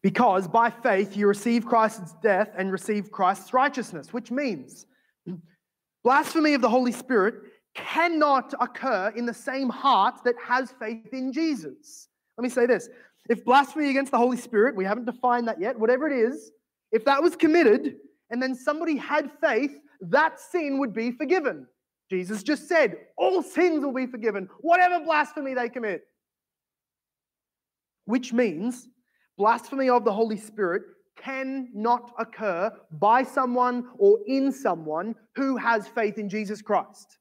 Because 0.02 0.46
by 0.46 0.68
faith 0.68 1.16
you 1.16 1.26
receive 1.26 1.64
Christ's 1.64 2.14
death 2.22 2.50
and 2.58 2.70
receive 2.70 3.10
Christ's 3.10 3.54
righteousness, 3.54 4.12
which 4.12 4.30
means 4.30 4.86
blasphemy 6.04 6.52
of 6.52 6.60
the 6.60 6.68
Holy 6.68 6.92
Spirit 6.92 7.36
cannot 7.74 8.52
occur 8.60 9.12
in 9.16 9.26
the 9.26 9.34
same 9.34 9.68
heart 9.68 10.16
that 10.24 10.34
has 10.42 10.72
faith 10.78 11.12
in 11.12 11.32
Jesus. 11.32 12.08
Let 12.36 12.42
me 12.42 12.50
say 12.50 12.66
this. 12.66 12.88
If 13.28 13.44
blasphemy 13.44 13.88
against 13.88 14.12
the 14.12 14.18
Holy 14.18 14.36
Spirit, 14.36 14.76
we 14.76 14.84
haven't 14.84 15.06
defined 15.06 15.48
that 15.48 15.60
yet, 15.60 15.78
whatever 15.78 16.06
it 16.06 16.12
is, 16.12 16.52
if 16.92 17.04
that 17.06 17.22
was 17.22 17.34
committed 17.34 17.96
and 18.30 18.42
then 18.42 18.54
somebody 18.54 18.96
had 18.96 19.30
faith, 19.40 19.80
that 20.00 20.40
sin 20.40 20.78
would 20.78 20.92
be 20.92 21.10
forgiven. 21.10 21.66
Jesus 22.10 22.42
just 22.42 22.68
said, 22.68 22.96
all 23.16 23.42
sins 23.42 23.84
will 23.84 23.92
be 23.92 24.06
forgiven, 24.06 24.48
whatever 24.60 25.04
blasphemy 25.04 25.54
they 25.54 25.68
commit. 25.68 26.02
Which 28.04 28.32
means 28.32 28.88
blasphemy 29.38 29.88
of 29.88 30.04
the 30.04 30.12
Holy 30.12 30.36
Spirit 30.36 30.82
cannot 31.16 32.12
occur 32.18 32.70
by 32.92 33.22
someone 33.22 33.88
or 33.98 34.18
in 34.26 34.52
someone 34.52 35.14
who 35.36 35.56
has 35.56 35.88
faith 35.88 36.18
in 36.18 36.28
Jesus 36.28 36.60
Christ. 36.60 37.18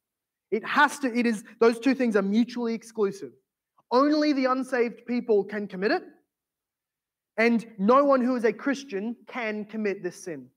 It 0.52 0.66
has 0.66 1.00
to, 1.00 1.18
it 1.18 1.26
is, 1.26 1.44
those 1.60 1.80
two 1.80 1.96
things 1.96 2.16
are 2.16 2.22
mutually 2.22 2.74
exclusive. 2.74 3.32
Only 3.92 4.34
the 4.34 4.46
unsaved 4.46 5.06
people 5.08 5.44
can 5.44 5.68
commit 5.68 5.92
it, 5.92 6.04
and 7.38 7.66
no 7.78 8.04
one 8.04 8.22
who 8.22 8.36
is 8.36 8.44
a 8.44 8.54
Christian 8.54 9.16
can 9.28 9.66
commit 9.66 10.04
this 10.04 10.24
sin. 10.24 10.50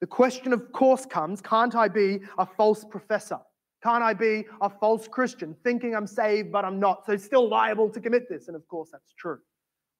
The 0.00 0.06
question, 0.06 0.52
of 0.52 0.72
course, 0.72 1.06
comes 1.06 1.40
can't 1.40 1.74
I 1.74 1.88
be 1.88 2.20
a 2.38 2.46
false 2.46 2.84
professor? 2.84 3.38
Can't 3.82 4.02
I 4.02 4.14
be 4.14 4.44
a 4.60 4.68
false 4.68 5.06
Christian, 5.06 5.54
thinking 5.62 5.94
I'm 5.94 6.06
saved, 6.06 6.50
but 6.50 6.64
I'm 6.64 6.80
not, 6.80 7.06
so 7.06 7.16
still 7.16 7.48
liable 7.48 7.88
to 7.90 8.00
commit 8.00 8.28
this? 8.28 8.48
And 8.48 8.56
of 8.56 8.66
course, 8.68 8.90
that's 8.90 9.12
true. 9.18 9.38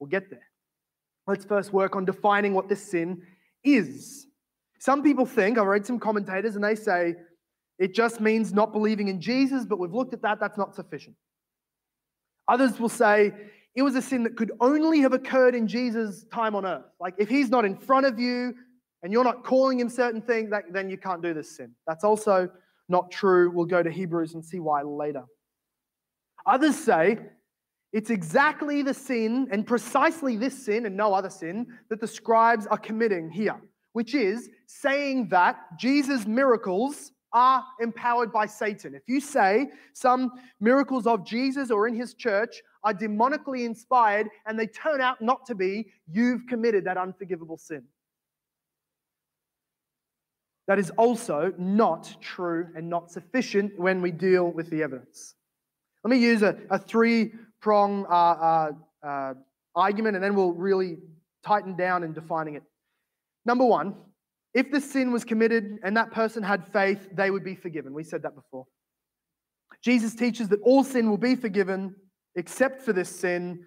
We'll 0.01 0.11
get 0.11 0.29
there. 0.31 0.47
Let's 1.27 1.45
first 1.45 1.73
work 1.73 1.97
on 1.97 2.05
defining 2.05 2.53
what 2.55 2.69
this 2.69 2.83
sin 2.83 3.23
is. 3.65 4.27
Some 4.79 5.03
people 5.03 5.27
think, 5.27 5.59
I've 5.59 5.67
read 5.67 5.87
some 5.87 5.99
commentators, 5.99 6.57
and 6.57 6.65
they 6.65 6.75
say 6.75 7.15
it 7.79 7.95
just 7.95 8.21
means 8.21 8.53
not 8.53 8.73
believing 8.73 9.09
in 9.09 9.21
Jesus, 9.21 9.65
but 9.65 9.79
we've 9.79 9.93
looked 9.93 10.15
at 10.15 10.23
that, 10.23 10.41
that's 10.41 10.59
not 10.59 10.75
sufficient. 10.75 11.17
Others 12.49 12.79
will 12.79 12.89
say 12.89 13.33
it 13.75 13.83
was 13.83 13.95
a 13.95 14.03
sin 14.03 14.23
that 14.23 14.37
could 14.37 14.53
only 14.61 15.01
have 15.01 15.13
occurred 15.13 15.55
in 15.55 15.67
Jesus' 15.69 16.25
time 16.33 16.55
on 16.55 16.65
earth. 16.65 16.87
Like 17.01 17.15
if 17.19 17.29
he's 17.29 17.51
not 17.51 17.65
in 17.65 17.77
front 17.77 18.07
of 18.07 18.19
you 18.19 18.55
and 19.07 19.12
you're 19.12 19.23
not 19.23 19.45
calling 19.45 19.79
him 19.79 19.88
certain 19.88 20.21
things, 20.21 20.51
that, 20.51 20.64
then 20.73 20.90
you 20.90 20.99
can't 20.99 21.23
do 21.23 21.33
this 21.33 21.57
sin. 21.57 21.71
That's 21.87 22.03
also 22.03 22.51
not 22.88 23.09
true. 23.12 23.53
We'll 23.53 23.64
go 23.64 23.81
to 23.81 23.88
Hebrews 23.88 24.35
and 24.35 24.45
see 24.45 24.59
why 24.59 24.83
later. 24.83 25.23
Others 26.45 26.77
say 26.77 27.21
it's 27.92 28.11
exactly 28.11 28.83
the 28.83 28.92
sin 28.92 29.47
and 29.53 29.64
precisely 29.64 30.37
this 30.37 30.66
sin 30.66 30.87
and 30.87 30.97
no 30.97 31.14
other 31.14 31.31
sin 31.31 31.69
that 31.88 32.01
the 32.01 32.09
scribes 32.09 32.66
are 32.66 32.79
committing 32.79 33.31
here, 33.31 33.55
which 33.92 34.12
is 34.12 34.51
saying 34.66 35.29
that 35.29 35.55
Jesus' 35.79 36.27
miracles 36.27 37.12
are 37.33 37.62
empowered 37.81 38.33
by 38.33 38.47
Satan. 38.47 38.92
If 38.92 39.03
you 39.07 39.21
say 39.21 39.69
some 39.92 40.33
miracles 40.59 41.07
of 41.07 41.25
Jesus 41.25 41.71
or 41.71 41.87
in 41.87 41.95
his 41.95 42.14
church 42.14 42.61
are 42.83 42.92
demonically 42.92 43.64
inspired 43.64 44.27
and 44.47 44.59
they 44.59 44.66
turn 44.66 45.01
out 45.01 45.23
not 45.23 45.47
to 45.47 45.55
be, 45.55 45.92
you've 46.11 46.45
committed 46.49 46.85
that 46.87 46.97
unforgivable 46.97 47.57
sin. 47.57 47.85
That 50.66 50.79
is 50.79 50.90
also 50.90 51.52
not 51.59 52.16
true 52.20 52.68
and 52.74 52.90
not 52.90 53.11
sufficient 53.11 53.79
when 53.79 54.02
we 54.02 54.11
deal 54.11 54.50
with 54.50 54.68
the 54.70 54.83
evidence. 54.83 55.35
Let 56.02 56.11
me 56.11 56.18
use 56.18 56.42
a, 56.42 56.57
a 56.70 56.79
three 56.79 57.33
prong 57.61 58.07
uh, 58.07 58.12
uh, 58.12 58.72
uh, 59.07 59.35
argument 59.74 60.16
and 60.16 60.24
then 60.24 60.35
we'll 60.35 60.52
really 60.52 60.98
tighten 61.44 61.76
down 61.76 62.02
in 62.02 62.12
defining 62.12 62.55
it. 62.57 62.64
Number 63.44 63.64
one, 63.64 63.94
if 64.55 64.70
the 64.70 64.81
sin 64.81 65.12
was 65.12 65.24
committed 65.24 65.79
and 65.85 65.96
that 65.96 66.11
person 66.11 66.42
had 66.42 66.66
faith, 66.66 67.09
they 67.12 67.31
would 67.31 67.44
be 67.44 67.55
forgiven. 67.55 67.92
We 67.92 68.05
said 68.05 68.22
that 68.22 68.35
before. 68.35 68.66
Jesus 69.83 70.14
teaches 70.14 70.48
that 70.48 70.61
all 70.62 70.83
sin 70.83 71.09
will 71.09 71.18
be 71.18 71.37
forgiven 71.37 71.94
except 72.35 72.83
for 72.83 72.92
this 72.92 73.09
sin. 73.09 73.66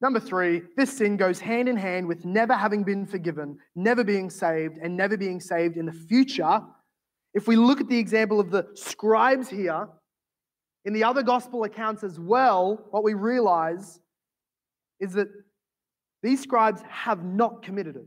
Number 0.00 0.20
three, 0.20 0.62
this 0.76 0.96
sin 0.96 1.16
goes 1.16 1.40
hand 1.40 1.68
in 1.68 1.76
hand 1.76 2.06
with 2.06 2.24
never 2.24 2.54
having 2.54 2.84
been 2.84 3.04
forgiven, 3.04 3.58
never 3.74 4.04
being 4.04 4.30
saved, 4.30 4.78
and 4.80 4.96
never 4.96 5.16
being 5.16 5.40
saved 5.40 5.76
in 5.76 5.86
the 5.86 5.92
future. 5.92 6.60
If 7.34 7.48
we 7.48 7.56
look 7.56 7.80
at 7.80 7.88
the 7.88 7.98
example 7.98 8.38
of 8.38 8.50
the 8.50 8.66
scribes 8.74 9.48
here, 9.48 9.88
in 10.84 10.92
the 10.92 11.04
other 11.04 11.22
gospel 11.22 11.64
accounts 11.64 12.04
as 12.04 12.18
well, 12.18 12.86
what 12.90 13.02
we 13.02 13.14
realize 13.14 14.00
is 15.00 15.12
that 15.14 15.28
these 16.22 16.42
scribes 16.42 16.80
have 16.88 17.24
not 17.24 17.62
committed 17.62 17.96
it. 17.96 18.06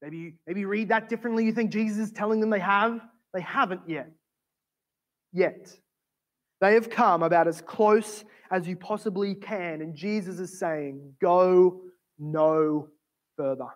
Maybe, 0.00 0.34
maybe 0.46 0.60
you 0.60 0.68
read 0.68 0.88
that 0.88 1.08
differently. 1.08 1.44
You 1.44 1.52
think 1.52 1.72
Jesus 1.72 1.98
is 1.98 2.12
telling 2.12 2.40
them 2.40 2.50
they 2.50 2.60
have. 2.60 3.00
They 3.34 3.40
haven't 3.40 3.82
yet. 3.88 4.10
Yet. 5.32 5.76
They 6.60 6.74
have 6.74 6.88
come 6.88 7.22
about 7.22 7.48
as 7.48 7.60
close 7.60 8.24
as 8.50 8.66
you 8.66 8.76
possibly 8.76 9.34
can. 9.34 9.82
And 9.82 9.94
Jesus 9.94 10.38
is 10.38 10.58
saying, 10.58 11.14
Go 11.20 11.80
no 12.18 12.88
further. 13.36 13.68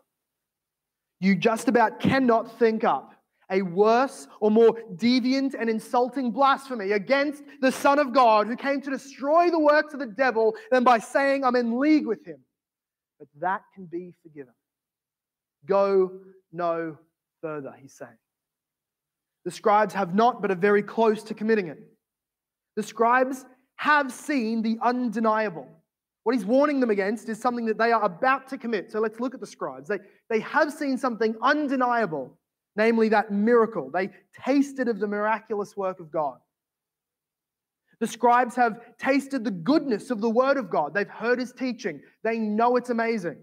You 1.21 1.37
just 1.37 1.69
about 1.69 2.01
cannot 2.01 2.59
think 2.59 2.85
up 2.85 3.15
a 3.51 3.63
worse 3.63 4.27
or 4.41 4.51
more 4.51 4.75
deviant 4.95 5.55
and 5.59 5.69
insulting 5.69 6.31
blasphemy 6.31 6.93
against 6.93 7.43
the 7.61 7.71
Son 7.71 7.99
of 7.99 8.13
God 8.13 8.47
who 8.47 8.57
came 8.57 8.81
to 8.81 8.91
destroy 8.91 9.51
the 9.51 9.59
works 9.59 9.93
of 9.93 10.01
the 10.01 10.07
devil 10.07 10.55
than 10.71 10.83
by 10.83 10.99
saying, 10.99 11.45
I'm 11.45 11.55
in 11.55 11.79
league 11.79 12.07
with 12.07 12.25
him. 12.25 12.39
But 13.19 13.29
that 13.41 13.63
can 13.75 13.85
be 13.85 14.15
forgiven. 14.23 14.55
Go 15.67 16.13
no 16.51 16.97
further, 17.43 17.75
he's 17.79 17.93
saying. 17.93 18.11
The 19.45 19.51
scribes 19.51 19.93
have 19.95 20.15
not, 20.15 20.41
but 20.41 20.51
are 20.51 20.57
very 20.57 20.83
close 20.83 21.23
to 21.25 21.35
committing 21.35 21.69
it. 21.69 21.79
The 22.77 22.83
scribes 22.83 23.45
have 23.83 24.13
seen 24.13 24.63
the 24.63 24.79
undeniable. 24.81 25.67
What 26.23 26.37
he's 26.37 26.45
warning 26.45 26.79
them 26.79 26.91
against 26.91 27.29
is 27.29 27.41
something 27.41 27.67
that 27.67 27.79
they 27.79 27.91
are 27.91 28.05
about 28.05 28.47
to 28.51 28.59
commit. 28.59 28.93
So 28.93 29.01
let's 29.01 29.19
look 29.19 29.35
at 29.35 29.41
the 29.41 29.47
scribes. 29.47 29.89
They, 29.89 29.99
they 30.31 30.39
have 30.39 30.73
seen 30.73 30.97
something 30.97 31.35
undeniable, 31.43 32.39
namely 32.77 33.09
that 33.09 33.33
miracle. 33.33 33.91
They 33.91 34.11
tasted 34.45 34.87
of 34.87 35.01
the 35.01 35.09
miraculous 35.09 35.77
work 35.77 35.99
of 35.99 36.13
God. 36.13 36.39
The 37.99 38.07
scribes 38.07 38.55
have 38.55 38.79
tasted 38.99 39.43
the 39.43 39.51
goodness 39.51 40.13
of 40.13 40.21
the 40.21 40.31
word 40.31 40.59
of 40.59 40.71
God. 40.71 40.95
They've 40.95 41.09
heard 41.09 41.41
his 41.41 41.53
teaching, 41.53 42.03
they 42.23 42.39
know 42.39 42.77
it's 42.77 42.91
amazing. 42.91 43.39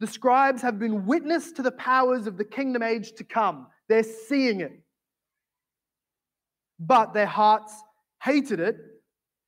The 0.00 0.08
scribes 0.08 0.60
have 0.62 0.80
been 0.80 1.06
witness 1.06 1.52
to 1.52 1.62
the 1.62 1.72
powers 1.72 2.26
of 2.26 2.36
the 2.36 2.44
kingdom 2.44 2.82
age 2.82 3.12
to 3.12 3.24
come. 3.24 3.68
They're 3.88 4.02
seeing 4.02 4.60
it. 4.60 4.72
But 6.80 7.14
their 7.14 7.26
hearts 7.26 7.72
hated 8.22 8.60
it 8.60 8.76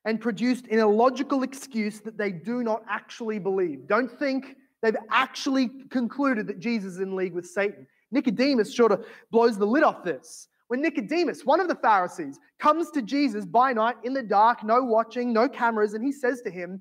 and 0.05 0.21
produced 0.21 0.67
an 0.67 0.79
illogical 0.79 1.43
excuse 1.43 2.01
that 2.01 2.17
they 2.17 2.33
do 2.33 2.63
not 2.63 2.83
actually 2.89 3.39
believe. 3.39 3.87
Don't 3.87 4.11
think 4.19 4.57
they've 4.83 4.97
actually 5.11 5.71
concluded 5.91 6.47
that 6.47 6.59
Jesus 6.59 6.95
is 6.95 7.01
in 7.01 7.15
league 7.15 7.35
with 7.35 7.47
Satan. 7.47 7.87
Nicodemus 8.11 8.75
sort 8.75 8.93
of 8.93 9.05
blows 9.31 9.59
the 9.59 9.67
lid 9.67 9.83
off 9.83 10.03
this. 10.03 10.49
When 10.69 10.83
Nicodemus, 10.83 11.45
one 11.45 11.61
of 11.61 11.69
the 11.69 11.75
Pharisees, 11.75 12.39
comes 12.59 12.91
to 12.93 13.03
Jesus 13.03 13.45
by 13.45 13.73
night 13.73 13.97
in 14.05 14.15
the 14.15 14.23
dark, 14.23 14.63
no 14.63 14.83
watching, 14.83 15.33
no 15.33 15.49
cameras, 15.49 15.95
and 15.95 16.05
he 16.05 16.13
says 16.13 16.43
to 16.43 16.51
him, 16.51 16.81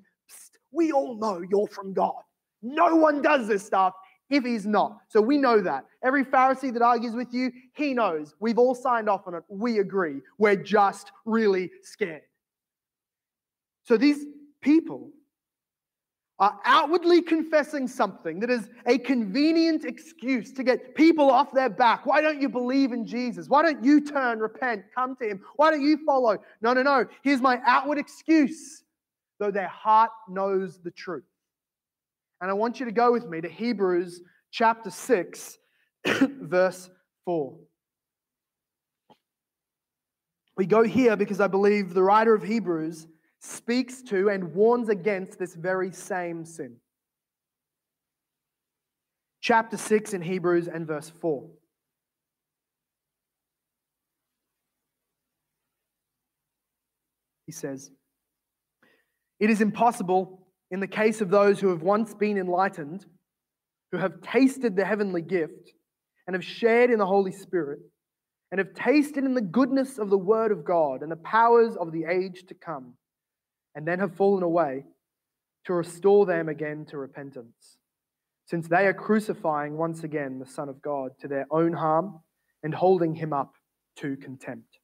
We 0.72 0.92
all 0.92 1.16
know 1.16 1.42
you're 1.50 1.68
from 1.68 1.94
God. 1.94 2.22
No 2.62 2.96
one 2.96 3.22
does 3.22 3.48
this 3.48 3.66
stuff 3.66 3.94
if 4.30 4.44
he's 4.44 4.66
not. 4.66 5.00
So 5.08 5.22
we 5.22 5.38
know 5.38 5.60
that. 5.62 5.86
Every 6.04 6.24
Pharisee 6.24 6.72
that 6.74 6.82
argues 6.82 7.16
with 7.16 7.34
you, 7.34 7.52
he 7.74 7.94
knows. 7.94 8.36
We've 8.40 8.60
all 8.60 8.76
signed 8.76 9.10
off 9.10 9.28
on 9.28 9.34
it. 9.34 9.44
We 9.50 9.80
agree. 9.80 10.22
We're 10.38 10.56
just 10.56 11.12
really 11.26 11.72
scared. 11.82 12.22
So 13.90 13.98
these 13.98 14.24
people 14.62 15.10
are 16.38 16.60
outwardly 16.64 17.24
confessing 17.24 17.88
something 17.88 18.40
that 18.42 18.52
is 18.52 18.70
a 18.86 19.00
convenient 19.00 19.84
excuse 19.84 20.54
to 20.54 20.64
get 20.64 20.94
people 20.94 21.32
off 21.32 21.52
their 21.54 21.72
back. 21.72 22.06
Why 22.06 22.22
don't 22.22 22.40
you 22.40 22.50
believe 22.50 22.92
in 22.92 23.04
Jesus? 23.08 23.50
Why 23.50 23.64
don't 23.64 23.84
you 23.84 24.00
turn, 24.00 24.38
repent, 24.38 24.84
come 24.94 25.16
to 25.16 25.28
Him? 25.28 25.42
Why 25.56 25.72
don't 25.72 25.82
you 25.82 26.06
follow? 26.06 26.38
No, 26.62 26.74
no, 26.74 26.84
no. 26.84 27.08
Here's 27.24 27.42
my 27.42 27.60
outward 27.66 27.98
excuse, 27.98 28.84
though 29.40 29.50
their 29.50 29.68
heart 29.68 30.12
knows 30.30 30.80
the 30.84 30.92
truth. 30.92 31.24
And 32.42 32.52
I 32.52 32.54
want 32.54 32.80
you 32.80 32.86
to 32.86 32.92
go 32.92 33.12
with 33.12 33.26
me 33.26 33.42
to 33.42 33.50
Hebrews 33.50 34.22
chapter 34.52 34.92
6, 34.92 35.58
verse 36.06 36.92
4. 37.26 37.58
We 40.58 40.68
go 40.68 40.84
here 40.84 41.16
because 41.16 41.42
I 41.42 41.48
believe 41.48 41.96
the 41.96 42.04
writer 42.04 42.36
of 42.36 42.44
Hebrews 42.44 43.08
speaks 43.40 44.02
to 44.04 44.30
and 44.30 44.54
warns 44.54 44.90
against 44.90 45.40
this 45.40 45.56
very 45.56 45.92
same 45.92 46.46
sin. 46.46 46.76
Chapter 49.42 49.78
6 49.78 50.14
in 50.14 50.22
Hebrews 50.22 50.68
and 50.68 50.86
verse 50.86 51.12
4. 51.22 51.48
He 57.46 57.54
says, 57.54 57.90
It 59.40 59.50
is 59.50 59.62
impossible 59.62 60.48
in 60.70 60.82
the 60.82 60.88
case 60.88 61.22
of 61.22 61.32
those 61.32 61.60
who 61.60 61.70
have 61.70 61.82
once 61.82 62.14
been 62.14 62.38
enlightened, 62.38 63.06
who 63.92 63.98
have 63.98 64.22
tasted 64.22 64.76
the 64.76 64.86
heavenly 64.86 65.22
gift, 65.22 65.72
and 66.28 66.36
have 66.36 66.46
shared 66.46 66.92
in 66.92 67.00
the 67.00 67.08
Holy 67.08 67.32
Spirit, 67.32 67.80
and 68.52 68.60
have 68.60 68.74
tasted 68.76 69.24
in 69.24 69.34
the 69.34 69.42
goodness 69.42 69.98
of 69.98 70.10
the 70.10 70.18
Word 70.18 70.52
of 70.52 70.64
God 70.64 71.02
and 71.02 71.12
the 71.12 71.16
powers 71.16 71.76
of 71.76 71.92
the 71.92 72.06
age 72.06 72.44
to 72.50 72.54
come, 72.54 72.94
and 73.80 73.88
then 73.88 74.00
have 74.00 74.14
fallen 74.14 74.44
away, 74.44 74.84
to 75.64 75.74
restore 75.74 76.26
them 76.26 76.50
again 76.50 76.86
to 76.86 76.98
repentance, 76.98 77.78
since 78.46 78.68
they 78.68 78.86
are 78.86 78.94
crucifying 78.94 79.78
once 79.78 80.04
again 80.04 80.38
the 80.38 80.46
Son 80.46 80.68
of 80.68 80.82
God 80.82 81.12
to 81.22 81.30
their 81.30 81.48
own 81.50 81.72
harm 81.72 82.20
and 82.62 82.74
holding 82.74 83.16
him 83.16 83.32
up 83.32 83.54
to 83.96 84.18
contempt. 84.18 84.80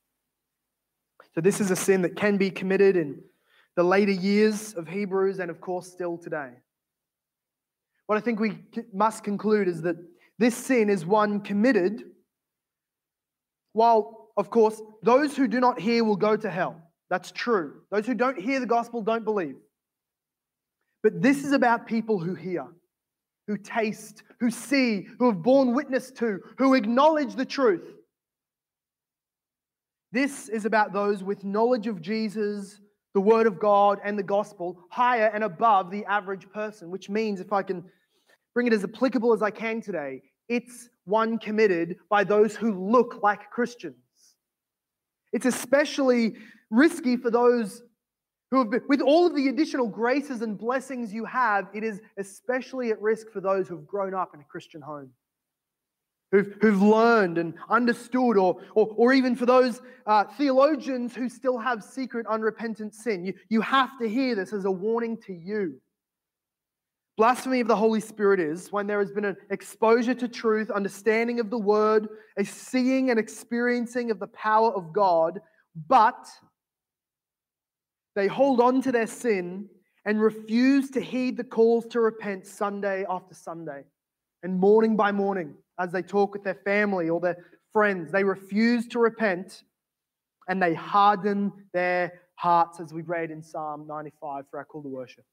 So, 1.33 1.41
this 1.41 1.59
is 1.59 1.71
a 1.71 1.75
sin 1.75 2.03
that 2.03 2.15
can 2.15 2.37
be 2.37 2.49
committed 2.49 2.95
in 2.95 3.19
the 3.75 3.83
later 3.83 4.13
years 4.13 4.73
of 4.75 4.87
Hebrews, 4.87 5.39
and 5.39 5.51
of 5.51 5.59
course, 5.59 5.91
still 5.91 6.17
today. 6.17 6.51
What 8.05 8.17
I 8.17 8.21
think 8.21 8.39
we 8.39 8.59
must 8.93 9.25
conclude 9.25 9.67
is 9.67 9.81
that 9.81 9.97
this 10.39 10.55
sin 10.55 10.89
is 10.89 11.05
one 11.05 11.41
committed, 11.41 12.01
while, 13.73 14.29
of 14.37 14.49
course, 14.49 14.81
those 15.03 15.35
who 15.35 15.49
do 15.49 15.59
not 15.59 15.81
hear 15.81 16.05
will 16.05 16.15
go 16.15 16.37
to 16.37 16.49
hell. 16.49 16.81
That's 17.09 17.31
true. 17.31 17.81
Those 17.91 18.05
who 18.05 18.15
don't 18.15 18.39
hear 18.39 18.59
the 18.59 18.65
gospel 18.65 19.01
don't 19.01 19.23
believe. 19.23 19.55
But 21.03 21.21
this 21.21 21.43
is 21.43 21.51
about 21.51 21.85
people 21.85 22.19
who 22.19 22.33
hear, 22.33 22.65
who 23.47 23.57
taste, 23.57 24.23
who 24.39 24.49
see, 24.49 25.07
who 25.19 25.27
have 25.27 25.43
borne 25.43 25.73
witness 25.73 26.09
to, 26.11 26.39
who 26.57 26.73
acknowledge 26.73 27.35
the 27.35 27.45
truth. 27.45 27.87
This 30.11 30.49
is 30.49 30.65
about 30.65 30.93
those 30.93 31.23
with 31.23 31.43
knowledge 31.43 31.87
of 31.87 32.01
Jesus 32.01 32.79
the 33.15 33.21
Word 33.21 33.47
of 33.47 33.59
God 33.59 33.99
and 34.03 34.19
the 34.19 34.23
gospel 34.23 34.77
higher 34.89 35.31
and 35.33 35.45
above 35.45 35.89
the 35.89 36.03
average 36.03 36.49
person, 36.51 36.91
which 36.91 37.09
means, 37.09 37.39
if 37.39 37.53
I 37.53 37.63
can 37.63 37.85
bring 38.53 38.67
it 38.67 38.73
as 38.73 38.83
applicable 38.83 39.33
as 39.33 39.41
I 39.41 39.51
can 39.51 39.81
today, 39.81 40.21
it's 40.49 40.89
one 41.05 41.39
committed 41.39 41.95
by 42.09 42.25
those 42.25 42.57
who 42.57 42.73
look 42.73 43.23
like 43.23 43.49
Christians. 43.49 43.95
It's 45.31 45.45
especially 45.45 46.35
risky 46.69 47.17
for 47.17 47.31
those 47.31 47.81
who 48.51 48.59
have 48.59 48.69
been, 48.69 48.81
with 48.87 49.01
all 49.01 49.25
of 49.25 49.35
the 49.35 49.47
additional 49.47 49.87
graces 49.87 50.41
and 50.41 50.57
blessings 50.57 51.13
you 51.13 51.25
have, 51.25 51.67
it 51.73 51.83
is 51.83 52.01
especially 52.17 52.91
at 52.91 53.01
risk 53.01 53.29
for 53.31 53.41
those 53.41 53.67
who 53.67 53.75
have 53.75 53.87
grown 53.87 54.13
up 54.13 54.33
in 54.33 54.41
a 54.41 54.45
Christian 54.45 54.81
home 54.81 55.11
who've, 56.35 56.55
who've 56.61 56.81
learned 56.81 57.37
and 57.37 57.53
understood, 57.69 58.37
or, 58.37 58.57
or, 58.73 58.93
or 58.95 59.13
even 59.13 59.35
for 59.35 59.45
those 59.45 59.81
uh, 60.05 60.25
theologians 60.37 61.15
who 61.15 61.29
still 61.29 61.57
have 61.57 61.83
secret 61.83 62.25
unrepentant 62.27 62.93
sin. 62.93 63.25
You, 63.25 63.33
you 63.49 63.61
have 63.61 63.97
to 63.99 64.09
hear 64.09 64.35
this 64.35 64.53
as 64.53 64.65
a 64.65 64.71
warning 64.71 65.17
to 65.25 65.33
you. 65.33 65.79
Blasphemy 67.17 67.61
of 67.61 67.69
the 67.69 67.75
Holy 67.75 68.01
Spirit 68.01 68.41
is 68.41 68.71
when 68.73 68.87
there 68.87 68.99
has 68.99 69.11
been 69.11 69.23
an 69.23 69.37
exposure 69.49 70.13
to 70.15 70.27
truth, 70.27 70.69
understanding 70.69 71.39
of 71.39 71.49
the 71.49 71.57
word, 71.57 72.09
a 72.37 72.43
seeing 72.43 73.09
and 73.09 73.17
experiencing 73.17 74.11
of 74.11 74.19
the 74.19 74.27
power 74.27 74.73
of 74.73 74.91
God, 74.91 75.39
but 75.87 76.27
they 78.15 78.27
hold 78.27 78.61
on 78.61 78.81
to 78.81 78.91
their 78.91 79.07
sin 79.07 79.67
and 80.05 80.21
refuse 80.21 80.89
to 80.91 81.01
heed 81.01 81.37
the 81.37 81.43
calls 81.43 81.85
to 81.87 81.99
repent 81.99 82.45
Sunday 82.45 83.05
after 83.09 83.33
Sunday 83.33 83.83
and 84.43 84.59
morning 84.59 84.95
by 84.95 85.11
morning 85.11 85.55
as 85.79 85.91
they 85.91 86.01
talk 86.01 86.33
with 86.33 86.43
their 86.43 86.59
family 86.63 87.09
or 87.09 87.19
their 87.19 87.37
friends. 87.73 88.11
They 88.11 88.23
refuse 88.23 88.87
to 88.89 88.99
repent 88.99 89.63
and 90.47 90.61
they 90.61 90.73
harden 90.73 91.51
their 91.73 92.21
hearts, 92.35 92.79
as 92.79 92.93
we 92.93 93.01
read 93.01 93.31
in 93.31 93.41
Psalm 93.41 93.87
95 93.87 94.45
for 94.49 94.59
our 94.59 94.65
call 94.65 94.83
to 94.83 94.89
worship. 94.89 95.25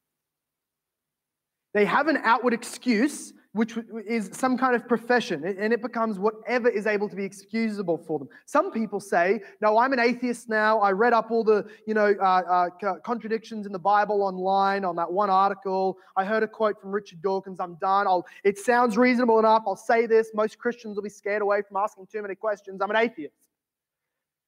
They 1.73 1.85
have 1.85 2.07
an 2.07 2.17
outward 2.23 2.53
excuse, 2.53 3.33
which 3.53 3.77
is 4.07 4.31
some 4.33 4.57
kind 4.57 4.75
of 4.75 4.87
profession, 4.87 5.45
and 5.45 5.71
it 5.71 5.81
becomes 5.81 6.17
whatever 6.17 6.67
is 6.67 6.87
able 6.87 7.07
to 7.07 7.15
be 7.15 7.23
excusable 7.23 7.97
for 7.97 8.17
them. 8.17 8.27
Some 8.45 8.71
people 8.71 8.99
say, 8.99 9.41
"No, 9.61 9.77
I'm 9.77 9.93
an 9.93 9.99
atheist 9.99 10.49
now. 10.49 10.79
I 10.79 10.91
read 10.91 11.13
up 11.13 11.29
all 11.29 11.43
the, 11.43 11.65
you 11.85 11.93
know, 11.93 12.15
uh, 12.19 12.69
uh, 12.81 12.99
contradictions 13.01 13.67
in 13.67 13.71
the 13.71 13.79
Bible 13.79 14.23
online 14.23 14.83
on 14.83 14.95
that 14.95 15.11
one 15.11 15.29
article. 15.29 15.97
I 16.17 16.25
heard 16.25 16.41
a 16.41 16.47
quote 16.47 16.81
from 16.81 16.91
Richard 16.91 17.21
Dawkins. 17.21 17.59
I'm 17.59 17.75
done. 17.75 18.07
I'll, 18.07 18.25
it 18.43 18.57
sounds 18.57 18.97
reasonable 18.97 19.37
enough. 19.37 19.63
I'll 19.67 19.75
say 19.75 20.07
this. 20.07 20.31
Most 20.33 20.57
Christians 20.57 20.95
will 20.95 21.03
be 21.03 21.09
scared 21.09 21.43
away 21.43 21.61
from 21.61 21.77
asking 21.77 22.07
too 22.07 22.23
many 22.23 22.35
questions. 22.35 22.81
I'm 22.81 22.89
an 22.89 22.97
atheist." 22.97 23.35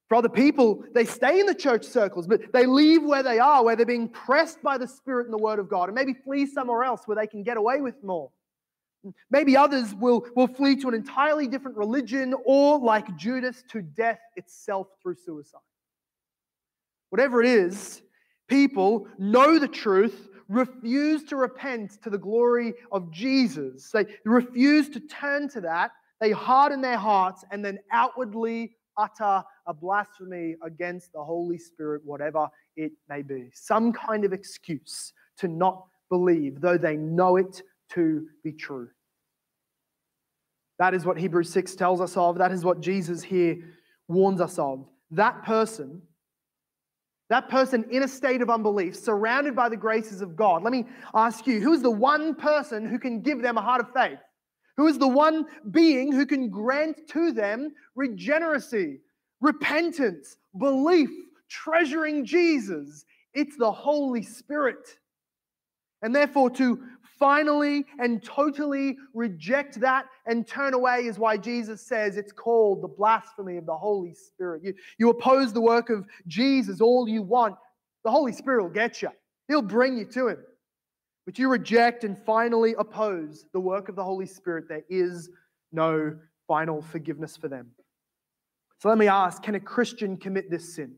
For 0.07 0.15
other 0.15 0.29
people, 0.29 0.83
they 0.93 1.05
stay 1.05 1.39
in 1.39 1.45
the 1.45 1.55
church 1.55 1.83
circles, 1.83 2.27
but 2.27 2.51
they 2.53 2.65
leave 2.65 3.03
where 3.03 3.23
they 3.23 3.39
are, 3.39 3.63
where 3.63 3.75
they're 3.75 3.87
being 3.87 4.07
pressed 4.09 4.61
by 4.61 4.77
the 4.77 4.87
Spirit 4.87 5.25
and 5.25 5.33
the 5.33 5.41
Word 5.41 5.57
of 5.59 5.67
God, 5.67 5.89
and 5.89 5.95
maybe 5.95 6.13
flee 6.13 6.45
somewhere 6.45 6.83
else 6.83 7.01
where 7.05 7.15
they 7.15 7.27
can 7.27 7.43
get 7.43 7.57
away 7.57 7.81
with 7.81 8.03
more. 8.03 8.31
Maybe 9.29 9.55
others 9.57 9.93
will, 9.95 10.25
will 10.35 10.47
flee 10.47 10.75
to 10.77 10.87
an 10.87 10.93
entirely 10.93 11.47
different 11.47 11.77
religion 11.77 12.33
or, 12.45 12.79
like 12.79 13.15
Judas, 13.15 13.63
to 13.71 13.81
death 13.81 14.19
itself 14.35 14.87
through 15.01 15.15
suicide. 15.15 15.59
Whatever 17.09 17.41
it 17.41 17.49
is, 17.49 18.01
people 18.47 19.07
know 19.17 19.59
the 19.59 19.67
truth, 19.67 20.29
refuse 20.47 21.23
to 21.25 21.35
repent 21.35 22.01
to 22.03 22.09
the 22.09 22.17
glory 22.17 22.73
of 22.91 23.11
Jesus. 23.11 23.89
They 23.91 24.05
refuse 24.25 24.89
to 24.89 24.99
turn 24.99 25.49
to 25.49 25.61
that 25.61 25.91
they 26.19 26.31
harden 26.31 26.81
their 26.81 26.97
hearts 26.97 27.43
and 27.51 27.63
then 27.63 27.79
outwardly 27.91 28.75
utter 28.97 29.43
a 29.67 29.73
blasphemy 29.73 30.55
against 30.63 31.11
the 31.13 31.23
Holy 31.23 31.57
Spirit, 31.57 32.01
whatever 32.05 32.47
it 32.77 32.93
may 33.09 33.21
be. 33.21 33.49
Some 33.53 33.91
kind 33.91 34.23
of 34.23 34.31
excuse 34.31 35.11
to 35.37 35.47
not 35.47 35.85
believe, 36.09 36.61
though 36.61 36.77
they 36.77 36.95
know 36.95 37.35
it 37.35 37.61
to 37.91 38.27
be 38.43 38.53
true. 38.53 38.89
That 40.79 40.93
is 40.93 41.05
what 41.05 41.17
Hebrews 41.17 41.49
6 41.51 41.75
tells 41.75 42.01
us 42.01 42.17
of. 42.17 42.37
That 42.37 42.51
is 42.51 42.65
what 42.65 42.81
Jesus 42.81 43.23
here 43.23 43.57
warns 44.07 44.41
us 44.41 44.59
of. 44.59 44.85
That 45.11 45.43
person, 45.43 46.01
that 47.29 47.49
person 47.49 47.85
in 47.91 48.03
a 48.03 48.07
state 48.07 48.41
of 48.41 48.49
unbelief, 48.49 48.95
surrounded 48.95 49.55
by 49.55 49.69
the 49.69 49.77
graces 49.77 50.21
of 50.21 50.35
God. 50.35 50.63
Let 50.63 50.73
me 50.73 50.85
ask 51.13 51.47
you 51.47 51.61
who 51.61 51.73
is 51.73 51.81
the 51.81 51.91
one 51.91 52.35
person 52.35 52.85
who 52.85 52.99
can 52.99 53.21
give 53.21 53.41
them 53.41 53.57
a 53.57 53.61
heart 53.61 53.81
of 53.81 53.93
faith? 53.93 54.19
Who 54.77 54.87
is 54.87 54.97
the 54.97 55.07
one 55.07 55.45
being 55.71 56.11
who 56.11 56.25
can 56.25 56.49
grant 56.49 57.07
to 57.09 57.31
them 57.31 57.71
regeneracy, 57.95 58.99
repentance, 59.39 60.37
belief, 60.57 61.09
treasuring 61.49 62.25
Jesus? 62.25 63.05
It's 63.33 63.55
the 63.57 63.71
Holy 63.71 64.23
Spirit. 64.23 64.97
And 66.01 66.13
therefore, 66.13 66.49
to 66.51 66.83
finally 67.17 67.85
and 67.99 68.23
totally 68.23 68.97
reject 69.13 69.79
that 69.79 70.05
and 70.25 70.47
turn 70.47 70.73
away 70.73 71.05
is 71.05 71.17
why 71.17 71.37
Jesus 71.37 71.81
says 71.81 72.17
it's 72.17 72.31
called 72.31 72.81
the 72.81 72.87
blasphemy 72.87 73.57
of 73.57 73.65
the 73.65 73.75
Holy 73.75 74.13
Spirit. 74.13 74.63
You, 74.63 74.73
you 74.97 75.09
oppose 75.09 75.53
the 75.53 75.61
work 75.61 75.89
of 75.89 76.05
Jesus 76.27 76.81
all 76.81 77.07
you 77.07 77.21
want, 77.21 77.55
the 78.03 78.11
Holy 78.11 78.33
Spirit 78.33 78.63
will 78.63 78.69
get 78.69 79.01
you, 79.01 79.09
He'll 79.47 79.61
bring 79.61 79.97
you 79.97 80.05
to 80.05 80.27
Him. 80.29 80.37
But 81.25 81.39
you 81.39 81.49
reject 81.49 82.03
and 82.03 82.17
finally 82.17 82.75
oppose 82.77 83.45
the 83.51 83.59
work 83.59 83.89
of 83.89 83.95
the 83.95 84.03
Holy 84.03 84.27
Spirit, 84.27 84.65
there 84.69 84.83
is 84.89 85.29
no 85.71 86.15
final 86.47 86.81
forgiveness 86.81 87.35
for 87.35 87.47
them. 87.47 87.71
So 88.79 88.89
let 88.89 88.97
me 88.97 89.07
ask 89.07 89.41
can 89.41 89.55
a 89.55 89.59
Christian 89.59 90.17
commit 90.17 90.51
this 90.51 90.75
sin? 90.75 90.95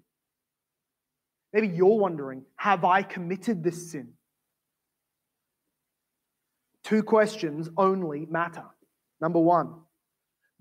Maybe 1.54 1.70
you're 1.70 1.98
wondering, 1.98 2.44
have 2.58 2.84
I 2.84 3.04
committed 3.04 3.64
this 3.64 3.92
sin? 3.92 4.14
Two 6.88 7.04
questions 7.04 7.70
only 7.76 8.26
matter. 8.28 8.64
Number 9.20 9.42
one, 9.42 9.74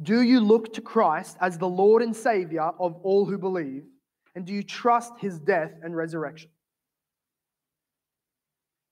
do 0.03 0.22
you 0.22 0.41
look 0.41 0.72
to 0.72 0.81
Christ 0.81 1.37
as 1.41 1.57
the 1.57 1.68
Lord 1.68 2.03
and 2.03 2.16
Savior 2.16 2.72
of 2.81 2.97
all 3.05 3.24
who 3.24 3.39
believe? 3.39 3.85
And 4.35 4.45
do 4.45 4.53
you 4.53 4.64
trust 4.64 5.12
his 5.20 5.39
death 5.39 5.70
and 5.85 5.95
resurrection? 5.95 6.51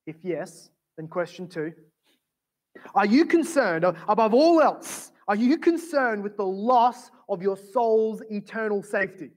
If 0.07 0.15
yes, 0.23 0.71
then 0.97 1.09
question 1.09 1.49
two 1.49 1.73
Are 2.95 3.05
you 3.05 3.25
concerned, 3.25 3.85
uh, 3.85 3.95
above 4.07 4.33
all 4.33 4.61
else, 4.61 5.11
are 5.27 5.35
you 5.35 5.59
concerned 5.59 6.23
with 6.23 6.37
the 6.37 6.47
loss 6.47 7.11
of 7.29 7.43
your 7.43 7.57
soul's 7.57 8.23
eternal 8.31 8.81
safety? 8.81 9.31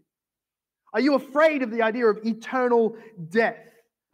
Are 0.93 1.01
you 1.01 1.15
afraid 1.15 1.63
of 1.63 1.71
the 1.71 1.81
idea 1.81 2.05
of 2.05 2.19
eternal 2.23 2.95
death? 3.29 3.57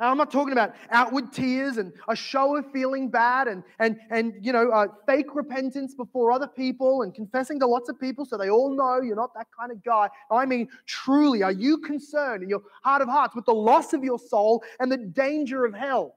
I'm 0.04 0.18
not 0.18 0.32
talking 0.32 0.52
about 0.52 0.76
outward 0.92 1.32
tears 1.32 1.78
and 1.78 1.94
a 2.08 2.16
show 2.16 2.56
of 2.58 2.72
feeling 2.72 3.10
bad 3.10 3.48
and, 3.48 3.64
and, 3.80 3.98
and 4.10 4.34
you 4.42 4.52
know, 4.52 4.70
uh, 4.70 4.88
fake 5.06 5.34
repentance 5.34 5.94
before 5.94 6.32
other 6.32 6.48
people 6.48 7.04
and 7.04 7.14
confessing 7.14 7.60
to 7.60 7.68
lots 7.68 7.90
of 7.90 8.00
people 8.00 8.26
so 8.26 8.38
they 8.38 8.50
all 8.50 8.76
know 8.76 9.02
you're 9.02 9.16
not 9.16 9.34
that 9.36 9.48
kind 9.58 9.72
of 9.72 9.84
guy. 9.84 10.10
I 10.30 10.46
mean, 10.46 10.68
truly, 10.86 11.44
are 11.44 11.52
you 11.52 11.78
concerned 11.78 12.44
in 12.44 12.50
your 12.50 12.62
heart 12.84 13.02
of 13.02 13.08
hearts 13.08 13.36
with 13.36 13.46
the 13.46 13.54
loss 13.54 13.94
of 13.94 14.04
your 14.04 14.20
soul 14.20 14.64
and 14.80 14.92
the 14.92 14.98
danger 14.98 15.66
of 15.66 15.74
hell? 15.74 16.16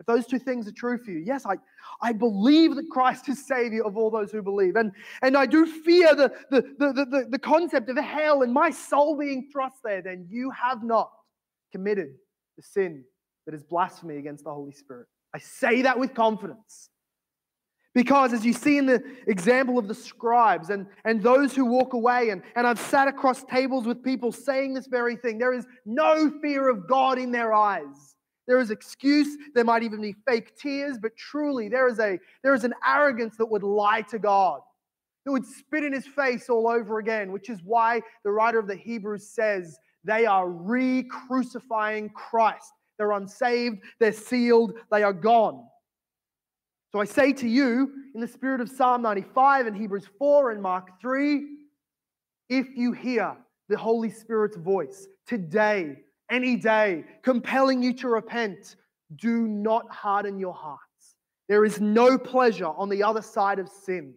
If 0.00 0.06
those 0.06 0.26
two 0.26 0.38
things 0.38 0.68
are 0.68 0.72
true 0.72 0.96
for 0.96 1.10
you, 1.10 1.18
yes, 1.18 1.44
I, 1.44 1.56
I 2.00 2.12
believe 2.12 2.76
that 2.76 2.88
Christ 2.88 3.28
is 3.28 3.44
Savior 3.44 3.84
of 3.84 3.96
all 3.96 4.10
those 4.10 4.30
who 4.30 4.42
believe. 4.42 4.76
And, 4.76 4.92
and 5.22 5.36
I 5.36 5.44
do 5.44 5.66
fear 5.66 6.14
the, 6.14 6.32
the, 6.50 6.62
the, 6.78 6.92
the, 6.92 7.26
the 7.30 7.38
concept 7.38 7.88
of 7.88 7.96
hell 7.96 8.42
and 8.42 8.52
my 8.52 8.70
soul 8.70 9.18
being 9.18 9.48
thrust 9.52 9.78
there, 9.82 10.00
then 10.00 10.26
you 10.30 10.50
have 10.50 10.84
not 10.84 11.10
committed 11.72 12.14
the 12.56 12.62
sin 12.62 13.04
that 13.46 13.54
is 13.54 13.62
blasphemy 13.62 14.16
against 14.16 14.44
the 14.44 14.52
Holy 14.52 14.72
Spirit. 14.72 15.06
I 15.34 15.38
say 15.38 15.82
that 15.82 15.98
with 15.98 16.14
confidence. 16.14 16.90
Because 17.94 18.32
as 18.32 18.44
you 18.44 18.52
see 18.52 18.78
in 18.78 18.86
the 18.86 19.02
example 19.26 19.78
of 19.78 19.88
the 19.88 19.94
scribes 19.94 20.70
and, 20.70 20.86
and 21.04 21.22
those 21.22 21.54
who 21.54 21.64
walk 21.64 21.94
away, 21.94 22.28
and, 22.28 22.42
and 22.54 22.66
I've 22.66 22.78
sat 22.78 23.08
across 23.08 23.42
tables 23.44 23.86
with 23.86 24.04
people 24.04 24.30
saying 24.30 24.74
this 24.74 24.86
very 24.86 25.16
thing, 25.16 25.38
there 25.38 25.54
is 25.54 25.66
no 25.84 26.30
fear 26.42 26.68
of 26.68 26.86
God 26.86 27.18
in 27.18 27.32
their 27.32 27.52
eyes. 27.52 28.14
There 28.46 28.60
is 28.60 28.70
excuse, 28.70 29.36
there 29.54 29.64
might 29.64 29.82
even 29.82 30.00
be 30.00 30.14
fake 30.26 30.56
tears, 30.56 30.96
but 31.00 31.16
truly 31.16 31.68
there 31.68 31.88
is 31.88 31.98
a 31.98 32.18
there 32.42 32.54
is 32.54 32.64
an 32.64 32.72
arrogance 32.86 33.36
that 33.36 33.46
would 33.46 33.62
lie 33.62 34.02
to 34.02 34.18
God, 34.18 34.60
that 35.24 35.32
would 35.32 35.44
spit 35.44 35.84
in 35.84 35.92
his 35.92 36.06
face 36.06 36.48
all 36.48 36.68
over 36.68 36.98
again, 36.98 37.30
which 37.32 37.50
is 37.50 37.60
why 37.62 38.00
the 38.24 38.30
writer 38.30 38.58
of 38.58 38.66
the 38.66 38.76
Hebrews 38.76 39.28
says 39.28 39.78
they 40.08 40.26
are 40.26 40.48
re 40.48 41.02
crucifying 41.04 42.08
Christ. 42.10 42.72
They're 42.96 43.12
unsaved, 43.12 43.82
they're 44.00 44.12
sealed, 44.12 44.72
they 44.90 45.02
are 45.02 45.12
gone. 45.12 45.64
So 46.90 47.00
I 47.00 47.04
say 47.04 47.32
to 47.34 47.48
you, 47.48 47.92
in 48.14 48.20
the 48.20 48.26
spirit 48.26 48.60
of 48.60 48.68
Psalm 48.68 49.02
95 49.02 49.66
and 49.66 49.76
Hebrews 49.76 50.08
4 50.18 50.52
and 50.52 50.62
Mark 50.62 51.00
3, 51.00 51.44
if 52.48 52.68
you 52.74 52.92
hear 52.92 53.36
the 53.68 53.76
Holy 53.76 54.10
Spirit's 54.10 54.56
voice 54.56 55.06
today, 55.26 55.98
any 56.30 56.56
day, 56.56 57.04
compelling 57.22 57.82
you 57.82 57.92
to 57.94 58.08
repent, 58.08 58.76
do 59.16 59.46
not 59.46 59.90
harden 59.90 60.38
your 60.38 60.54
hearts. 60.54 60.82
There 61.48 61.64
is 61.64 61.80
no 61.80 62.18
pleasure 62.18 62.66
on 62.66 62.88
the 62.88 63.02
other 63.02 63.22
side 63.22 63.58
of 63.58 63.68
sin. 63.68 64.14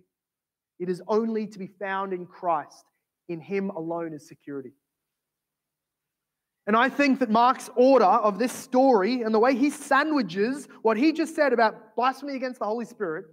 It 0.80 0.90
is 0.90 1.02
only 1.08 1.48
to 1.48 1.60
be 1.60 1.68
found 1.68 2.14
in 2.14 2.26
Christ. 2.26 2.86
In 3.30 3.40
Him 3.40 3.70
alone 3.70 4.14
is 4.14 4.28
security. 4.28 4.72
And 6.68 6.76
I 6.76 6.90
think 6.90 7.20
that 7.20 7.30
Mark's 7.30 7.70
order 7.76 8.06
of 8.06 8.38
this 8.38 8.54
story 8.54 9.24
and 9.24 9.34
the 9.34 9.40
way 9.40 9.56
he 9.56 9.70
sandwiches 9.70 10.68
what 10.84 10.96
he 10.98 11.12
just 11.12 11.36
said 11.36 11.54
about 11.54 11.96
blasphemy 11.96 12.36
against 12.36 12.60
the 12.60 12.66
Holy 12.66 12.86
Spirit, 12.86 13.26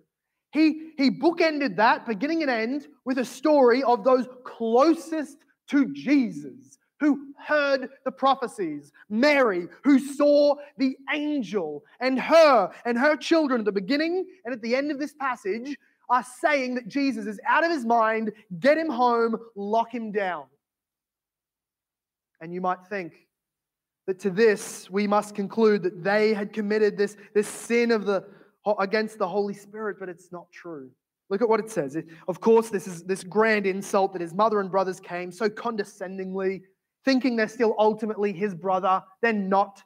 he, 0.52 0.92
he 0.96 1.10
bookended 1.10 1.76
that, 1.76 2.06
beginning 2.06 2.42
and 2.42 2.50
end, 2.50 2.88
with 3.04 3.18
a 3.18 3.24
story 3.24 3.82
of 3.82 4.02
those 4.02 4.26
closest 4.44 5.38
to 5.68 5.92
Jesus 5.92 6.78
who 7.00 7.34
heard 7.38 7.90
the 8.04 8.10
prophecies. 8.10 8.92
Mary, 9.08 9.68
who 9.84 9.98
saw 9.98 10.56
the 10.78 10.96
angel, 11.12 11.84
and 12.00 12.18
her 12.18 12.70
and 12.84 12.98
her 12.98 13.16
children 13.16 13.60
at 13.60 13.64
the 13.66 13.72
beginning 13.72 14.26
and 14.44 14.54
at 14.54 14.62
the 14.62 14.74
end 14.74 14.90
of 14.90 14.98
this 14.98 15.14
passage 15.14 15.76
are 16.10 16.24
saying 16.40 16.74
that 16.74 16.88
Jesus 16.88 17.26
is 17.26 17.38
out 17.46 17.64
of 17.64 17.70
his 17.70 17.84
mind, 17.84 18.32
get 18.58 18.78
him 18.78 18.88
home, 18.88 19.36
lock 19.54 19.94
him 19.94 20.10
down. 20.10 20.46
And 22.40 22.52
you 22.52 22.60
might 22.60 22.86
think 22.88 23.26
that 24.06 24.18
to 24.20 24.30
this 24.30 24.90
we 24.90 25.06
must 25.06 25.34
conclude 25.34 25.82
that 25.82 26.02
they 26.02 26.32
had 26.32 26.52
committed 26.52 26.96
this, 26.96 27.16
this 27.34 27.48
sin 27.48 27.90
of 27.90 28.06
the, 28.06 28.24
against 28.78 29.18
the 29.18 29.28
Holy 29.28 29.54
Spirit, 29.54 29.96
but 29.98 30.08
it's 30.08 30.32
not 30.32 30.50
true. 30.50 30.90
Look 31.30 31.42
at 31.42 31.48
what 31.48 31.60
it 31.60 31.70
says. 31.70 31.96
Of 32.26 32.40
course, 32.40 32.70
this 32.70 32.86
is 32.86 33.02
this 33.02 33.22
grand 33.22 33.66
insult 33.66 34.12
that 34.14 34.22
his 34.22 34.32
mother 34.32 34.60
and 34.60 34.70
brothers 34.70 34.98
came 34.98 35.30
so 35.30 35.50
condescendingly, 35.50 36.62
thinking 37.04 37.36
they're 37.36 37.48
still 37.48 37.74
ultimately 37.78 38.32
his 38.32 38.54
brother. 38.54 39.02
They're 39.20 39.32
not. 39.32 39.82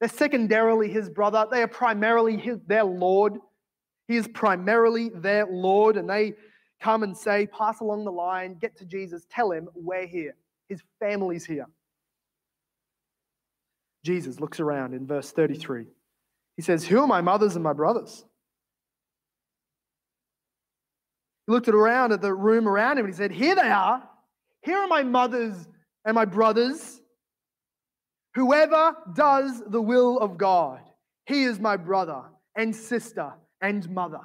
They're 0.00 0.08
secondarily 0.08 0.90
his 0.90 1.08
brother. 1.08 1.46
They 1.50 1.62
are 1.62 1.68
primarily 1.68 2.36
his, 2.36 2.58
their 2.66 2.84
Lord. 2.84 3.38
He 4.08 4.16
is 4.16 4.26
primarily 4.26 5.10
their 5.10 5.46
Lord, 5.46 5.96
and 5.96 6.10
they 6.10 6.34
come 6.80 7.04
and 7.04 7.16
say, 7.16 7.46
Pass 7.46 7.80
along 7.80 8.04
the 8.04 8.10
line, 8.10 8.54
get 8.54 8.76
to 8.78 8.84
Jesus, 8.84 9.26
tell 9.30 9.52
him 9.52 9.68
we're 9.74 10.06
here. 10.06 10.34
His 10.68 10.82
family's 10.98 11.44
here. 11.44 11.66
Jesus 14.04 14.40
looks 14.40 14.60
around 14.60 14.94
in 14.94 15.06
verse 15.06 15.30
33. 15.30 15.86
He 16.56 16.62
says, 16.62 16.86
Who 16.86 17.00
are 17.00 17.06
my 17.06 17.20
mothers 17.20 17.54
and 17.54 17.64
my 17.64 17.72
brothers? 17.72 18.24
He 21.46 21.52
looked 21.52 21.68
around 21.68 22.12
at 22.12 22.20
the 22.20 22.32
room 22.32 22.68
around 22.68 22.98
him 22.98 23.04
and 23.04 23.14
he 23.14 23.16
said, 23.16 23.32
Here 23.32 23.54
they 23.54 23.62
are. 23.62 24.02
Here 24.62 24.78
are 24.78 24.88
my 24.88 25.02
mothers 25.02 25.54
and 26.04 26.14
my 26.14 26.24
brothers. 26.24 27.00
Whoever 28.34 28.94
does 29.14 29.62
the 29.66 29.82
will 29.82 30.18
of 30.18 30.38
God, 30.38 30.80
he 31.26 31.44
is 31.44 31.58
my 31.58 31.76
brother 31.76 32.22
and 32.56 32.74
sister 32.74 33.32
and 33.60 33.88
mother. 33.90 34.20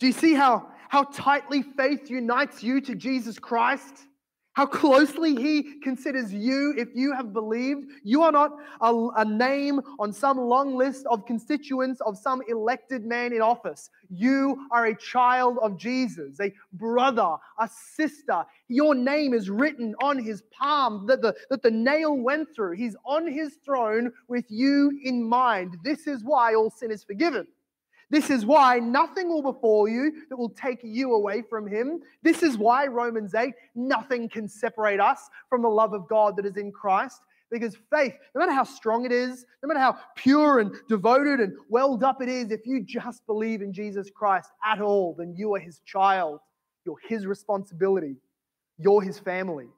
Do 0.00 0.06
you 0.06 0.12
see 0.12 0.34
how, 0.34 0.68
how 0.88 1.04
tightly 1.04 1.62
faith 1.62 2.10
unites 2.10 2.62
you 2.62 2.80
to 2.80 2.94
Jesus 2.94 3.38
Christ? 3.38 4.06
How 4.54 4.66
closely 4.66 5.34
he 5.34 5.80
considers 5.80 6.32
you 6.32 6.74
if 6.76 6.88
you 6.94 7.14
have 7.14 7.32
believed. 7.32 7.86
You 8.04 8.22
are 8.22 8.32
not 8.32 8.52
a, 8.80 9.08
a, 9.16 9.24
name 9.24 9.80
on 9.98 10.12
some 10.12 10.38
long 10.38 10.76
list 10.76 11.06
of 11.06 11.24
constituents 11.24 12.00
of 12.02 12.18
some 12.18 12.42
elected 12.48 13.04
man 13.06 13.32
in 13.32 13.40
office. 13.40 13.88
You 14.10 14.66
are 14.70 14.86
a 14.86 14.96
child 14.96 15.58
of 15.62 15.78
Jesus, 15.78 16.38
a 16.40 16.52
brother, 16.74 17.36
a 17.58 17.68
sister. 17.68 18.44
Your 18.68 18.94
name 18.94 19.32
is 19.32 19.48
written 19.48 19.94
on 20.02 20.18
his 20.18 20.42
palm 20.50 21.06
that 21.06 21.22
the, 21.22 21.34
that 21.48 21.62
the 21.62 21.70
nail 21.70 22.16
went 22.16 22.54
through. 22.54 22.72
He's 22.72 22.96
on 23.06 23.26
his 23.26 23.56
throne 23.64 24.12
with 24.28 24.44
you 24.50 25.00
in 25.02 25.22
mind. 25.22 25.78
This 25.82 26.06
is 26.06 26.24
why 26.24 26.54
all 26.54 26.70
sin 26.70 26.90
is 26.90 27.04
forgiven. 27.04 27.46
This 28.12 28.28
is 28.28 28.44
why 28.44 28.78
nothing 28.78 29.30
will 29.30 29.40
befall 29.40 29.88
you 29.88 30.12
that 30.28 30.36
will 30.36 30.50
take 30.50 30.80
you 30.82 31.14
away 31.14 31.40
from 31.40 31.66
him. 31.66 32.02
This 32.22 32.42
is 32.42 32.58
why, 32.58 32.86
Romans 32.86 33.34
8, 33.34 33.54
nothing 33.74 34.28
can 34.28 34.46
separate 34.46 35.00
us 35.00 35.30
from 35.48 35.62
the 35.62 35.70
love 35.70 35.94
of 35.94 36.06
God 36.08 36.36
that 36.36 36.44
is 36.44 36.58
in 36.58 36.72
Christ. 36.72 37.22
Because 37.50 37.74
faith, 37.90 38.12
no 38.34 38.40
matter 38.40 38.52
how 38.52 38.64
strong 38.64 39.06
it 39.06 39.12
is, 39.12 39.46
no 39.62 39.66
matter 39.66 39.80
how 39.80 39.96
pure 40.14 40.58
and 40.58 40.74
devoted 40.90 41.40
and 41.40 41.54
welled 41.70 42.04
up 42.04 42.20
it 42.20 42.28
is, 42.28 42.50
if 42.50 42.66
you 42.66 42.84
just 42.84 43.24
believe 43.26 43.62
in 43.62 43.72
Jesus 43.72 44.10
Christ 44.14 44.50
at 44.62 44.82
all, 44.82 45.14
then 45.18 45.34
you 45.34 45.54
are 45.54 45.58
his 45.58 45.80
child. 45.86 46.40
You're 46.84 47.00
his 47.08 47.24
responsibility. 47.24 48.16
You're 48.76 49.00
his 49.00 49.18
family. 49.18 49.68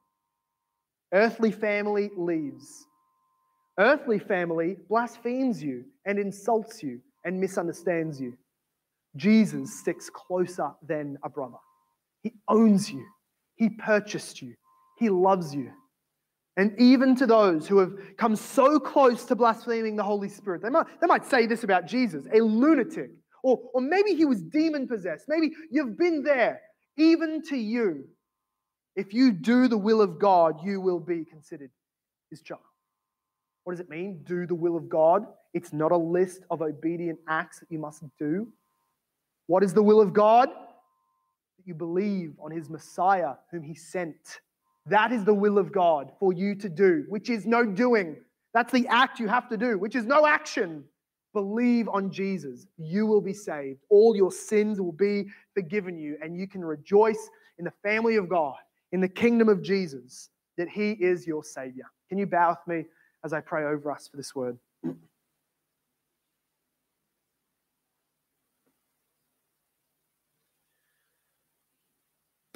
Earthly 1.13 1.53
family 1.53 2.11
leaves. 2.17 2.85
Earthly 3.79 4.19
family 4.19 4.75
blasphemes 4.89 5.63
you 5.63 5.85
and 6.05 6.19
insults 6.19 6.83
you 6.83 6.99
and 7.25 7.39
misunderstands 7.41 8.21
you. 8.21 8.37
Jesus 9.17 9.79
sticks 9.79 10.09
closer 10.09 10.71
than 10.87 11.17
a 11.23 11.29
brother. 11.29 11.57
He 12.21 12.33
owns 12.47 12.89
you, 12.89 13.05
He 13.55 13.69
purchased 13.69 14.41
you, 14.41 14.55
He 14.97 15.09
loves 15.09 15.53
you. 15.53 15.71
And 16.57 16.73
even 16.79 17.15
to 17.17 17.25
those 17.25 17.67
who 17.67 17.79
have 17.79 17.91
come 18.17 18.35
so 18.35 18.79
close 18.79 19.25
to 19.25 19.35
blaspheming 19.35 19.97
the 19.97 20.03
Holy 20.03 20.29
Spirit, 20.29 20.61
they 20.61 20.69
might, 20.69 20.85
they 21.01 21.07
might 21.07 21.25
say 21.25 21.45
this 21.45 21.65
about 21.65 21.85
Jesus 21.85 22.25
a 22.33 22.39
lunatic, 22.39 23.11
or, 23.43 23.59
or 23.73 23.81
maybe 23.81 24.15
he 24.15 24.25
was 24.25 24.41
demon 24.41 24.87
possessed. 24.87 25.25
Maybe 25.27 25.51
you've 25.69 25.97
been 25.97 26.23
there. 26.23 26.61
Even 26.97 27.41
to 27.49 27.57
you, 27.57 28.05
if 28.95 29.13
you 29.13 29.33
do 29.33 29.67
the 29.67 29.77
will 29.77 30.01
of 30.01 30.17
God, 30.17 30.63
you 30.63 30.79
will 30.79 31.01
be 31.01 31.25
considered 31.25 31.71
his 32.29 32.41
child. 32.41 32.61
What 33.65 33.73
does 33.73 33.81
it 33.81 33.89
mean? 33.89 34.23
Do 34.23 34.47
the 34.47 34.55
will 34.55 34.77
of 34.77 34.87
God. 34.87 35.25
It's 35.55 35.73
not 35.73 35.91
a 35.91 35.97
list 35.97 36.41
of 36.51 36.61
obedient 36.61 37.17
acts 37.27 37.59
that 37.59 37.71
you 37.71 37.79
must 37.79 38.03
do. 38.19 38.47
What 39.47 39.63
is 39.63 39.73
the 39.73 39.81
will 39.81 39.99
of 39.99 40.13
God? 40.13 40.49
That 40.49 41.65
you 41.65 41.73
believe 41.73 42.33
on 42.39 42.51
his 42.51 42.69
Messiah, 42.69 43.33
whom 43.49 43.63
he 43.63 43.73
sent. 43.73 44.41
That 44.85 45.11
is 45.11 45.23
the 45.23 45.33
will 45.33 45.57
of 45.57 45.71
God 45.71 46.11
for 46.19 46.31
you 46.31 46.53
to 46.55 46.69
do, 46.69 47.05
which 47.09 47.31
is 47.31 47.47
no 47.47 47.65
doing. 47.65 48.17
That's 48.53 48.71
the 48.71 48.87
act 48.87 49.19
you 49.19 49.27
have 49.27 49.49
to 49.49 49.57
do, 49.57 49.79
which 49.79 49.95
is 49.95 50.05
no 50.05 50.27
action. 50.27 50.83
Believe 51.33 51.89
on 51.89 52.11
Jesus. 52.11 52.67
You 52.77 53.07
will 53.07 53.21
be 53.21 53.33
saved. 53.33 53.79
All 53.89 54.15
your 54.15 54.31
sins 54.31 54.79
will 54.79 54.91
be 54.91 55.25
forgiven 55.55 55.97
you, 55.97 56.17
and 56.21 56.37
you 56.37 56.47
can 56.47 56.63
rejoice 56.63 57.29
in 57.57 57.65
the 57.65 57.73
family 57.81 58.17
of 58.17 58.29
God, 58.29 58.55
in 58.91 59.01
the 59.01 59.09
kingdom 59.09 59.49
of 59.49 59.63
Jesus, 59.63 60.29
that 60.57 60.69
he 60.69 60.91
is 60.91 61.25
your 61.25 61.43
Savior. 61.43 61.85
Can 62.09 62.19
you 62.19 62.27
bow 62.27 62.51
with 62.51 62.77
me? 62.77 62.85
as 63.25 63.33
I 63.33 63.41
pray 63.41 63.65
over 63.65 63.91
us 63.91 64.07
for 64.07 64.17
this 64.17 64.35
word. 64.35 64.57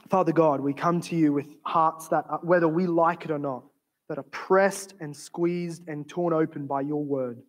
Father 0.09 0.31
God, 0.31 0.59
we 0.59 0.73
come 0.73 1.01
to 1.01 1.15
you 1.15 1.33
with 1.33 1.47
hearts 1.63 2.07
that, 2.07 2.25
are, 2.29 2.39
whether 2.41 2.67
we 2.67 2.87
like 2.87 3.25
it 3.25 3.31
or 3.31 3.39
not, 3.39 3.63
that 4.07 4.17
are 4.17 4.23
pressed 4.23 4.95
and 4.99 5.15
squeezed 5.15 5.87
and 5.87 6.09
torn 6.09 6.33
open 6.33 6.65
by 6.65 6.81
your 6.81 7.03
word. 7.03 7.41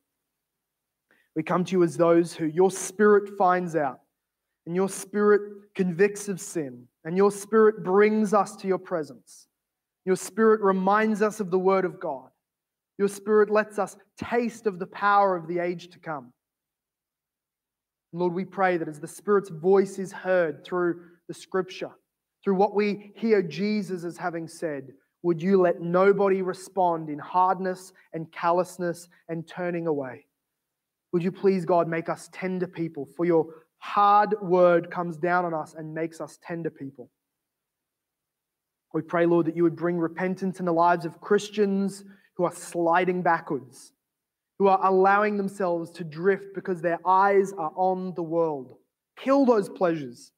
We 1.34 1.42
come 1.42 1.64
to 1.64 1.72
you 1.72 1.82
as 1.82 1.96
those 1.96 2.34
who 2.34 2.46
your 2.46 2.70
spirit 2.70 3.38
finds 3.38 3.76
out, 3.76 4.00
and 4.66 4.76
your 4.76 4.88
spirit 4.88 5.40
convicts 5.74 6.28
of 6.28 6.40
sin, 6.40 6.86
and 7.04 7.16
your 7.16 7.30
spirit 7.30 7.82
brings 7.82 8.34
us 8.34 8.56
to 8.56 8.68
your 8.68 8.78
presence. 8.78 9.46
Your 10.04 10.16
spirit 10.16 10.61
reminds 10.61 11.22
us 11.22 11.40
of 11.40 11.50
the 11.50 11.58
word 11.58 11.84
of 11.84 11.98
God. 11.98 12.30
Your 13.00 13.08
Spirit 13.08 13.48
lets 13.48 13.78
us 13.78 13.96
taste 14.18 14.66
of 14.66 14.78
the 14.78 14.86
power 14.86 15.34
of 15.34 15.48
the 15.48 15.58
age 15.58 15.88
to 15.88 15.98
come. 15.98 16.34
Lord, 18.12 18.34
we 18.34 18.44
pray 18.44 18.76
that 18.76 18.88
as 18.88 19.00
the 19.00 19.08
Spirit's 19.08 19.48
voice 19.48 19.98
is 19.98 20.12
heard 20.12 20.66
through 20.66 21.06
the 21.26 21.32
scripture, 21.32 21.92
through 22.43 22.55
what 22.55 22.74
we 22.74 23.12
hear 23.14 23.43
Jesus 23.43 24.05
as 24.05 24.16
having 24.16 24.49
said, 24.49 24.93
would 25.22 25.43
you 25.43 25.61
let 25.61 25.80
nobody 25.80 26.41
respond 26.43 27.11
in 27.11 27.18
hardness 27.18 27.93
and 28.12 28.32
callousness 28.32 29.09
and 29.28 29.47
turning 29.47 29.86
away? 29.86 30.26
Would 31.12 31.22
you 31.22 31.32
please, 31.32 31.64
God, 31.64 31.88
make 31.88 32.09
us 32.09 32.30
tender 32.32 32.66
people? 32.66 33.07
For 33.16 33.24
your 33.24 33.47
hard 33.78 34.34
word 34.41 34.91
comes 34.91 35.16
down 35.16 35.45
on 35.45 35.53
us 35.53 35.74
and 35.74 35.93
makes 35.93 36.20
us 36.20 36.38
tender 36.43 36.70
people. 36.70 37.11
We 38.93 39.03
pray, 39.03 39.26
Lord, 39.26 39.47
that 39.47 39.57
you 39.57 39.62
would 39.62 39.76
bring 39.76 39.99
repentance 39.99 40.59
in 40.59 40.66
the 40.66 40.72
lives 40.72 41.05
of 41.05 41.20
Christians 41.20 42.05
who 42.34 42.45
are 42.45 42.53
sliding 42.53 43.22
backwards, 43.22 43.93
who 44.59 44.66
are 44.68 44.84
allowing 44.84 45.36
themselves 45.36 45.91
to 45.93 46.05
drift 46.05 46.55
because 46.55 46.80
their 46.80 46.99
eyes 47.07 47.53
are 47.53 47.72
on 47.76 48.14
the 48.14 48.22
world. 48.22 48.76
Kill 49.16 49.45
those 49.45 49.68
pleasures. 49.68 50.32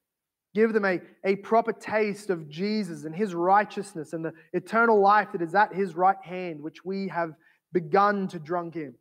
Give 0.55 0.73
them 0.73 0.85
a, 0.85 1.01
a 1.25 1.37
proper 1.37 1.73
taste 1.73 2.29
of 2.29 2.49
Jesus 2.49 3.05
and 3.05 3.15
his 3.15 3.35
righteousness 3.35 4.13
and 4.13 4.25
the 4.25 4.35
eternal 4.53 5.01
life 5.01 5.29
that 5.33 5.43
is 5.43 5.55
at 5.55 5.75
his 5.75 5.95
right 5.95 6.23
hand, 6.23 6.61
which 6.61 6.85
we 6.85 7.09
have 7.09 7.33
begun 7.73 8.29
to 8.29 8.39
drunk 8.39 8.77
in. 8.77 8.95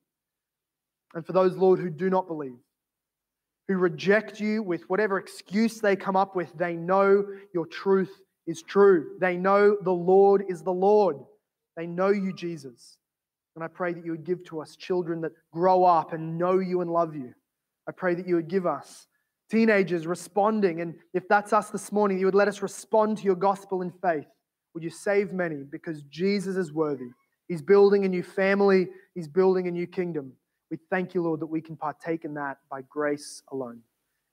And 1.14 1.26
for 1.26 1.34
those, 1.34 1.58
Lord, 1.58 1.80
who 1.80 1.90
do 1.90 2.10
not 2.10 2.28
believe, 2.28 2.58
who 3.68 3.76
reject 3.76 4.40
you 4.40 4.64
with 4.64 4.90
whatever 4.90 5.18
excuse 5.18 5.82
they 5.82 5.98
come 5.98 6.16
up 6.16 6.36
with, 6.36 6.54
they 6.58 6.76
know 6.76 7.26
your 7.54 7.66
truth 7.66 8.22
is 8.48 8.62
true. 8.62 9.18
They 9.20 9.36
know 9.36 9.78
the 9.82 9.92
Lord 9.92 10.46
is 10.48 10.62
the 10.62 10.72
Lord. 10.74 11.18
They 11.76 11.86
know 11.86 12.10
you, 12.10 12.34
Jesus. 12.34 12.98
And 13.56 13.64
I 13.64 13.68
pray 13.68 13.92
that 13.94 14.06
you 14.06 14.12
would 14.12 14.24
give 14.24 14.44
to 14.46 14.62
us 14.62 14.78
children 14.78 15.22
that 15.22 15.34
grow 15.52 15.84
up 15.84 16.14
and 16.14 16.38
know 16.38 16.60
you 16.60 16.80
and 16.80 16.90
love 16.90 17.16
you. 17.16 17.34
I 17.88 17.92
pray 17.92 18.16
that 18.16 18.28
you 18.28 18.36
would 18.36 18.48
give 18.48 18.66
us 18.66 19.08
teenagers 19.52 20.08
responding. 20.08 20.80
And 20.82 20.96
if 21.14 21.28
that's 21.28 21.52
us 21.52 21.70
this 21.70 21.92
morning, 21.92 22.18
you 22.18 22.26
would 22.26 22.36
let 22.36 22.48
us 22.48 22.62
respond 22.62 23.18
to 23.18 23.24
your 23.26 23.36
gospel 23.36 23.82
in 23.82 23.92
faith. 23.92 24.26
Would 24.74 24.84
you 24.84 24.90
save 24.90 25.34
many? 25.34 25.58
Because 25.70 26.04
Jesus 26.04 26.56
is 26.56 26.72
worthy. 26.72 27.10
He's 27.50 27.62
building 27.62 28.06
a 28.06 28.08
new 28.08 28.24
family, 28.24 28.88
He's 29.14 29.28
building 29.28 29.68
a 29.68 29.72
new 29.72 29.86
kingdom. 29.86 30.32
We 30.72 30.78
thank 30.90 31.14
you, 31.14 31.22
Lord, 31.22 31.42
that 31.42 31.48
we 31.48 31.60
can 31.60 31.76
partake 31.76 32.24
in 32.24 32.34
that 32.36 32.60
by 32.70 32.84
grace 32.84 33.44
alone. 33.52 33.82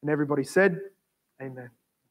And 0.03 0.11
everybody 0.11 0.45
said, 0.45 0.81
Amen. 1.43 1.71